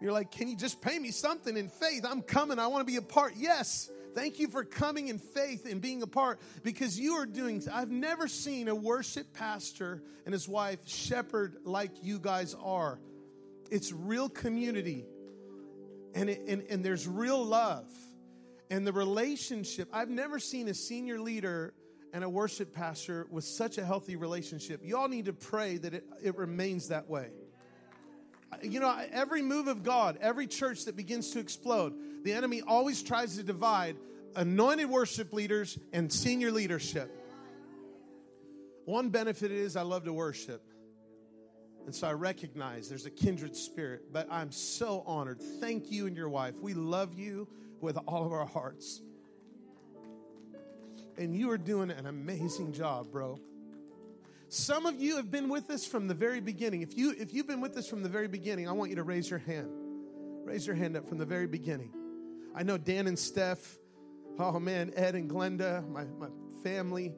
You're 0.00 0.12
like, 0.12 0.30
can 0.30 0.48
you 0.48 0.56
just 0.56 0.80
pay 0.80 0.98
me 0.98 1.10
something 1.10 1.56
in 1.56 1.68
faith? 1.68 2.04
I'm 2.08 2.22
coming. 2.22 2.58
I 2.58 2.68
want 2.68 2.86
to 2.86 2.90
be 2.90 2.96
a 2.96 3.02
part. 3.02 3.34
Yes. 3.36 3.90
Thank 4.14 4.38
you 4.38 4.48
for 4.48 4.64
coming 4.64 5.08
in 5.08 5.18
faith 5.18 5.66
and 5.70 5.80
being 5.80 6.02
a 6.02 6.06
part 6.06 6.40
because 6.62 6.98
you 6.98 7.14
are 7.14 7.26
doing. 7.26 7.62
I've 7.72 7.90
never 7.90 8.26
seen 8.26 8.68
a 8.68 8.74
worship 8.74 9.32
pastor 9.34 10.02
and 10.24 10.32
his 10.32 10.48
wife 10.48 10.80
shepherd 10.86 11.56
like 11.64 11.90
you 12.02 12.18
guys 12.18 12.54
are. 12.54 12.98
It's 13.70 13.92
real 13.92 14.28
community 14.28 15.04
and, 16.14 16.30
it, 16.30 16.40
and, 16.48 16.62
and 16.70 16.84
there's 16.84 17.06
real 17.06 17.44
love 17.44 17.90
and 18.70 18.86
the 18.86 18.92
relationship. 18.92 19.88
I've 19.92 20.10
never 20.10 20.38
seen 20.38 20.68
a 20.68 20.74
senior 20.74 21.20
leader 21.20 21.74
and 22.12 22.24
a 22.24 22.28
worship 22.28 22.72
pastor 22.72 23.26
with 23.30 23.44
such 23.44 23.78
a 23.78 23.84
healthy 23.84 24.16
relationship. 24.16 24.80
You 24.82 24.96
all 24.96 25.08
need 25.08 25.26
to 25.26 25.32
pray 25.32 25.76
that 25.78 25.94
it, 25.94 26.04
it 26.22 26.36
remains 26.36 26.88
that 26.88 27.08
way. 27.08 27.28
You 28.62 28.80
know, 28.80 28.96
every 29.12 29.42
move 29.42 29.68
of 29.68 29.82
God, 29.82 30.18
every 30.20 30.46
church 30.46 30.86
that 30.86 30.96
begins 30.96 31.30
to 31.32 31.38
explode, 31.38 31.94
the 32.24 32.32
enemy 32.32 32.62
always 32.62 33.02
tries 33.02 33.36
to 33.36 33.42
divide 33.42 33.96
anointed 34.34 34.88
worship 34.88 35.32
leaders 35.32 35.78
and 35.92 36.12
senior 36.12 36.50
leadership. 36.50 37.10
One 38.84 39.10
benefit 39.10 39.52
is 39.52 39.76
I 39.76 39.82
love 39.82 40.04
to 40.04 40.12
worship. 40.12 40.62
And 41.84 41.94
so 41.94 42.06
I 42.06 42.12
recognize 42.12 42.88
there's 42.88 43.06
a 43.06 43.10
kindred 43.10 43.56
spirit, 43.56 44.12
but 44.12 44.28
I'm 44.30 44.52
so 44.52 45.02
honored. 45.06 45.40
Thank 45.60 45.90
you 45.90 46.06
and 46.06 46.16
your 46.16 46.28
wife. 46.28 46.54
We 46.60 46.74
love 46.74 47.14
you 47.14 47.48
with 47.80 47.96
all 48.06 48.26
of 48.26 48.32
our 48.32 48.46
hearts. 48.46 49.00
And 51.16 51.34
you 51.34 51.50
are 51.50 51.58
doing 51.58 51.90
an 51.90 52.06
amazing 52.06 52.72
job, 52.72 53.10
bro. 53.10 53.40
Some 54.48 54.86
of 54.86 55.00
you 55.00 55.16
have 55.16 55.30
been 55.30 55.48
with 55.48 55.68
us 55.70 55.86
from 55.86 56.08
the 56.08 56.14
very 56.14 56.40
beginning. 56.40 56.82
If 56.82 56.96
you 56.96 57.14
if 57.18 57.34
you've 57.34 57.46
been 57.46 57.60
with 57.60 57.76
us 57.76 57.86
from 57.86 58.02
the 58.02 58.08
very 58.08 58.28
beginning, 58.28 58.66
I 58.68 58.72
want 58.72 58.90
you 58.90 58.96
to 58.96 59.02
raise 59.02 59.28
your 59.28 59.38
hand. 59.38 59.68
Raise 60.44 60.66
your 60.66 60.76
hand 60.76 60.96
up 60.96 61.06
from 61.06 61.18
the 61.18 61.26
very 61.26 61.46
beginning. 61.46 61.92
I 62.54 62.62
know 62.62 62.78
Dan 62.78 63.06
and 63.06 63.18
Steph, 63.18 63.78
oh 64.38 64.58
man, 64.58 64.92
Ed 64.96 65.14
and 65.14 65.30
Glenda, 65.30 65.86
my, 65.86 66.04
my 66.04 66.28
family. 66.62 67.14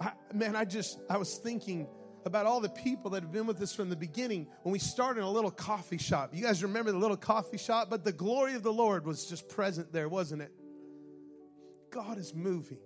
I, 0.00 0.12
man, 0.32 0.56
I 0.56 0.64
just, 0.64 0.98
I 1.08 1.16
was 1.16 1.36
thinking 1.36 1.86
about 2.26 2.46
all 2.46 2.60
the 2.60 2.68
people 2.68 3.12
that 3.12 3.22
have 3.22 3.30
been 3.30 3.46
with 3.46 3.62
us 3.62 3.72
from 3.72 3.90
the 3.90 3.96
beginning 3.96 4.48
when 4.62 4.72
we 4.72 4.80
started 4.80 5.22
a 5.22 5.28
little 5.28 5.52
coffee 5.52 5.98
shop. 5.98 6.34
You 6.34 6.42
guys 6.42 6.62
remember 6.64 6.90
the 6.90 6.98
little 6.98 7.16
coffee 7.16 7.58
shop? 7.58 7.88
But 7.90 8.02
the 8.02 8.12
glory 8.12 8.54
of 8.54 8.64
the 8.64 8.72
Lord 8.72 9.06
was 9.06 9.26
just 9.26 9.48
present 9.48 9.92
there, 9.92 10.08
wasn't 10.08 10.42
it? 10.42 10.52
God 11.90 12.18
is 12.18 12.34
moving. 12.34 12.80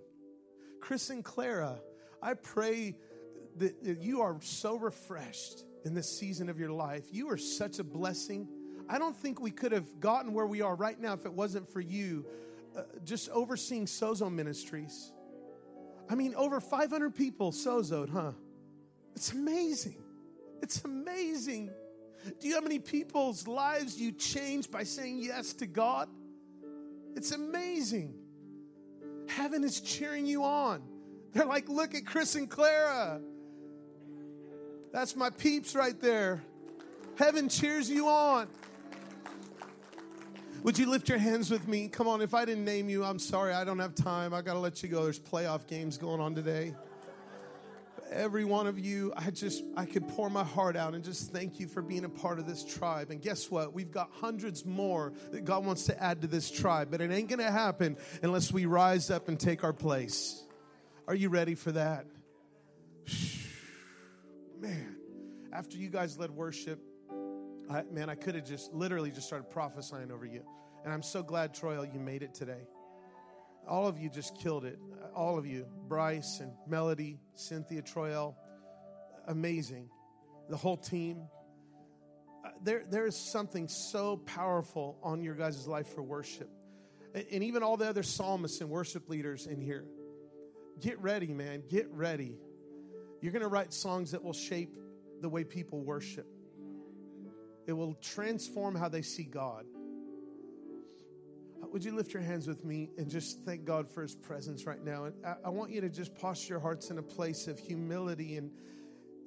Chris 0.81 1.09
and 1.09 1.23
Clara, 1.23 1.79
I 2.21 2.35
pray 2.35 2.95
that, 3.59 3.83
that 3.83 4.01
you 4.01 4.21
are 4.21 4.37
so 4.41 4.77
refreshed 4.77 5.63
in 5.85 5.93
this 5.93 6.09
season 6.09 6.49
of 6.49 6.59
your 6.59 6.71
life. 6.71 7.05
You 7.11 7.29
are 7.29 7.37
such 7.37 7.79
a 7.79 7.83
blessing 7.83 8.47
I 8.89 8.97
don't 8.97 9.15
think 9.15 9.39
we 9.39 9.51
could 9.51 9.71
have 9.71 9.99
gotten 9.99 10.33
where 10.33 10.47
we 10.47 10.61
are 10.61 10.73
right 10.73 10.99
now 10.99 11.13
if 11.13 11.25
it 11.27 11.31
wasn't 11.31 11.69
for 11.69 11.79
you 11.79 12.25
uh, 12.75 12.81
just 13.05 13.29
overseeing 13.29 13.85
Sozo 13.85 14.33
Ministries. 14.33 15.11
I 16.09 16.15
mean, 16.15 16.33
over 16.33 16.59
500 16.59 17.13
people 17.13 17.51
sozoed, 17.51 18.09
huh? 18.09 18.31
It's 19.15 19.31
amazing. 19.31 20.01
It's 20.63 20.83
amazing. 20.83 21.69
Do 22.39 22.47
you 22.47 22.53
know 22.53 22.61
how 22.61 22.63
many 22.63 22.79
people's 22.79 23.47
lives 23.47 24.01
you 24.01 24.11
changed 24.11 24.71
by 24.71 24.83
saying 24.83 25.19
yes 25.19 25.53
to 25.53 25.67
God? 25.67 26.09
It's 27.15 27.31
amazing. 27.31 28.15
Heaven 29.27 29.63
is 29.63 29.81
cheering 29.81 30.25
you 30.25 30.43
on. 30.43 30.81
They're 31.33 31.45
like, 31.45 31.69
look 31.69 31.93
at 31.93 32.07
Chris 32.07 32.33
and 32.33 32.49
Clara. 32.49 33.21
That's 34.91 35.15
my 35.15 35.29
peeps 35.29 35.75
right 35.75 35.99
there. 35.99 36.41
Heaven 37.15 37.49
cheers 37.49 37.89
you 37.89 38.07
on. 38.07 38.47
Would 40.63 40.77
you 40.77 40.89
lift 40.89 41.07
your 41.07 41.19
hands 41.19 41.49
with 41.49 41.67
me? 41.67 41.87
Come 41.87 42.07
on, 42.07 42.21
if 42.21 42.33
I 42.33 42.43
didn't 42.43 42.65
name 42.65 42.89
you, 42.89 43.03
I'm 43.03 43.19
sorry. 43.19 43.53
I 43.53 43.63
don't 43.63 43.79
have 43.79 43.95
time. 43.95 44.33
I 44.33 44.41
got 44.41 44.53
to 44.53 44.59
let 44.59 44.83
you 44.83 44.89
go. 44.89 45.03
There's 45.03 45.19
playoff 45.19 45.67
games 45.67 45.97
going 45.97 46.19
on 46.19 46.35
today. 46.35 46.75
Every 48.11 48.43
one 48.43 48.65
of 48.65 48.79
you, 48.79 49.13
I 49.15 49.29
just, 49.29 49.63
I 49.77 49.85
could 49.85 50.07
pour 50.09 50.29
my 50.29 50.43
heart 50.43 50.75
out 50.75 50.95
and 50.95 51.03
just 51.03 51.31
thank 51.31 51.59
you 51.59 51.67
for 51.67 51.81
being 51.81 52.03
a 52.03 52.09
part 52.09 52.39
of 52.39 52.47
this 52.47 52.65
tribe. 52.65 53.11
And 53.11 53.21
guess 53.21 53.51
what? 53.51 53.73
We've 53.73 53.91
got 53.91 54.09
hundreds 54.19 54.65
more 54.65 55.13
that 55.31 55.45
God 55.45 55.63
wants 55.63 55.85
to 55.85 56.03
add 56.03 56.21
to 56.21 56.27
this 56.27 56.49
tribe, 56.49 56.89
but 56.89 56.99
it 56.99 57.11
ain't 57.11 57.29
going 57.29 57.39
to 57.39 57.51
happen 57.51 57.97
unless 58.23 58.51
we 58.51 58.65
rise 58.65 59.11
up 59.11 59.29
and 59.29 59.39
take 59.39 59.63
our 59.63 59.73
place. 59.73 60.43
Are 61.07 61.15
you 61.15 61.29
ready 61.29 61.55
for 61.55 61.71
that? 61.73 62.05
Man, 64.59 64.97
after 65.53 65.77
you 65.77 65.89
guys 65.89 66.17
led 66.17 66.31
worship, 66.31 66.81
I, 67.69 67.83
man, 67.83 68.09
I 68.09 68.15
could 68.15 68.35
have 68.35 68.45
just 68.45 68.73
literally 68.73 69.09
just 69.09 69.25
started 69.25 69.49
prophesying 69.49 70.11
over 70.11 70.25
you. 70.25 70.43
And 70.83 70.93
I'm 70.93 71.03
so 71.03 71.23
glad, 71.23 71.53
Troy, 71.53 71.81
you 71.93 71.99
made 71.99 72.23
it 72.23 72.33
today. 72.33 72.67
All 73.67 73.87
of 73.87 73.97
you 73.97 74.09
just 74.09 74.37
killed 74.37 74.65
it. 74.65 74.77
All 75.15 75.37
of 75.37 75.45
you, 75.45 75.65
Bryce 75.87 76.41
and 76.41 76.51
Melody, 76.67 77.19
Cynthia, 77.35 77.81
Troyel, 77.81 78.35
amazing. 79.27 79.89
The 80.49 80.57
whole 80.57 80.77
team. 80.77 81.27
Uh, 82.43 82.49
there, 82.61 82.83
there 82.89 83.05
is 83.05 83.15
something 83.15 83.69
so 83.69 84.17
powerful 84.17 84.97
on 85.03 85.21
your 85.21 85.35
guys' 85.35 85.67
life 85.67 85.87
for 85.93 86.03
worship. 86.03 86.49
And, 87.13 87.25
and 87.31 87.43
even 87.43 87.63
all 87.63 87.77
the 87.77 87.87
other 87.87 88.03
psalmists 88.03 88.59
and 88.59 88.69
worship 88.69 89.07
leaders 89.09 89.47
in 89.47 89.61
here. 89.61 89.85
Get 90.81 90.99
ready, 90.99 91.27
man. 91.27 91.63
Get 91.69 91.89
ready. 91.91 92.37
You're 93.21 93.31
going 93.31 93.41
to 93.41 93.49
write 93.49 93.73
songs 93.73 94.11
that 94.11 94.23
will 94.23 94.33
shape 94.33 94.77
the 95.21 95.29
way 95.29 95.43
people 95.43 95.81
worship. 95.81 96.27
It 97.67 97.73
will 97.73 97.93
transform 97.95 98.75
how 98.75 98.89
they 98.89 99.01
see 99.01 99.23
God. 99.23 99.65
Would 101.71 101.83
you 101.83 101.93
lift 101.93 102.13
your 102.13 102.23
hands 102.23 102.47
with 102.47 102.65
me 102.65 102.89
and 102.97 103.09
just 103.09 103.45
thank 103.45 103.63
God 103.63 103.91
for 103.91 104.01
his 104.01 104.15
presence 104.15 104.65
right 104.65 104.83
now? 104.83 105.03
And 105.03 105.13
I, 105.45 105.49
want 105.49 105.71
you 105.71 105.81
to 105.81 105.89
just 105.89 106.15
posture 106.15 106.55
your 106.55 106.59
hearts 106.59 106.89
in 106.89 106.97
a 106.97 107.03
place 107.03 107.47
of 107.47 107.59
humility 107.59 108.37
and, 108.37 108.49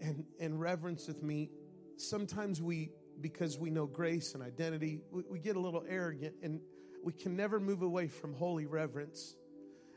and, 0.01 0.24
and 0.40 0.61
reverence 0.61 1.07
with 1.07 1.22
me. 1.22 1.51
Sometimes 1.99 2.61
we, 2.61 2.90
because 3.20 3.59
we 3.59 3.70
know 3.70 3.86
grace 3.86 4.34
and 4.34 4.43
identity, 4.43 5.03
we, 5.12 5.22
we 5.30 5.38
get 5.38 5.55
a 5.55 5.61
little 5.61 5.84
arrogant 5.88 6.34
and 6.43 6.61
we 7.05 7.12
can 7.12 7.36
never 7.36 7.61
move 7.61 7.82
away 7.82 8.09
from 8.09 8.34
holy 8.34 8.66
reverence. 8.66 9.36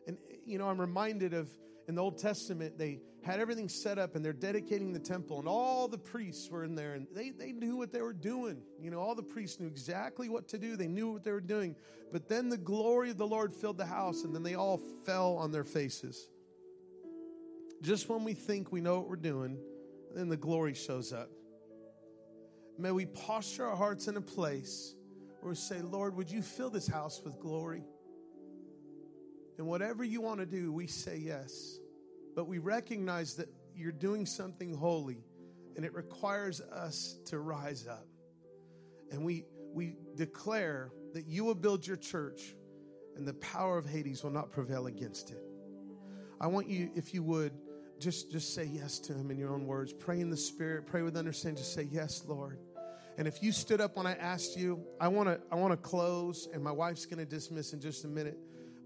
And, 0.06 0.18
you 0.46 0.60
know, 0.60 0.68
I'm 0.68 0.80
reminded 0.80 1.34
of 1.34 1.50
in 1.88 1.95
the 1.95 2.01
Old 2.01 2.17
Testament, 2.17 2.77
they 2.77 2.99
had 3.23 3.39
everything 3.39 3.69
set 3.69 3.97
up 3.97 4.15
and 4.15 4.23
they're 4.23 4.33
dedicating 4.33 4.93
the 4.93 4.99
temple, 4.99 5.39
and 5.39 5.47
all 5.47 5.88
the 5.88 5.97
priests 5.97 6.49
were 6.49 6.63
in 6.63 6.75
there 6.75 6.93
and 6.93 7.07
they, 7.13 7.31
they 7.31 7.51
knew 7.51 7.75
what 7.75 7.91
they 7.91 8.01
were 8.01 8.13
doing. 8.13 8.61
You 8.79 8.91
know, 8.91 8.99
all 8.99 9.15
the 9.15 9.23
priests 9.23 9.59
knew 9.59 9.67
exactly 9.67 10.29
what 10.29 10.47
to 10.49 10.57
do, 10.57 10.75
they 10.75 10.88
knew 10.88 11.13
what 11.13 11.23
they 11.23 11.31
were 11.31 11.41
doing. 11.41 11.75
But 12.11 12.27
then 12.29 12.49
the 12.49 12.57
glory 12.57 13.09
of 13.09 13.17
the 13.17 13.27
Lord 13.27 13.53
filled 13.53 13.77
the 13.77 13.86
house, 13.86 14.23
and 14.23 14.33
then 14.33 14.43
they 14.43 14.55
all 14.55 14.79
fell 15.05 15.38
on 15.38 15.51
their 15.51 15.63
faces. 15.63 16.27
Just 17.81 18.09
when 18.09 18.23
we 18.23 18.33
think 18.33 18.71
we 18.71 18.81
know 18.81 18.99
what 18.99 19.09
we're 19.09 19.15
doing, 19.15 19.57
then 20.15 20.29
the 20.29 20.38
glory 20.38 20.73
shows 20.73 21.11
up. 21.11 21.29
May 22.77 22.91
we 22.91 23.05
posture 23.05 23.65
our 23.65 23.75
hearts 23.75 24.07
in 24.07 24.17
a 24.17 24.21
place 24.21 24.95
where 25.41 25.49
we 25.49 25.55
say, 25.55 25.81
Lord, 25.81 26.15
would 26.15 26.29
you 26.29 26.41
fill 26.41 26.69
this 26.69 26.88
house 26.88 27.21
with 27.23 27.39
glory? 27.39 27.83
And 29.58 29.68
whatever 29.68 30.03
you 30.03 30.22
want 30.22 30.39
to 30.39 30.45
do, 30.45 30.72
we 30.72 30.88
say 30.88 31.18
yes. 31.18 31.80
But 32.36 32.47
we 32.47 32.58
recognize 32.58 33.36
that 33.36 33.49
you're 33.74 33.91
doing 33.91 34.26
something 34.26 34.76
holy 34.76 35.24
and 35.76 35.86
it 35.86 35.93
requires 35.93 36.62
us 36.62 37.18
to 37.26 37.39
rise 37.39 37.88
up. 37.88 38.08
And 39.12 39.24
we, 39.24 39.45
we 39.74 39.95
declare 40.16 40.91
that 41.14 41.26
you 41.26 41.43
will 41.43 41.56
build 41.56 41.86
your 41.86 41.97
church 41.97 42.56
and 43.16 43.28
the 43.28 43.34
power 43.36 43.78
of 43.78 43.86
Hades 43.86 44.24
will 44.24 44.32
not 44.32 44.51
prevail 44.51 44.88
against 44.88 45.32
it. 45.32 45.41
I 46.39 46.47
want 46.47 46.68
you, 46.70 46.91
if 46.95 47.14
you 47.14 47.24
would, 47.24 47.53
just, 47.99 48.32
just 48.32 48.53
say 48.53 48.66
yes 48.66 48.99
to 48.99 49.14
him 49.14 49.32
in 49.32 49.38
your 49.38 49.53
own 49.53 49.66
words. 49.66 49.93
Pray 49.93 50.20
in 50.20 50.30
the 50.30 50.38
spirit, 50.38 50.86
pray 50.86 51.01
with 51.01 51.16
understanding. 51.16 51.58
Just 51.58 51.74
say, 51.74 51.88
Yes, 51.89 52.24
Lord. 52.28 52.60
And 53.18 53.28
if 53.28 53.41
you 53.41 53.53
stood 53.53 53.80
up 53.80 53.95
when 53.95 54.06
I 54.06 54.16
asked 54.16 54.58
you, 54.58 54.84
I 54.99 55.08
want 55.08 55.30
to 55.30 55.39
I 55.49 55.56
want 55.56 55.72
to 55.72 55.78
close, 55.78 56.49
and 56.53 56.62
my 56.62 56.72
wife's 56.72 57.06
going 57.06 57.20
to 57.20 57.26
dismiss 57.26 57.72
in 57.72 57.80
just 57.80 58.03
a 58.03 58.10
minute. 58.10 58.38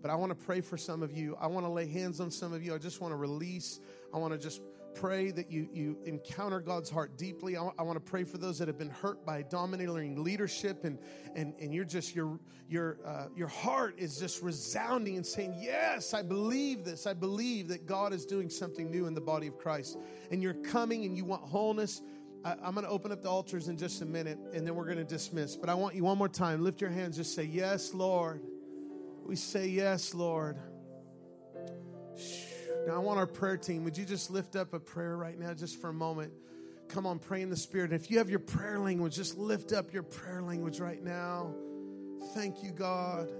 But 0.01 0.11
I 0.11 0.15
want 0.15 0.31
to 0.31 0.45
pray 0.45 0.61
for 0.61 0.77
some 0.77 1.03
of 1.03 1.11
you. 1.11 1.35
I 1.39 1.47
want 1.47 1.65
to 1.65 1.69
lay 1.69 1.87
hands 1.87 2.19
on 2.19 2.31
some 2.31 2.53
of 2.53 2.63
you. 2.63 2.73
I 2.73 2.77
just 2.77 3.01
want 3.01 3.11
to 3.11 3.17
release. 3.17 3.79
I 4.13 4.17
want 4.17 4.33
to 4.33 4.39
just 4.39 4.61
pray 4.95 5.31
that 5.31 5.51
you, 5.51 5.67
you 5.71 5.97
encounter 6.05 6.59
God's 6.59 6.89
heart 6.89 7.17
deeply. 7.17 7.55
I, 7.55 7.61
want 7.61 7.93
to 7.95 7.99
pray 7.99 8.23
for 8.23 8.37
those 8.37 8.59
that 8.59 8.67
have 8.67 8.77
been 8.77 8.89
hurt 8.89 9.25
by 9.25 9.43
dominating 9.43 10.23
leadership 10.23 10.83
and, 10.83 10.99
and, 11.35 11.53
and 11.59 11.73
you're 11.73 11.85
just, 11.85 12.15
your, 12.15 12.39
your, 12.67 12.97
uh, 13.05 13.27
your 13.35 13.47
heart 13.47 13.95
is 13.97 14.19
just 14.19 14.41
resounding 14.41 15.15
and 15.15 15.25
saying, 15.25 15.55
Yes, 15.57 16.13
I 16.13 16.21
believe 16.21 16.83
this. 16.83 17.07
I 17.07 17.13
believe 17.13 17.67
that 17.69 17.85
God 17.85 18.13
is 18.13 18.25
doing 18.25 18.49
something 18.49 18.89
new 18.89 19.07
in 19.07 19.13
the 19.13 19.21
body 19.21 19.47
of 19.47 19.57
Christ. 19.57 19.97
And 20.31 20.41
you're 20.41 20.53
coming 20.53 21.05
and 21.05 21.15
you 21.15 21.25
want 21.25 21.43
wholeness. 21.43 22.01
I, 22.43 22.55
I'm 22.63 22.73
going 22.73 22.85
to 22.85 22.91
open 22.91 23.11
up 23.11 23.21
the 23.21 23.29
altars 23.29 23.67
in 23.67 23.77
just 23.77 24.01
a 24.01 24.05
minute 24.05 24.39
and 24.53 24.65
then 24.65 24.75
we're 24.75 24.85
going 24.85 24.97
to 24.97 25.03
dismiss. 25.03 25.55
But 25.55 25.69
I 25.69 25.75
want 25.75 25.95
you 25.95 26.03
one 26.03 26.17
more 26.17 26.29
time, 26.29 26.63
lift 26.63 26.81
your 26.81 26.89
hands, 26.89 27.17
just 27.17 27.35
say, 27.35 27.43
Yes, 27.43 27.93
Lord. 27.93 28.41
We 29.29 29.35
say, 29.35 29.67
Yes, 29.67 30.15
Lord. 30.15 30.57
Now, 32.87 32.95
I 32.95 32.97
want 32.97 33.19
our 33.19 33.27
prayer 33.27 33.57
team. 33.57 33.83
Would 33.83 33.95
you 33.95 34.03
just 34.03 34.31
lift 34.31 34.55
up 34.55 34.73
a 34.73 34.79
prayer 34.79 35.15
right 35.17 35.37
now, 35.37 35.53
just 35.53 35.79
for 35.79 35.89
a 35.91 35.93
moment? 35.93 36.33
Come 36.87 37.05
on, 37.05 37.19
pray 37.19 37.43
in 37.43 37.51
the 37.51 37.55
Spirit. 37.55 37.93
If 37.93 38.09
you 38.09 38.17
have 38.17 38.31
your 38.31 38.39
prayer 38.39 38.79
language, 38.79 39.15
just 39.15 39.37
lift 39.37 39.71
up 39.71 39.93
your 39.93 40.01
prayer 40.01 40.41
language 40.41 40.79
right 40.79 41.03
now. 41.03 41.53
Thank 42.33 42.63
you, 42.63 42.71
God. 42.71 43.31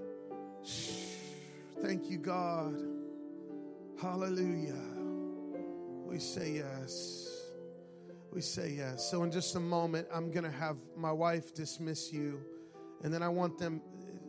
Thank 1.82 2.08
you, 2.08 2.20
God. 2.20 2.80
Hallelujah. 4.00 4.84
We 6.06 6.20
say 6.20 6.52
yes. 6.52 7.48
We 8.32 8.42
say 8.42 8.76
yes. 8.78 9.10
So, 9.10 9.24
in 9.24 9.32
just 9.32 9.56
a 9.56 9.60
moment, 9.60 10.08
I'm 10.14 10.30
going 10.30 10.44
to 10.44 10.52
have 10.52 10.78
my 10.96 11.12
wife 11.12 11.56
dismiss 11.56 12.14
you. 12.14 12.42
And 13.02 13.12
then 13.12 13.24
I 13.24 13.30
want 13.30 13.58
them, 13.58 13.82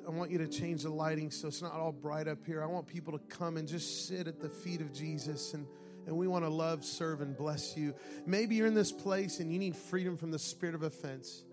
I 0.07 0.11
want 0.11 0.31
you 0.31 0.39
to 0.39 0.49
change 0.49 0.83
the 0.83 0.91
lighting 0.91 1.31
so 1.31 1.49
it's 1.49 1.63
not 1.63 1.73
all 1.73 1.93
bright 1.93 2.29
up 2.29 2.45
here. 2.45 2.63
I 2.63 2.67
want 2.67 2.87
people 2.87 3.13
to 3.13 3.25
come 3.27 3.57
and 3.57 3.69
just 3.69 4.09
sit 4.09 4.27
at 4.27 4.41
the 4.41 4.49
feet 4.49 4.81
of 4.81 4.93
Jesus 4.93 5.55
and 5.55 5.67
and 6.07 6.17
we 6.17 6.27
want 6.27 6.45
to 6.45 6.49
love, 6.51 6.85
serve, 6.85 7.21
and 7.21 7.37
bless 7.37 7.77
you. 7.77 7.95
Maybe 8.27 8.57
you're 8.57 8.67
in 8.67 8.75
this 8.75 8.93
place 8.93 9.41
and 9.41 9.53
you 9.53 9.59
need 9.59 9.77
freedom 9.77 10.17
from 10.17 10.31
the 10.31 10.39
spirit 10.39 10.75
of 10.75 10.83
offense. 10.83 11.45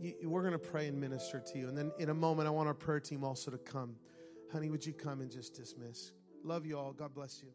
You, 0.00 0.14
we're 0.24 0.42
going 0.42 0.52
to 0.52 0.58
pray 0.58 0.86
and 0.86 1.00
minister 1.00 1.40
to 1.40 1.58
you. 1.58 1.68
And 1.68 1.76
then 1.76 1.92
in 1.98 2.08
a 2.08 2.14
moment, 2.14 2.48
I 2.48 2.50
want 2.50 2.68
our 2.68 2.74
prayer 2.74 3.00
team 3.00 3.24
also 3.24 3.50
to 3.50 3.58
come. 3.58 3.96
Honey, 4.52 4.70
would 4.70 4.86
you 4.86 4.92
come 4.92 5.20
and 5.20 5.30
just 5.30 5.54
dismiss? 5.54 6.12
Love 6.44 6.64
you 6.64 6.78
all. 6.78 6.92
God 6.92 7.14
bless 7.14 7.42
you. 7.42 7.50